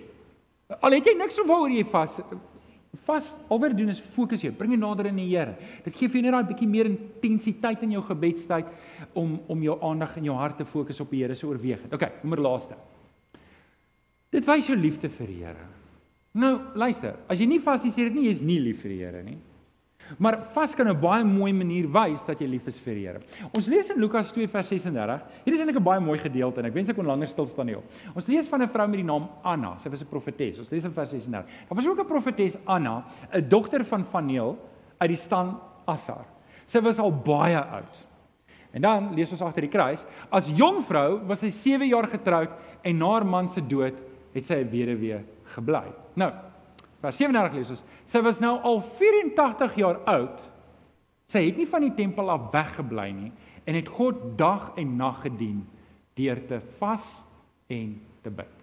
Al 0.81 0.93
het 0.93 1.05
jy 1.05 1.19
niks 1.19 1.39
oor 1.39 1.69
jy 1.69 1.85
vas 1.85 2.21
vas 3.07 3.27
alweer 3.53 3.75
doen 3.77 3.93
is 3.93 4.01
fokus 4.15 4.43
jou, 4.45 4.53
bring 4.55 4.75
jou 4.75 4.81
nader 4.81 5.09
aan 5.11 5.19
die 5.19 5.29
Here. 5.31 5.57
Dit 5.85 5.97
gee 5.97 6.09
vir 6.09 6.21
jou 6.21 6.25
net 6.27 6.37
daai 6.37 6.51
bietjie 6.51 6.69
meer 6.71 6.91
intensiteit 6.91 7.83
in 7.83 7.95
jou 7.97 8.03
gebedstyd 8.07 8.69
om 9.19 9.39
om 9.51 9.63
jou 9.63 9.79
aandag 9.83 10.17
en 10.19 10.29
jou 10.31 10.37
hart 10.39 10.59
te 10.61 10.69
fokus 10.69 11.01
op 11.01 11.11
die 11.11 11.23
Here 11.23 11.35
se 11.35 11.47
oorweging. 11.47 11.93
OK, 11.93 12.07
nommer 12.23 12.43
laaste. 12.45 12.79
Dit 14.35 14.47
wys 14.47 14.69
jou 14.69 14.77
liefde 14.79 15.09
vir 15.09 15.31
die 15.31 15.41
Here. 15.43 15.67
Nou, 16.35 16.55
luister, 16.75 17.21
as 17.31 17.39
jy 17.39 17.47
nie 17.47 17.61
vas 17.63 17.85
is, 17.87 17.95
sê 17.95 18.09
dit 18.09 18.17
nie 18.17 18.27
jy's 18.27 18.43
nie 18.43 18.59
lief 18.63 18.81
vir 18.83 18.95
die 18.95 19.03
Here 19.05 19.23
nie. 19.23 19.39
Maar 20.19 20.39
vas 20.53 20.75
kan 20.75 20.89
'n 20.89 21.01
baie 21.01 21.25
mooi 21.25 21.53
manier 21.53 21.89
wys 21.89 22.25
dat 22.25 22.41
jy 22.41 22.47
lief 22.47 22.67
is 22.67 22.79
vir 22.81 22.95
die 22.95 23.07
Here. 23.07 23.21
Ons 23.53 23.67
lees 23.67 23.91
in 23.91 24.01
Lukas 24.01 24.33
2 24.33 24.49
vers 24.49 24.69
36. 24.69 25.21
Hier 25.45 25.55
is 25.55 25.61
eintlik 25.61 25.77
'n 25.77 25.83
baie 25.83 26.01
mooi 26.01 26.19
gedeelte 26.19 26.61
en 26.61 26.67
ek 26.67 26.75
wens 26.75 26.89
ek 26.89 26.97
kon 26.97 27.07
langer 27.07 27.27
stil 27.27 27.47
staan 27.47 27.69
hier. 27.69 27.83
Ons 28.15 28.27
lees 28.27 28.49
van 28.49 28.63
'n 28.63 28.69
vrou 28.69 28.89
met 28.89 28.97
die 28.97 29.05
naam 29.05 29.29
Anna. 29.43 29.77
Sy 29.79 29.89
was 29.89 30.03
'n 30.03 30.07
profetes. 30.07 30.59
Ons 30.59 30.71
lees 30.71 30.85
in 30.85 30.93
vers 30.93 31.11
36. 31.11 31.45
Daar 31.69 31.77
was 31.77 31.87
ook 31.87 32.01
'n 32.01 32.07
profetes 32.07 32.57
Anna, 32.67 33.05
'n 33.33 33.49
dogter 33.49 33.85
van 33.85 34.05
Vaneel 34.05 34.59
uit 34.99 35.09
die 35.09 35.17
stam 35.17 35.61
Assar. 35.87 36.25
Sy 36.67 36.81
was 36.81 36.99
al 36.99 37.13
baie 37.13 37.59
oud. 37.59 38.07
En 38.73 38.81
dan 38.81 39.15
lees 39.15 39.31
ons 39.31 39.43
agter 39.43 39.61
die 39.61 39.71
kruis, 39.71 40.05
as 40.31 40.49
jong 40.49 40.83
vrou 40.85 41.21
was 41.29 41.39
sy 41.39 41.51
7 41.51 41.87
jaar 41.87 42.09
getroud 42.11 42.51
en 42.83 42.99
na 42.99 43.13
haar 43.13 43.27
man 43.27 43.49
se 43.49 43.61
dood 43.61 43.95
het 44.35 44.45
sy 44.45 44.55
'n 44.55 44.71
weduwee 44.71 45.21
gebly. 45.55 45.93
Nou, 46.17 46.33
vers 47.05 47.21
37 47.21 47.59
lees 47.59 47.73
ons 47.75 47.85
Sy 48.11 48.23
was 48.25 48.41
nou 48.43 48.57
al 48.67 48.83
84 48.99 49.79
jaar 49.81 50.01
oud. 50.11 50.43
Sy 51.33 51.47
het 51.47 51.57
nie 51.59 51.69
van 51.71 51.87
die 51.87 51.95
tempel 51.97 52.31
af 52.33 52.51
weggebly 52.53 53.09
nie 53.17 53.31
en 53.65 53.79
het 53.79 53.89
God 53.89 54.35
dag 54.37 54.75
en 54.81 54.97
nag 55.01 55.23
gedien 55.25 55.63
deur 56.19 56.41
te 56.49 56.61
vas 56.79 57.07
en 57.73 57.95
te 58.23 58.31
bid. 58.31 58.61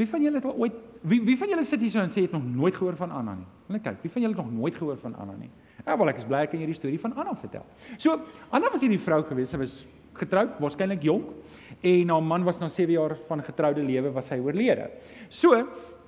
Wie 0.00 0.08
van 0.10 0.24
julle 0.24 0.40
het 0.40 0.48
al 0.48 0.56
ooit 0.64 0.78
wie 1.04 1.20
wie 1.22 1.36
van 1.38 1.52
julle 1.52 1.66
sit 1.68 1.82
hier 1.84 1.92
so 1.92 2.00
en 2.00 2.10
sê 2.10 2.24
het 2.24 2.32
nog 2.32 2.44
nooit 2.44 2.74
gehoor 2.74 2.96
van 2.96 3.12
Anna 3.12 3.36
nie? 3.38 3.46
Net 3.76 3.84
kyk, 3.84 4.00
wie 4.02 4.10
van 4.10 4.24
julle 4.24 4.34
het 4.34 4.42
nog 4.42 4.54
nooit 4.56 4.74
gehoor 4.74 4.96
van 5.02 5.14
Anna 5.20 5.36
nie? 5.38 5.50
Ja, 5.84 5.98
wel 6.00 6.10
ek 6.10 6.22
is 6.22 6.26
bly 6.28 6.46
ek 6.46 6.54
kan 6.54 6.62
hierdie 6.62 6.78
storie 6.78 7.00
van 7.00 7.12
Anna 7.20 7.34
vertel. 7.36 7.66
So, 8.00 8.16
Anna 8.50 8.70
was 8.72 8.82
hierdie 8.82 9.02
vrou 9.04 9.20
gewees, 9.28 9.52
sy 9.52 9.60
was 9.60 9.82
getroud, 10.16 10.56
waarskynlik 10.62 11.04
jonk 11.04 11.28
en 11.84 12.12
haar 12.14 12.22
man 12.24 12.44
was 12.44 12.60
na 12.60 12.68
7 12.68 12.92
jaar 12.92 13.16
van 13.28 13.42
getroude 13.44 13.82
lewe 13.84 14.12
was 14.14 14.30
hy 14.32 14.38
oorlede. 14.40 14.88
So, 15.28 15.52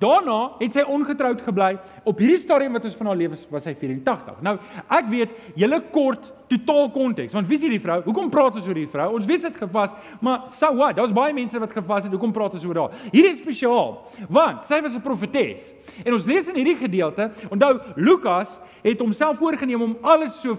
daarna 0.01 0.55
het 0.59 0.73
sy 0.73 0.85
ongetroud 0.89 1.41
gebly. 1.45 1.75
Op 2.07 2.21
hierdie 2.21 2.39
stadium 2.41 2.77
wat 2.77 2.87
ons 2.89 2.95
van 2.97 3.11
haar 3.11 3.19
lewe 3.19 3.37
was 3.53 3.65
sy 3.65 3.75
84. 3.77 4.41
Nou, 4.45 4.55
ek 4.97 5.09
weet 5.11 5.35
julle 5.57 5.79
kort 5.93 6.31
totaal 6.49 6.89
konteks. 6.95 7.35
Want 7.35 7.49
wie 7.49 7.57
is 7.59 7.65
hierdie 7.65 7.81
vrou? 7.83 7.99
Hoekom 8.05 8.31
praat 8.33 8.57
ons 8.57 8.65
oor 8.65 8.73
hierdie 8.77 8.93
vrou? 8.93 9.09
Ons 9.17 9.27
weet 9.29 9.43
sy 9.43 9.51
het 9.51 9.59
gevas, 9.61 9.93
maar 10.23 10.47
so 10.55 10.71
what? 10.77 10.95
Daar's 10.97 11.13
baie 11.15 11.35
mense 11.35 11.61
wat 11.61 11.75
gevas 11.75 12.07
het. 12.07 12.13
Hoekom 12.15 12.33
praat 12.33 12.55
ons 12.57 12.65
oor 12.65 12.81
haar? 12.85 12.95
Hierdie 13.11 13.33
is 13.35 13.41
spesiaal, 13.43 13.99
want 14.29 14.65
sy 14.69 14.81
was 14.81 14.95
'n 14.95 15.03
profetes. 15.03 15.73
En 16.05 16.13
ons 16.13 16.25
lees 16.25 16.47
in 16.47 16.55
hierdie 16.55 16.77
gedeelte, 16.79 17.31
onthou 17.51 17.79
Lukas 17.95 18.59
het 18.83 18.99
homself 18.99 19.37
voorgenem 19.37 19.81
om 19.81 19.97
alles 20.01 20.41
so 20.41 20.57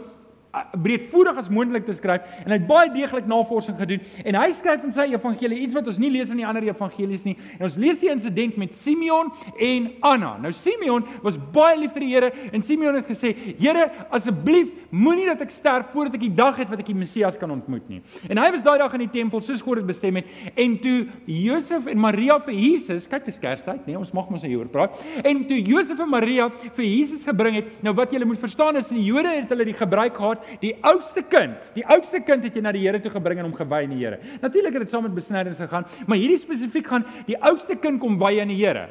breedvoerig 0.83 1.37
as 1.37 1.51
moontlik 1.53 1.85
te 1.85 1.93
skryf 1.93 2.25
en 2.41 2.53
hy 2.53 2.57
het 2.57 2.67
baie 2.69 2.89
deeglik 2.93 3.27
navorsing 3.29 3.77
gedoen 3.79 4.01
en 4.25 4.39
hy 4.39 4.47
skryf 4.57 4.85
in 4.87 4.95
sy 4.95 5.05
evangelie 5.13 5.61
iets 5.65 5.77
wat 5.77 5.89
ons 5.91 5.99
nie 6.01 6.11
lees 6.15 6.33
in 6.33 6.41
die 6.41 6.47
ander 6.49 6.65
evangelies 6.65 7.27
nie. 7.27 7.35
En 7.59 7.67
ons 7.69 7.77
lees 7.81 8.01
die 8.01 8.09
insident 8.11 8.57
met 8.61 8.73
Simeon 8.77 9.29
en 9.65 9.91
Anna. 10.09 10.35
Nou 10.41 10.53
Simeon 10.57 11.05
was 11.25 11.37
baie 11.53 11.77
lief 11.83 11.93
vir 11.97 12.07
die 12.07 12.11
Here 12.15 12.31
en 12.49 12.65
Simeon 12.65 12.97
het 12.97 13.11
gesê 13.11 13.35
Here 13.59 13.89
asseblief 14.15 14.73
moenie 14.89 15.27
dat 15.29 15.45
ek 15.45 15.53
sterf 15.53 15.93
voordat 15.93 16.17
ek 16.17 16.25
die 16.25 16.35
dag 16.39 16.57
het 16.61 16.73
wat 16.73 16.81
ek 16.81 16.89
die 16.89 16.97
Messias 16.97 17.37
kan 17.41 17.53
ontmoet 17.53 17.85
nie. 17.93 18.01
En 18.31 18.41
hy 18.41 18.49
was 18.55 18.65
daai 18.65 18.79
dag 18.81 18.97
in 18.97 19.05
die 19.05 19.13
tempel 19.19 19.45
soos 19.45 19.63
God 19.65 19.83
dit 19.83 19.91
bestem 19.91 20.17
het 20.21 20.33
en 20.57 20.79
toe 20.81 20.97
Josef 21.29 21.91
en 21.93 22.01
Maria 22.01 22.39
vir 22.47 22.57
Jesus 22.57 23.09
kyk 23.11 23.29
dis 23.29 23.41
Kerstyd 23.43 23.85
nee 23.89 23.99
ons 24.01 24.15
mag 24.17 24.33
mos 24.33 24.47
hieroor 24.49 24.73
praat. 24.73 24.97
En 25.29 25.45
toe 25.51 25.61
Josef 25.61 26.01
en 26.01 26.13
Maria 26.17 26.49
vir 26.65 26.87
Jesus 26.87 27.29
gebring 27.29 27.61
het 27.61 27.85
nou 27.85 27.93
wat 27.99 28.17
jy 28.17 28.25
moet 28.25 28.41
verstaan 28.41 28.81
is 28.81 28.89
die 28.89 29.05
Jode 29.05 29.31
het 29.35 29.53
hulle 29.53 29.69
die 29.69 29.77
gebruik 29.77 30.17
gehad 30.17 30.38
gehad, 30.39 30.63
die 30.63 30.75
oudste 30.87 31.23
kind, 31.23 31.59
die 31.75 31.85
oudste 31.87 32.21
kind 32.25 32.45
het 32.47 32.57
jy 32.57 32.63
na 32.63 32.73
die 32.73 32.85
Here 32.87 33.01
toe 33.03 33.13
gebring 33.13 33.43
en 33.43 33.49
hom 33.51 33.57
gewy 33.57 33.83
aan 33.85 33.95
die 33.95 34.01
Here. 34.05 34.19
Natuurlik 34.43 34.79
het 34.79 34.87
dit 34.87 34.91
saam 34.91 35.03
met 35.09 35.15
besnydings 35.15 35.59
gegaan, 35.59 35.87
maar 36.07 36.19
hierdie 36.19 36.41
spesifiek 36.41 36.87
gaan 36.87 37.07
die 37.27 37.39
oudste 37.43 37.77
kind 37.77 38.01
kom 38.01 38.19
wy 38.19 38.39
aan 38.41 38.53
die 38.53 38.61
Here. 38.61 38.89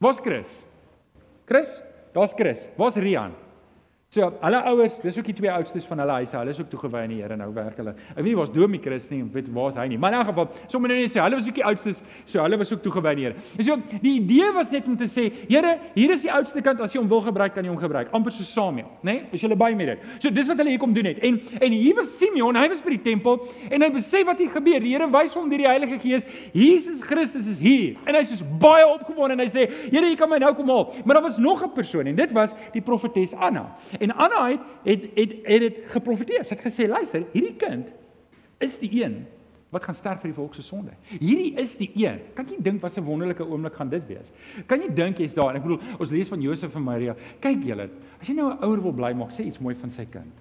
Waar's 0.00 0.20
Chris? 0.20 0.64
Chris? 1.46 1.80
Daar's 2.14 2.34
Chris. 2.36 2.66
Waar's 2.76 2.96
Rian? 2.96 3.34
So, 4.14 4.28
hulle 4.44 4.58
ouers, 4.70 5.00
dis 5.02 5.16
ook 5.18 5.26
die 5.26 5.34
twee 5.34 5.50
oudstes 5.50 5.86
van 5.90 5.98
hulle 5.98 6.20
huise. 6.20 6.36
Hulle 6.38 6.52
is 6.54 6.58
ook 6.62 6.68
toegewy 6.70 7.00
aan 7.02 7.10
die 7.10 7.16
Here 7.18 7.34
nou 7.34 7.48
werk 7.56 7.80
hulle. 7.80 7.96
Ek 8.12 8.20
weet 8.20 8.28
nie 8.28 8.34
waar's 8.38 8.52
Domie 8.54 8.78
Chris 8.78 9.08
nie, 9.10 9.24
weet 9.34 9.48
waar's 9.50 9.74
hy 9.74 9.88
nie. 9.90 9.96
Maar 9.98 10.12
in 10.12 10.18
elk 10.20 10.28
geval, 10.28 10.44
sommer 10.70 10.92
net 10.92 11.10
sê, 11.10 11.18
hulle 11.18 11.40
was 11.40 11.48
ook 11.48 11.56
die 11.58 11.64
oudstes, 11.66 12.02
so 12.30 12.38
hulle 12.44 12.60
was 12.60 12.70
ook 12.70 12.84
toegewy 12.84 13.10
aan 13.10 13.18
die 13.18 13.24
Here. 13.26 13.42
En 13.58 13.66
so, 13.66 13.76
die 14.04 14.12
idee 14.20 14.52
was 14.54 14.70
net 14.70 14.86
om 14.86 14.94
te 15.00 15.08
sê, 15.10 15.24
Here, 15.48 15.72
hier 15.96 16.14
is 16.14 16.22
die 16.22 16.30
oudste 16.30 16.62
kind, 16.62 16.82
as 16.84 16.94
jy 16.94 17.00
hom 17.00 17.08
wil 17.10 17.24
gebruik, 17.26 17.56
kan 17.56 17.66
jy 17.66 17.72
hom 17.72 17.80
gebruik. 17.80 18.12
Amper 18.14 18.36
so 18.36 18.46
Samuel, 18.46 18.92
né? 19.00 19.16
Nee? 19.16 19.24
As 19.34 19.42
jy 19.42 19.58
baie 19.64 19.74
met 19.80 19.90
dit. 19.96 20.06
So, 20.22 20.30
dis 20.36 20.52
wat 20.52 20.62
hulle 20.62 20.76
hier 20.76 20.84
kom 20.84 20.94
doen 20.94 21.10
het. 21.10 21.18
En 21.26 21.40
en 21.58 21.74
hier 21.74 21.98
was 21.98 22.14
Simeon, 22.20 22.54
hy 22.54 22.68
was 22.70 22.84
by 22.86 22.94
die 22.94 23.02
tempel 23.08 23.40
en 23.66 23.82
hy 23.82 23.90
besef 23.96 24.28
wat 24.30 24.38
hier 24.38 24.54
gebeur. 24.54 24.78
Die 24.84 24.94
Here 24.94 25.10
wys 25.10 25.34
hom 25.34 25.50
deur 25.50 25.64
die 25.64 25.66
Heilige 25.66 25.98
Gees, 26.04 26.22
Jesus 26.54 27.02
Christus 27.02 27.50
is 27.50 27.58
hier. 27.58 27.98
En 28.06 28.14
hy's 28.20 28.30
so 28.30 28.46
baie 28.62 28.86
opgewonde 28.86 29.34
en 29.40 29.42
hy 29.42 29.50
sê, 29.50 29.66
Here, 29.88 30.06
jy 30.06 30.14
kan 30.22 30.30
my 30.30 30.38
nou 30.38 30.54
kom 30.54 30.70
haal. 30.70 30.86
Maar 31.02 31.18
daar 31.18 31.26
was 31.32 31.42
nog 31.42 31.66
'n 31.66 31.74
persoon 31.74 32.06
en 32.06 32.14
dit 32.14 32.38
was 32.38 32.54
die 32.70 32.84
profetes 32.84 33.34
Anna. 33.34 33.66
Anna 34.12 34.48
het 34.50 34.60
het 34.84 35.04
het 35.14 35.32
het 35.44 35.60
dit 35.60 35.78
geprofeteer. 35.92 36.44
Sy 36.44 36.54
het 36.54 36.64
gesê, 36.64 36.88
luister, 36.88 37.24
hierdie 37.32 37.56
kind 37.56 37.92
is 38.58 38.78
die 38.78 39.02
een 39.02 39.26
wat 39.74 39.84
gaan 39.84 39.96
sterf 39.98 40.20
vir 40.22 40.30
die 40.30 40.36
volks 40.36 40.60
se 40.60 40.62
sonde. 40.62 40.92
Hierdie 41.10 41.54
is 41.58 41.74
die 41.76 41.90
een. 41.98 42.20
Kan 42.34 42.46
jy 42.46 42.60
dink 42.62 42.80
wat 42.82 42.96
'n 42.96 43.04
wonderlike 43.04 43.42
oomblik 43.42 43.74
gaan 43.74 43.88
dit 43.88 44.06
wees? 44.06 44.32
Kan 44.66 44.80
jy 44.80 44.94
dink 44.94 45.18
jy's 45.18 45.34
daar? 45.34 45.56
Ek 45.56 45.62
bedoel, 45.62 45.80
ons 45.98 46.10
lees 46.10 46.28
van 46.28 46.40
Josef 46.40 46.74
en 46.74 46.82
Maria. 46.82 47.16
Kyk 47.40 47.64
julle, 47.64 47.90
as 48.20 48.28
jy 48.28 48.34
nou 48.34 48.52
'n 48.52 48.62
ouer 48.62 48.82
wil 48.82 48.92
bly 48.92 49.12
maak, 49.12 49.30
sê 49.32 49.44
iets 49.44 49.58
mooi 49.58 49.74
van 49.74 49.90
sy 49.90 50.04
kind. 50.04 50.32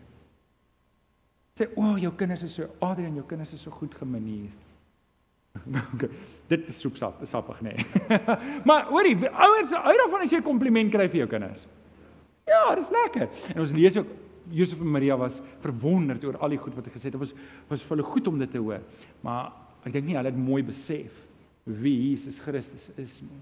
Sê, 1.60 1.67
"O, 1.76 1.82
oh, 1.82 1.97
jou 1.97 2.12
kinders 2.12 2.43
is 2.43 2.54
so, 2.54 2.67
Adrian, 2.80 3.15
jou 3.15 3.26
kinders 3.26 3.54
is 3.54 3.62
so 3.62 3.71
goed 3.71 3.95
gemanier." 3.95 4.49
okay. 5.93 6.10
Dit 6.47 6.67
is 6.67 6.80
soepsap, 6.80 7.21
sappig 7.23 7.62
nê. 7.62 7.73
Nee. 7.73 8.19
maar 8.67 8.86
hoorie, 8.89 9.15
ouers 9.30 9.69
hou 9.69 9.93
daarvan 9.97 10.21
as 10.21 10.32
jy 10.32 10.38
'n 10.38 10.43
kompliment 10.43 10.91
kry 10.91 11.08
vir 11.08 11.17
jou 11.17 11.28
kinders. 11.28 11.67
Ja, 12.49 12.75
dis 12.75 12.91
lekker. 12.91 13.29
En 13.53 13.63
ons 13.63 13.73
lees 13.75 13.97
ook 13.97 14.10
Josef 14.51 14.79
en 14.79 14.91
Maria 14.91 15.15
was 15.17 15.39
verwonderd 15.63 16.23
oor 16.27 16.38
al 16.43 16.56
die 16.56 16.60
goed 16.60 16.75
wat 16.75 16.88
hy 16.88 16.95
gesê 16.95 17.08
het. 17.08 17.15
Dit 17.15 17.21
was 17.21 17.36
was 17.69 17.84
vir 17.84 17.95
hulle 17.95 18.08
goed 18.08 18.27
om 18.27 18.39
dit 18.41 18.51
te 18.51 18.62
hoor. 18.62 18.84
Maar 19.23 19.51
ek 19.88 19.95
dink 19.95 20.10
nie 20.10 20.17
hulle 20.17 20.32
het 20.32 20.39
mooi 20.39 20.62
besef 20.67 21.15
wie 21.63 21.95
Jesus 22.10 22.39
Christus 22.43 22.89
is 22.99 23.21
nie. 23.23 23.41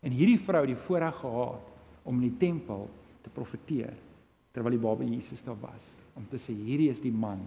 En 0.00 0.14
hierdie 0.16 0.40
vrou 0.40 0.62
het 0.64 0.72
die 0.72 0.84
voorreg 0.86 1.18
gehad 1.20 2.06
om 2.08 2.20
in 2.22 2.30
die 2.30 2.38
tempel 2.40 2.88
te 3.24 3.32
profeteer 3.34 3.92
terwyl 4.54 4.74
die 4.74 4.82
baba 4.82 5.06
Jesus 5.06 5.42
daar 5.44 5.58
was 5.60 5.90
om 6.18 6.24
te 6.30 6.40
sê 6.40 6.54
hierdie 6.56 6.88
is 6.90 7.02
die 7.04 7.12
man 7.12 7.44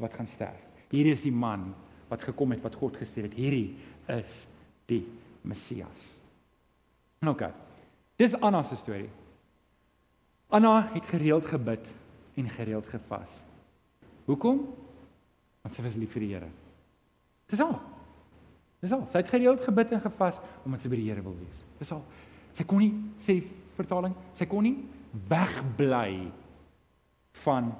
wat 0.00 0.16
gaan 0.16 0.28
sterf. 0.28 0.62
Hierdie 0.90 1.14
is 1.14 1.24
die 1.24 1.34
man 1.34 1.68
wat 2.08 2.24
gekom 2.24 2.54
het 2.54 2.64
wat 2.64 2.78
God 2.78 2.96
gestuur 2.96 3.28
het. 3.28 3.36
Hierdie 3.36 3.76
is 4.16 4.42
die 4.90 5.02
Messias. 5.46 6.10
OK. 7.26 7.48
Dis 8.16 8.34
Anna 8.40 8.62
se 8.62 8.76
storie. 8.78 9.10
Anna 10.48 10.86
het 10.92 11.06
gereeld 11.06 11.46
gebid 11.46 11.88
en 12.34 12.48
gereeld 12.48 12.86
gevas. 12.86 13.42
Hoekom? 14.24 14.62
Want 15.62 15.74
sy 15.74 15.82
was 15.82 15.98
lief 15.98 16.12
vir 16.14 16.22
die 16.22 16.32
Here. 16.34 16.48
Dis 17.50 17.62
al. 17.62 17.74
Dis 18.82 18.92
al. 18.94 19.06
Sy 19.10 19.22
het 19.22 19.32
gereeld 19.32 19.64
gebid 19.66 19.94
en 19.96 20.02
gevas 20.04 20.38
omdat 20.64 20.82
sy 20.82 20.90
by 20.92 21.00
die 21.00 21.08
Here 21.08 21.24
wil 21.24 21.36
wees. 21.40 21.64
Dis 21.80 21.90
al. 21.94 22.04
Sy 22.56 22.66
kon 22.68 22.82
nie 22.82 22.92
sê 23.24 23.40
vertaling, 23.76 24.14
sy 24.38 24.46
kon 24.48 24.64
nie 24.64 24.76
wegbly 25.28 26.30
van 27.44 27.72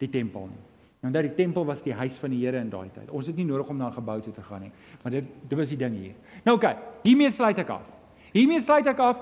die 0.00 0.08
tempel 0.12 0.48
nie. 0.48 0.62
Nou 1.00 1.10
dat 1.12 1.24
die 1.24 1.36
tempel 1.36 1.64
was 1.68 1.82
die 1.84 1.94
huis 1.96 2.18
van 2.20 2.32
die 2.32 2.40
Here 2.44 2.60
in 2.60 2.70
daai 2.72 2.90
tyd. 2.92 3.10
Ons 3.10 3.28
het 3.30 3.36
nie 3.36 3.48
nodig 3.48 3.68
om 3.68 3.76
na 3.76 3.88
'n 3.88 3.98
gebou 3.98 4.20
toe 4.20 4.32
te 4.32 4.42
gaan 4.42 4.62
nie, 4.62 4.72
maar 5.02 5.12
dit 5.12 5.24
dit 5.48 5.58
was 5.58 5.68
die 5.68 5.78
ding 5.78 5.94
hier. 5.96 6.14
Nou 6.44 6.56
oké, 6.56 6.66
okay, 6.66 6.76
hiermee 7.02 7.30
sluit 7.30 7.58
ek 7.58 7.68
af. 7.68 7.86
Hiermee 8.32 8.60
sluit 8.60 8.86
ek 8.86 8.98
af. 8.98 9.16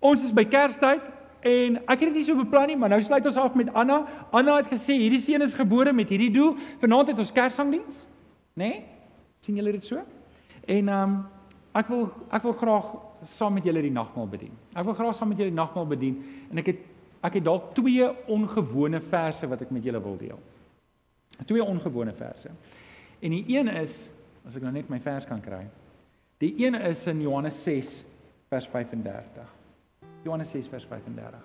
Ons 0.00 0.24
is 0.24 0.32
by 0.32 0.44
Kerstyd 0.44 1.02
en 1.42 1.76
ek 1.86 1.98
het 2.00 2.08
dit 2.10 2.20
nie 2.20 2.24
so 2.26 2.36
beplan 2.36 2.68
nie, 2.72 2.76
maar 2.76 2.92
nou 2.92 3.00
sluit 3.02 3.26
ons 3.26 3.36
af 3.40 3.54
met 3.58 3.72
Anna. 3.74 4.02
Anna 4.36 4.56
het 4.60 4.70
gesê 4.72 4.96
hierdie 5.00 5.20
seun 5.22 5.42
is 5.42 5.56
gebore 5.56 5.92
met 5.92 6.08
hierdie 6.12 6.32
doel. 6.34 6.56
Vanaand 6.82 7.12
het 7.12 7.18
ons 7.18 7.32
Kersangdiens, 7.32 8.06
né? 8.54 8.68
Nee? 8.68 8.80
sien 9.40 9.56
julle 9.56 9.72
dit 9.72 9.84
so? 9.84 10.02
En 10.68 10.88
ehm 10.88 11.02
um, 11.02 11.20
ek 11.78 11.88
wil 11.88 12.08
ek 12.34 12.42
wil 12.44 12.56
graag 12.58 12.86
saam 13.30 13.54
met 13.54 13.66
julle 13.68 13.82
die 13.84 13.94
nagmaal 13.94 14.28
bedien. 14.28 14.54
Ek 14.74 14.84
wil 14.84 14.96
graag 14.98 15.16
saam 15.16 15.30
met 15.32 15.38
julle 15.40 15.52
die 15.52 15.60
nagmaal 15.60 15.86
bedien 15.86 16.16
en 16.50 16.62
ek 16.62 16.72
het 16.72 16.86
ek 17.26 17.36
het 17.36 17.44
dalk 17.44 17.74
twee 17.76 18.06
ongewone 18.32 19.00
verse 19.10 19.46
wat 19.48 19.62
ek 19.62 19.72
met 19.74 19.84
julle 19.84 20.00
wil 20.02 20.16
deel. 20.20 20.40
Twee 21.46 21.64
ongewone 21.64 22.12
verse. 22.16 22.50
En 23.20 23.36
die 23.36 23.44
een 23.48 23.68
is 23.68 24.08
as 24.46 24.56
ek 24.56 24.64
nou 24.64 24.72
net 24.72 24.88
my 24.90 25.00
vers 25.04 25.28
kan 25.28 25.40
kry. 25.44 25.66
Die 26.40 26.54
een 26.64 26.74
is 26.74 27.04
in 27.06 27.20
Johannes 27.20 27.62
6 27.64 28.04
vers 28.48 28.68
35. 28.72 29.59
Johannes 30.24 30.50
6 30.52 30.68
vers 30.68 30.84
35. 30.84 31.40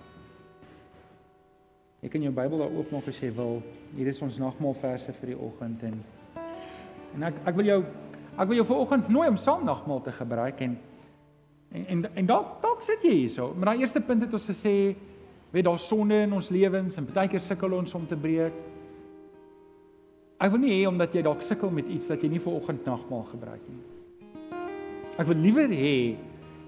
Ek 2.03 2.11
kan 2.13 2.21
jou 2.21 2.33
Bybel 2.35 2.59
daar 2.59 2.73
oopmaak 2.75 3.07
as 3.09 3.19
jy 3.23 3.31
wil. 3.33 3.61
Hier 3.95 4.09
is 4.11 4.19
ons 4.21 4.35
nagmaal 4.41 4.75
verse 4.81 5.13
vir 5.21 5.31
die 5.31 5.37
oggend 5.39 5.85
en 5.87 6.01
en 7.15 7.23
ek 7.29 7.39
ek 7.47 7.55
wil 7.55 7.69
jou 7.69 7.79
ek 8.35 8.49
wil 8.49 8.59
jou 8.59 8.65
vir 8.67 8.81
oggend 8.83 9.09
nooi 9.09 9.29
om 9.31 9.39
saam 9.39 9.63
nagmaal 9.65 10.03
te 10.03 10.11
gebruik 10.11 10.61
en 10.67 10.75
en 11.71 11.85
en, 11.95 12.05
en 12.19 12.29
dalk 12.29 12.59
dalk 12.61 12.83
sit 12.83 13.03
jy 13.07 13.15
hierso. 13.23 13.53
Maar 13.55 13.71
daai 13.71 13.85
eerste 13.85 14.03
punt 14.03 14.27
het 14.27 14.35
ons 14.35 14.49
gesê 14.51 14.75
weet 15.55 15.65
daar 15.65 15.79
sonde 15.79 16.19
in 16.27 16.35
ons 16.35 16.51
lewens 16.51 16.99
en 16.99 17.07
baie 17.07 17.31
keer 17.31 17.41
sukkel 17.41 17.79
ons 17.79 17.95
om 17.95 18.05
te 18.05 18.19
breek. 18.19 18.53
Ek 20.43 20.51
wil 20.51 20.59
nie 20.59 20.75
hê 20.75 20.83
omdat 20.91 21.15
jy 21.15 21.23
dalk 21.23 21.47
sukkel 21.47 21.71
met 21.71 21.87
iets 21.87 22.11
dat 22.11 22.21
jy 22.21 22.33
nie 22.35 22.43
vir 22.43 22.59
oggend 22.59 22.83
nagmaal 22.85 23.23
gebruik 23.31 23.63
nie. 23.71 23.81
Ek 25.15 25.29
wil 25.31 25.39
liewer 25.39 25.71
hê 25.71 26.17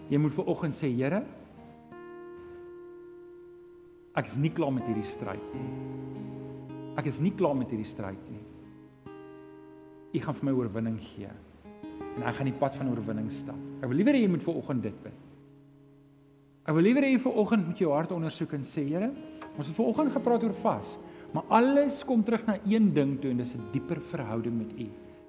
jy 0.07 0.21
moet 0.23 0.33
vir 0.33 0.47
oggend 0.47 0.73
sê 0.73 0.87
Here 0.87 1.25
ek 4.17 4.31
is 4.31 4.37
nie 4.41 4.51
klaar 4.53 4.73
met 4.73 4.87
hierdie 4.89 5.05
stryd 5.05 5.43
nie. 5.53 5.67
Ek 6.97 7.05
is 7.09 7.19
nie 7.21 7.33
klaar 7.37 7.55
met 7.57 7.69
hierdie 7.69 7.87
stryd 7.87 8.21
nie. 8.31 8.41
U 10.17 10.21
gaan 10.23 10.37
vir 10.39 10.47
my 10.49 10.55
oorwinning 10.57 10.97
gee 11.13 11.29
en 12.17 12.23
ek 12.25 12.39
gaan 12.39 12.49
die 12.49 12.57
pad 12.57 12.73
van 12.79 12.89
oorwinning 12.89 13.27
stap. 13.29 13.57
Ek 13.81 13.91
wil 13.91 13.99
liewer 13.99 14.15
hê 14.17 14.23
jy 14.23 14.29
moet 14.33 14.45
vir 14.45 14.55
oggend 14.57 14.81
dit 14.87 15.01
bid. 15.03 15.17
Ek 16.67 16.73
wil 16.73 16.87
liewer 16.87 17.05
hê 17.05 17.11
jy 17.13 17.19
vir 17.27 17.37
oggend 17.43 17.67
met 17.69 17.81
jou 17.83 17.91
hart 17.93 18.13
ondersoek 18.15 18.55
en 18.57 18.65
sê 18.65 18.87
Here, 18.87 19.11
ons 19.53 19.69
het 19.69 19.77
ver 19.77 19.91
oggend 19.91 20.15
gepraat 20.15 20.45
oor 20.47 20.55
vas, 20.63 20.95
maar 21.35 21.45
alles 21.59 22.01
kom 22.07 22.23
terug 22.25 22.47
na 22.47 22.57
een 22.65 22.89
ding 22.95 23.15
toe 23.21 23.29
en 23.31 23.43
dis 23.43 23.53
'n 23.53 23.69
dieper 23.71 24.01
verhouding 24.01 24.57
met 24.57 24.73
U 24.73 24.87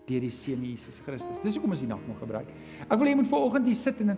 deur 0.08 0.20
die 0.20 0.32
seun 0.32 0.64
Jesus 0.64 0.98
Christus. 1.04 1.40
Dis 1.42 1.54
hoekom 1.56 1.70
ons 1.76 1.80
die 1.80 1.88
nagmaal 1.88 2.16
gebruik. 2.16 2.48
Ek 2.88 2.98
wil 2.98 3.06
hê 3.06 3.10
jy 3.10 3.20
moet 3.20 3.28
ver 3.28 3.44
oggend 3.44 3.66
hier 3.66 3.76
sit 3.76 4.00
en 4.00 4.16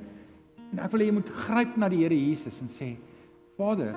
en 0.73 0.79
ek 0.79 0.93
wil 0.93 1.01
hê 1.01 1.07
jy 1.07 1.13
moet 1.13 1.29
gryp 1.29 1.77
na 1.77 1.89
die 1.89 2.05
Here 2.05 2.15
Jesus 2.15 2.63
en 2.63 2.69
sê 2.69 2.97
Vader, 3.59 3.95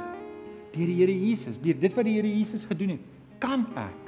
deur 0.73 0.88
die 0.88 0.99
Here 0.99 1.13
Jesus, 1.13 1.59
deur 1.62 1.79
dit 1.79 1.93
wat 1.93 2.05
die 2.05 2.15
Here 2.17 2.27
Jesus 2.27 2.65
gedoen 2.65 2.97
het, 2.97 3.12
kan 3.39 3.67
ek 3.75 4.03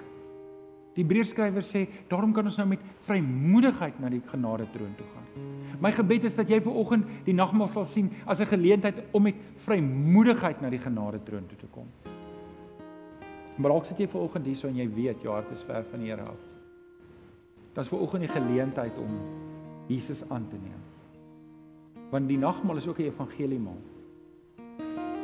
Die 0.96 1.04
Hebreërskrywer 1.04 1.64
sê, 1.68 1.82
daarom 2.08 2.32
kan 2.32 2.48
ons 2.48 2.56
nou 2.56 2.70
met 2.72 2.84
vrymoedigheid 3.04 3.98
na 4.00 4.08
die 4.14 4.22
genade 4.32 4.64
troon 4.72 4.94
toe 4.96 5.08
gaan. 5.12 5.48
My 5.84 5.92
gebed 5.92 6.24
is 6.30 6.38
dat 6.38 6.48
jy 6.48 6.62
ver 6.64 6.78
oggend 6.80 7.10
die 7.26 7.36
nagmaal 7.36 7.68
sal 7.74 7.84
sien 7.84 8.08
as 8.26 8.40
'n 8.40 8.48
geleentheid 8.48 9.04
om 9.12 9.24
met 9.24 9.36
vrymoedigheid 9.66 10.62
na 10.62 10.70
die 10.70 10.80
genade 10.80 11.20
troon 11.26 11.48
toe 11.48 11.58
te 11.58 11.68
kom. 11.68 11.88
Maar 13.58 13.72
dalk 13.72 13.86
sit 13.86 14.00
jy 14.00 14.08
ver 14.08 14.22
oggend 14.22 14.46
hier 14.46 14.56
so 14.56 14.68
en 14.68 14.76
jy 14.76 14.88
weet 14.88 15.22
jou 15.22 15.34
hart 15.34 15.52
is 15.52 15.64
ver 15.64 15.84
van 15.84 16.00
die 16.00 16.10
Here 16.10 16.22
af. 16.22 16.40
Dit 17.74 17.84
is 17.84 17.90
ver 17.90 18.00
oggend 18.00 18.22
die 18.22 18.42
geleentheid 18.42 18.98
om 18.98 19.20
Jesus 19.88 20.24
aan 20.30 20.48
te 20.48 20.56
neem. 20.56 20.82
Want 22.10 22.28
die 22.28 22.38
nagmaal 22.38 22.78
is 22.78 22.88
ook 22.88 23.00
'n 23.00 23.12
evangelie 23.12 23.60
maal. 23.60 23.82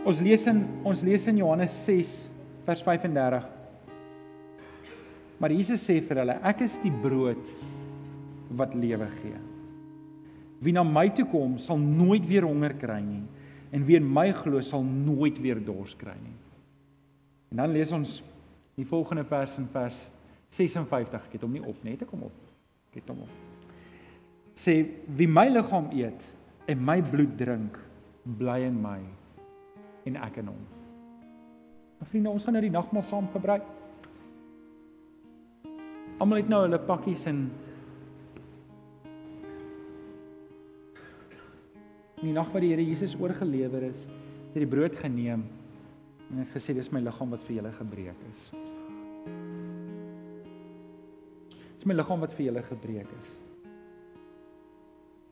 Ons 0.05 0.21
lees 0.23 0.45
in 0.49 0.63
ons 0.87 1.01
lees 1.05 1.27
in 1.29 1.41
Johannes 1.43 1.73
6 1.85 2.13
vers 2.65 2.81
35 2.85 3.49
Maar 5.41 5.55
Jesus 5.57 5.81
sê 5.81 5.97
vir 6.05 6.21
hulle: 6.21 6.37
Ek 6.45 6.61
is 6.61 6.77
die 6.83 6.93
brood 7.01 7.41
wat 8.59 8.75
lewe 8.77 9.07
gee. 9.17 9.39
Wie 10.61 10.73
na 10.75 10.83
my 10.85 11.07
toe 11.17 11.25
kom, 11.25 11.55
sal 11.57 11.79
nooit 11.81 12.27
weer 12.29 12.45
honger 12.45 12.75
kry 12.77 12.99
nie, 13.01 13.23
en 13.73 13.85
wie 13.87 13.97
in 13.97 14.05
my 14.05 14.27
glo, 14.37 14.61
sal 14.61 14.83
nooit 14.85 15.39
weer 15.41 15.57
dors 15.65 15.95
kry 15.97 16.13
nie. 16.19 16.35
En 17.49 17.63
dan 17.63 17.73
lees 17.73 17.93
ons 17.95 18.19
die 18.77 18.85
volgende 18.85 19.23
vers 19.25 19.55
in 19.57 19.65
vers 19.73 20.03
56. 20.53 21.25
Ek 21.25 21.39
het 21.39 21.47
hom 21.47 21.57
nie 21.57 21.63
op 21.65 21.81
net 21.87 22.03
ek 22.05 22.11
kom 22.11 22.27
op. 22.29 22.37
Ek 22.91 23.01
het 23.01 23.09
hom 23.09 23.23
op. 23.25 23.33
Sê 24.61 24.77
wie 25.17 25.29
my 25.31 25.47
liggaam 25.49 25.89
eet 25.97 26.21
en 26.69 26.85
my 26.85 26.99
bloed 27.09 27.33
drink, 27.39 27.81
bly 28.37 28.59
in 28.67 28.77
my 28.83 28.99
en 30.05 30.21
ek 30.27 30.39
in 30.41 30.51
hom. 30.51 30.61
Vriende, 32.09 32.31
ons 32.33 32.45
gaan 32.45 32.57
nou 32.57 32.63
die 32.65 32.73
nagmaal 32.73 33.03
saam 33.05 33.27
gebruik. 33.33 33.65
Almal 36.21 36.41
het 36.41 36.49
nou 36.49 36.63
hulle 36.65 36.79
pakkies 36.85 37.27
en 37.29 37.45
In 42.21 42.27
die 42.29 42.35
nag 42.37 42.51
wat 42.53 42.61
die 42.61 42.67
Here 42.69 42.83
Jesus 42.85 43.15
oorgelewer 43.17 43.81
is, 43.87 44.03
het 44.05 44.53
hy 44.53 44.61
die 44.61 44.69
brood 44.69 44.93
geneem 45.01 45.41
en 46.29 46.41
het 46.43 46.51
gesê 46.53 46.75
dis 46.77 46.91
my 46.93 46.99
liggaam 47.01 47.31
wat 47.33 47.41
vir 47.47 47.55
julle 47.55 47.71
gebreek 47.73 48.19
is. 48.29 48.43
Dis 51.79 51.87
my 51.89 51.95
liggaam 51.97 52.21
wat 52.21 52.35
vir 52.37 52.45
julle 52.51 52.61
gebreek 52.67 53.09
is. 53.17 53.31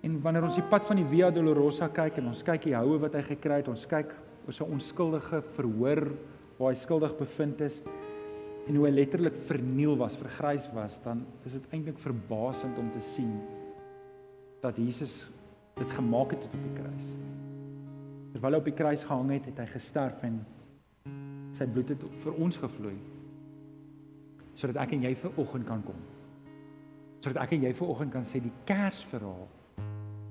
En 0.01 0.17
wanneer 0.23 0.47
ons 0.47 0.57
die 0.57 0.65
pad 0.71 0.87
van 0.89 0.97
die 0.97 1.05
Via 1.11 1.29
Dolorosa 1.29 1.91
kyk 1.93 2.17
en 2.23 2.31
ons 2.31 2.41
kyk 2.47 2.65
die 2.65 2.73
houe 2.73 2.97
wat 3.03 3.19
hy 3.19 3.21
gekry 3.35 3.61
het, 3.61 3.69
ons 3.69 3.85
kyk 3.85 4.15
oor 4.49 4.55
sy 4.57 4.65
onskuldige 4.65 5.43
verhoor 5.53 6.07
waar 6.57 6.73
hy 6.73 6.77
skuldig 6.81 7.11
bevind 7.19 7.59
is, 7.61 7.83
en 8.65 8.77
hoe 8.77 8.87
hy 8.87 8.91
letterlik 8.95 9.35
verniel 9.47 9.93
was, 9.97 10.17
vergrys 10.17 10.65
was, 10.73 10.97
dan 11.03 11.21
is 11.45 11.53
dit 11.57 11.67
eintlik 11.73 11.99
verbasend 12.01 12.77
om 12.81 12.89
te 12.93 13.01
sien 13.13 13.31
dat 14.63 14.77
Jesus 14.81 15.21
dit 15.77 15.93
gemaak 15.95 16.33
het 16.33 16.43
op 16.43 16.55
die 16.57 16.73
kruis. 16.75 17.11
Terwyl 18.33 18.57
hy 18.57 18.61
op 18.61 18.69
die 18.69 18.75
kruis 18.77 19.05
gehang 19.05 19.31
het, 19.37 19.47
het 19.49 19.61
hy 19.61 19.67
gesterf 19.71 20.25
en 20.27 20.41
sy 21.55 21.69
bloed 21.69 21.93
het 21.93 22.05
vir 22.23 22.41
ons 22.41 22.59
gevloei 22.61 22.97
sodat 24.59 24.81
ek 24.83 24.97
en 24.97 25.05
jy 25.07 25.13
vir 25.21 25.37
oggend 25.39 25.63
kan 25.69 25.79
kom. 25.87 25.99
Sodat 27.23 27.45
ek 27.45 27.53
en 27.55 27.63
jy 27.69 27.71
vir 27.79 27.93
oggend 27.93 28.11
kan 28.11 28.25
sê 28.27 28.41
die 28.43 28.51
Kersverhaal 28.67 29.47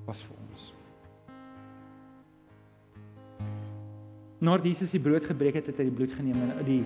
was 0.04 0.20
vir 0.26 0.36
ons. 0.36 0.66
Nadat 4.38 4.68
Jesus 4.68 4.92
die 4.94 5.02
brood 5.02 5.24
gebreek 5.26 5.58
het, 5.58 5.66
het 5.70 5.80
hy 5.80 5.88
die 5.88 5.94
bloed 5.94 6.12
geneem 6.14 6.38
en 6.44 6.58
die 6.66 6.82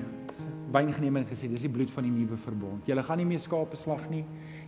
wyn 0.73 0.93
geneem 0.97 1.19
en 1.21 1.27
gesê 1.29 1.51
dis 1.53 1.67
die 1.67 1.73
bloed 1.73 1.91
van 1.93 2.07
die 2.07 2.13
nuwe 2.13 2.39
verbond. 2.41 2.87
Julle 2.89 3.05
gaan 3.05 3.21
nie 3.21 3.29
meer 3.29 3.43
skape 3.45 3.77
slag 3.77 4.07
nie. 4.11 4.23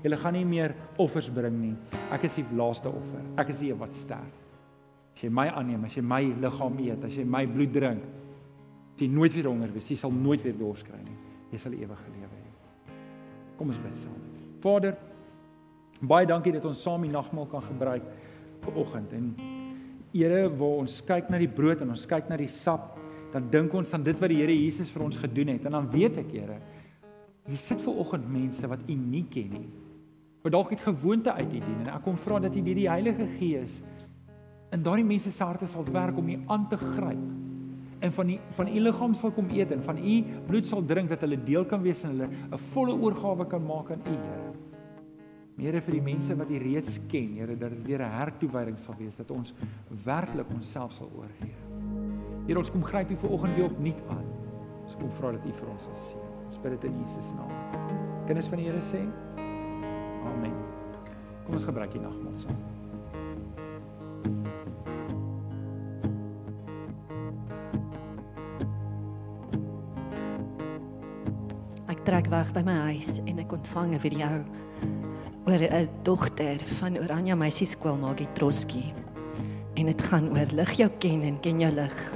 Julle 0.04 0.18
gaan 0.20 0.36
nie 0.36 0.44
meer 0.44 0.74
offers 1.00 1.30
bring 1.32 1.56
nie. 1.62 1.72
Ek 2.12 2.26
is 2.28 2.36
die 2.36 2.44
laaste 2.52 2.92
offer. 2.92 3.22
Ek 3.40 3.54
is 3.54 3.62
die 3.62 3.70
een 3.72 3.80
wat 3.80 3.96
sterf. 3.96 4.42
As 5.14 5.24
jy 5.24 5.30
my 5.32 5.46
aanneem, 5.48 5.86
as 5.88 5.96
jy 5.96 6.04
my 6.04 6.20
liggaam 6.42 6.76
eet, 6.84 7.08
as 7.08 7.16
jy 7.16 7.24
my 7.24 7.46
bloed 7.48 7.72
drink, 7.72 8.04
jy 9.00 9.08
nooit 9.08 9.32
weer 9.32 9.48
honger 9.48 9.72
wees. 9.72 9.88
Jy 9.88 9.96
sal 10.02 10.12
nooit 10.12 10.44
weer 10.44 10.58
dors 10.58 10.84
kry 10.84 11.00
nie. 11.00 11.16
Jy 11.54 11.62
sal 11.64 11.78
ewige 11.78 12.12
lewe 12.18 12.36
hê. 12.36 13.00
Kom 13.56 13.72
ons 13.72 13.80
bid 13.80 13.96
saam. 14.02 14.22
Vader, 14.60 14.98
Baie 16.02 16.26
dankie 16.26 16.52
dat 16.52 16.64
ons 16.68 16.80
saam 16.82 17.04
die 17.06 17.12
nagmaal 17.12 17.46
kan 17.48 17.62
gebruik 17.64 18.06
vir 18.64 18.78
oggend 18.80 19.12
en 19.14 19.28
Here, 20.14 20.46
waar 20.48 20.84
ons 20.84 21.00
kyk 21.02 21.30
na 21.30 21.40
die 21.42 21.50
brood 21.50 21.82
en 21.82 21.90
ons 21.90 22.06
kyk 22.06 22.28
na 22.30 22.38
die 22.38 22.50
sap, 22.52 22.94
dan 23.32 23.48
dink 23.50 23.72
ons 23.74 23.90
aan 23.96 24.04
dit 24.06 24.20
wat 24.22 24.30
die 24.30 24.38
Here 24.38 24.54
Jesus 24.54 24.92
vir 24.94 25.02
ons 25.08 25.18
gedoen 25.18 25.50
het 25.56 25.66
en 25.66 25.74
dan 25.74 25.88
weet 25.90 26.20
ek, 26.22 26.30
Here, 26.30 26.60
hier 27.48 27.60
sit 27.60 27.82
ver 27.82 27.98
oggend 28.04 28.28
mense 28.30 28.70
wat 28.70 28.84
U 28.86 28.94
nie 28.94 29.24
ken 29.30 29.50
nie. 29.52 29.66
Wat 30.44 30.54
dalk 30.54 30.70
het 30.70 30.84
gewoonte 30.86 31.34
uit 31.34 31.50
U 31.50 31.58
dien 31.58 31.80
en 31.82 31.90
ek 31.96 32.04
kom 32.06 32.20
vra 32.20 32.38
dat 32.46 32.54
U 32.54 32.62
deur 32.62 32.78
die 32.78 32.90
Heilige 32.90 33.26
Gees 33.40 33.80
in 34.74 34.82
daardie 34.82 35.06
mense 35.06 35.30
se 35.30 35.44
harte 35.44 35.66
sal 35.70 35.86
werk 35.94 36.16
om 36.18 36.30
U 36.30 36.38
aan 36.50 36.68
te 36.70 36.78
gryp 36.78 37.26
en 38.04 38.12
van 38.12 38.26
die 38.28 38.40
van 38.56 38.68
u 38.68 38.80
liggaam 38.80 39.14
sal 39.16 39.32
kom 39.32 39.48
eet 39.50 39.72
en 39.72 39.82
van 39.82 39.98
u 39.98 40.16
bloed 40.48 40.66
sal 40.68 40.84
drink 40.84 41.08
dat 41.12 41.24
hulle 41.24 41.38
deel 41.46 41.64
kan 41.64 41.82
wees 41.82 42.04
en 42.04 42.12
hulle 42.12 42.28
'n 42.28 42.60
volle 42.74 42.94
oorgawe 42.94 43.46
kan 43.48 43.66
maak 43.66 43.90
aan 43.90 44.02
u 44.06 44.16
Here. 44.16 44.53
Here 45.54 45.78
vir 45.86 45.94
die 45.94 46.02
mense 46.02 46.34
wat 46.34 46.50
U 46.50 46.58
reeds 46.58 46.96
ken, 47.10 47.36
Here, 47.38 47.54
dat 47.56 47.70
dit 47.70 47.86
weer 47.86 48.02
'n 48.02 48.10
hertoewyding 48.10 48.78
sal 48.78 48.94
wees 48.98 49.14
dat 49.14 49.30
ons 49.30 49.54
werklik 50.04 50.50
onsself 50.50 50.92
sal 50.92 51.10
oorgee. 51.14 51.54
Here, 52.46 52.58
ons 52.58 52.70
kom 52.70 52.82
gryp 52.82 53.10
U 53.10 53.16
vanoggend 53.16 53.54
weer 53.54 53.64
opnuut 53.64 54.02
aan. 54.08 54.26
Ons 54.84 54.96
kom 54.96 55.10
vra 55.10 55.30
dat 55.32 55.46
U 55.46 55.52
vir 55.52 55.68
ons 55.68 55.82
sal 55.82 55.94
seën. 55.94 56.30
Ons 56.48 56.58
bid 56.58 56.80
dit 56.80 56.90
in 56.90 57.00
Jesus 57.00 57.32
naam. 57.34 57.50
Kinders 58.26 58.48
van 58.48 58.58
die 58.58 58.66
Here 58.66 58.80
sê: 58.80 59.02
Amen. 60.24 60.54
Kom 61.44 61.54
ons 61.54 61.64
gebruik 61.64 61.92
die 61.92 62.00
nagmaal 62.00 62.34
saam. 62.34 62.56
Ek 71.86 72.02
trek 72.04 72.26
weg 72.26 72.52
by 72.52 72.62
my 72.62 72.78
huis 72.90 73.20
en 73.24 73.38
ek 73.38 73.52
ontvang 73.52 73.94
'n 73.94 74.00
video 74.00 74.44
oor 75.44 75.60
'n 75.60 75.88
dogter 76.02 76.60
van 76.78 76.98
Oranje 76.98 77.36
Meisie 77.36 77.66
Skool 77.66 77.96
Magie 77.96 78.28
Troski. 78.32 78.92
En 79.74 79.86
dit 79.86 80.02
gaan 80.02 80.28
oor 80.28 80.46
lig 80.52 80.72
jou 80.72 80.90
ken 80.98 81.22
en 81.22 81.40
ken 81.40 81.58
jou 81.60 81.72
lig. 81.72 82.12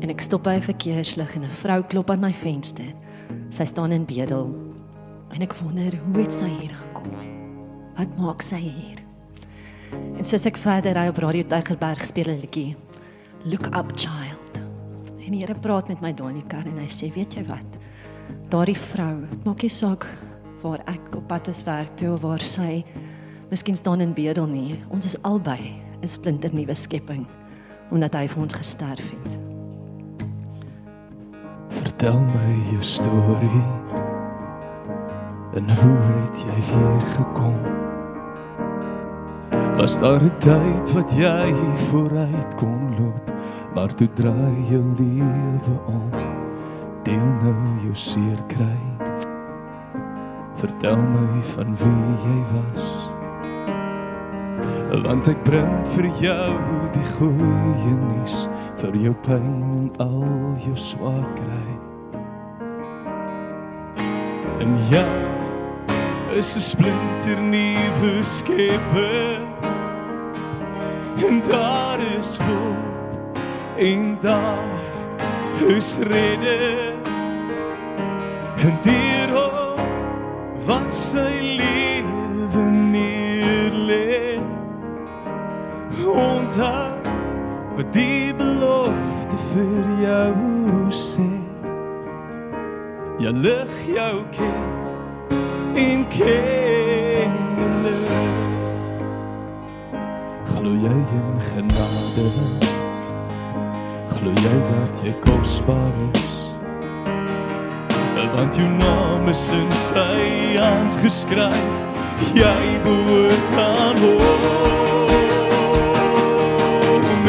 En 0.00 0.10
ek 0.10 0.20
stop 0.20 0.42
by 0.42 0.56
'n 0.56 0.62
verkeerslig 0.62 1.34
en 1.34 1.44
'n 1.44 1.50
vrou 1.50 1.82
klop 1.82 2.10
aan 2.10 2.20
my 2.20 2.32
venster. 2.32 2.94
Sy 3.48 3.64
staan 3.64 3.92
in 3.92 4.04
bedel. 4.04 4.54
En 5.30 5.42
ek 5.42 5.54
wonder 5.54 5.98
hoe 6.04 6.22
het 6.22 6.32
sy 6.32 6.48
hier 6.48 6.74
gekom? 6.74 7.10
Wat 7.96 8.16
maak 8.16 8.42
sy 8.42 8.56
hier? 8.60 8.98
En 10.18 10.24
soos 10.24 10.46
ek 10.46 10.56
verder 10.56 10.94
ry 10.94 11.08
op 11.08 11.16
Radio 11.16 11.42
Tygerberg 11.42 12.06
speel 12.06 12.28
'n 12.28 12.40
liedjie. 12.40 12.76
Look 13.44 13.66
up 13.66 13.92
child. 13.96 14.58
En 15.26 15.32
die 15.32 15.40
Here 15.40 15.54
praat 15.54 15.88
met 15.88 16.00
my 16.00 16.12
daar 16.12 16.28
in 16.28 16.34
die 16.34 16.46
kar 16.48 16.66
en 16.66 16.78
hy 16.78 16.86
sê, 16.86 17.14
"Weet 17.14 17.34
jy 17.34 17.44
wat? 17.44 17.78
Daardie 18.48 18.78
vrou, 18.78 19.20
dit 19.30 19.44
maak 19.44 19.62
nie 19.62 19.70
saak 19.70 20.06
waar 20.64 20.80
ek 20.88 21.16
op 21.16 21.26
pad 21.28 21.48
is 21.52 21.62
werk 21.66 21.92
toe 22.00 22.14
of 22.14 22.22
waar 22.24 22.40
sy 22.40 22.84
miskien 23.50 23.76
staan 23.76 24.00
in 24.00 24.14
bedel 24.16 24.46
nie. 24.48 24.80
Ons 24.88 25.04
is 25.04 25.18
albei 25.22 25.76
'n 26.02 26.08
splinter 26.08 26.54
nuwe 26.54 26.74
skepping 26.74 27.26
omdat 27.90 28.14
hy 28.14 28.26
vir 28.28 28.42
ons 28.42 28.54
gesterf 28.54 29.10
het. 29.10 29.28
Vertel 31.68 32.18
my 32.18 32.50
jou 32.72 32.82
storie. 32.82 33.64
En 35.54 35.68
hoe 35.70 35.98
het 36.00 36.40
jy 36.42 36.58
hier 36.70 37.04
gekom? 37.14 37.60
Was 39.76 39.98
daar 39.98 40.22
'n 40.22 40.32
tyd 40.38 40.92
wat 40.92 41.10
jy 41.12 41.54
vooruit 41.76 42.54
kon 42.56 42.96
loop, 42.98 43.32
maar 43.74 43.94
toe 43.94 44.08
draai 44.14 44.64
jou 44.70 44.84
lewe 44.98 45.76
om. 45.86 46.10
Deel 47.02 47.30
nou 47.42 47.84
jou 47.84 47.94
seer 47.94 48.42
kry. 48.46 48.93
Vertel 50.64 50.96
my 50.96 51.42
van 51.54 51.76
wie 51.76 52.12
jy 52.24 52.36
was. 52.54 52.92
Want 55.04 55.26
ek 55.28 55.42
bring 55.44 55.72
vir 55.92 56.06
jou 56.22 56.52
die 56.94 57.08
goeie 57.10 57.90
nuus 57.98 58.46
vir 58.80 58.96
jou 59.02 59.12
pyn 59.26 59.50
en 59.74 59.90
al 60.00 60.24
jou 60.64 60.76
swaar 60.80 61.26
kry. 61.36 61.74
En 64.64 64.72
jy 64.88 65.04
is 66.40 66.56
'n 66.56 66.64
splinter 66.70 67.40
nuwe 67.52 68.24
skepe. 68.24 69.12
En 71.28 71.42
daar 71.50 72.00
is 72.00 72.38
hoop 72.40 73.38
en 73.76 74.16
daar 74.22 74.80
is 75.68 75.98
rede. 76.00 76.94
En 78.64 78.72
hom 78.84 79.13
wat 80.66 80.94
sy 80.94 81.56
lewe 81.60 82.64
neerlê. 82.92 84.38
Onthou 86.04 86.94
wat 87.76 87.92
die 87.92 88.34
belofte 88.38 89.38
vir 89.52 89.86
jou 90.04 90.90
sê. 90.90 91.28
Jy 93.18 93.32
lig 93.44 93.74
jou 93.94 94.16
ken 94.34 95.78
in 95.78 96.04
ken 96.12 97.32
Glo 100.54 100.72
jy 100.84 100.96
in 101.18 101.40
genade? 101.50 102.26
Glo 104.14 104.32
jy 104.44 104.56
dat 104.70 105.04
jy 105.04 105.14
kosbaar 105.26 106.00
is? 106.12 106.43
Want 108.32 108.56
jou 108.56 108.68
naam 108.68 109.28
is 109.28 109.48
in 109.48 109.70
sy 109.70 110.56
hand 110.56 111.00
geskryf. 111.02 111.72
Jy 112.34 112.80
behoort 112.84 113.58
aan 113.58 113.96
hom. 114.00 114.22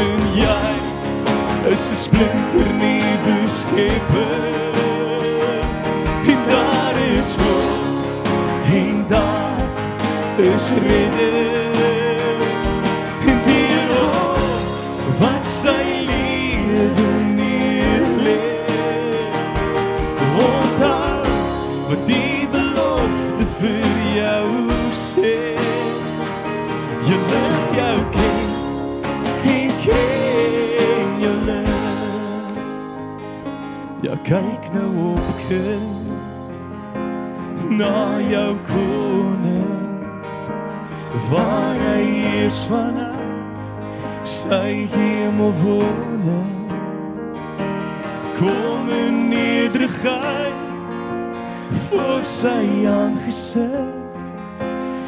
En 0.05 0.23
jy 0.39 0.71
is 1.73 1.91
'n 1.91 1.95
splinter 1.95 2.71
nuwe 2.79 3.37
skepe. 3.49 4.34
Kyk 34.26 34.63
nou 34.73 35.13
op 35.13 35.28
kind, 35.47 36.09
na 37.69 38.17
jou 38.26 38.55
koning, 38.65 39.99
waar 41.30 41.78
hy 41.78 42.05
is 42.45 42.63
vanuit 42.65 44.26
sy 44.26 44.88
hemel 44.95 45.53
woning. 45.61 46.55
Kom 48.39 48.89
in 48.89 49.30
nederigheid 49.30 50.57
voor 51.86 52.26
sy 52.26 52.65
aangesig. 52.89 53.93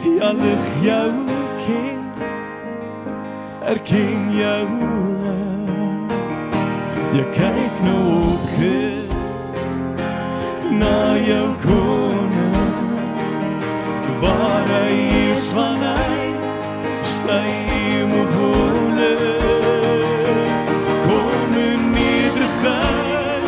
Ja, 0.06 0.30
lig 0.38 0.70
jou 0.86 1.12
ken, 1.66 2.06
erken 3.66 4.30
jou 4.38 4.66
lig. 5.26 5.48
Jy 7.18 7.26
kyk 7.34 7.57
jou 11.28 11.48
koning, 11.64 12.56
waar 14.22 14.68
hy 14.72 14.92
is 15.32 15.46
vanuit 15.52 16.40
sy 17.04 17.44
hemel 17.72 18.26
woning. 18.36 19.42
Kom 21.08 21.52
in 21.64 21.82
nederigheid 21.92 23.44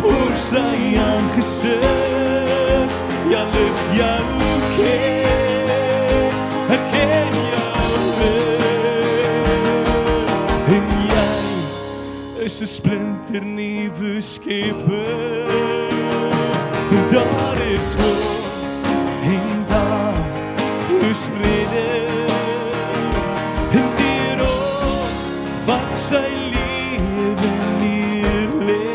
voor 0.00 0.34
sy 0.50 0.74
aangesig. 1.06 1.86
Ja, 3.30 3.42
lig 3.54 3.80
jou 3.96 4.02
jy 4.02 5.12
is 12.44 12.60
'n 12.60 12.66
splinter 12.66 13.44
nuwe 13.46 14.20
skepe. 17.22 17.30
En 17.30 17.30
daar 17.30 17.66
is 17.66 17.94
hoop, 17.94 18.42
en 19.22 19.64
daar 19.68 20.14
is 21.10 21.28
vrede. 21.34 22.00
En 23.72 23.88
die 23.96 24.36
rook 24.38 25.10
wat 25.66 25.92
sy 26.08 26.28
lewe 26.52 27.52
neerlê. 27.80 28.86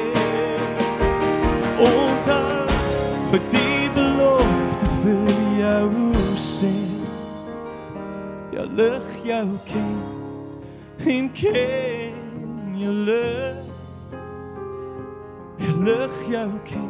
Onthou 1.77 2.65
wat 3.31 3.41
die 3.51 3.89
belofte 3.93 4.89
vir 5.01 5.33
jou 5.59 5.91
sê 6.41 6.75
Ja 8.51 8.63
lig 8.63 9.17
jou 9.23 9.47
ken 9.67 9.97
en 11.05 11.31
ken 11.31 12.77
jou 12.79 12.93
lig 13.09 13.57
Ja 15.59 15.73
lig 15.85 16.23
jou 16.31 16.49
ken 16.63 16.86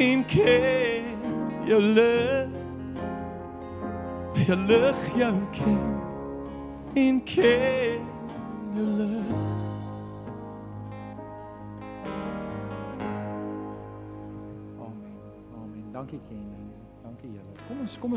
en 0.00 0.24
ken 0.24 1.04
jou 1.66 1.80
lig 1.80 2.48
Ja 4.48 4.54
lig 4.54 5.16
jou 5.16 5.34
ken 5.52 6.00
en 6.94 7.22
ken 7.24 8.06
jou 8.74 8.86
lig 8.96 9.34
Amen. 14.80 15.20
Amen. 15.54 15.92
Dankie 15.92 16.20
Ken. 16.28 16.72
Dankie 17.02 17.30
julle. 17.30 17.52
Kom 17.68 17.80
ons 17.80 17.98
kom 17.98 18.02
ons 18.02 18.08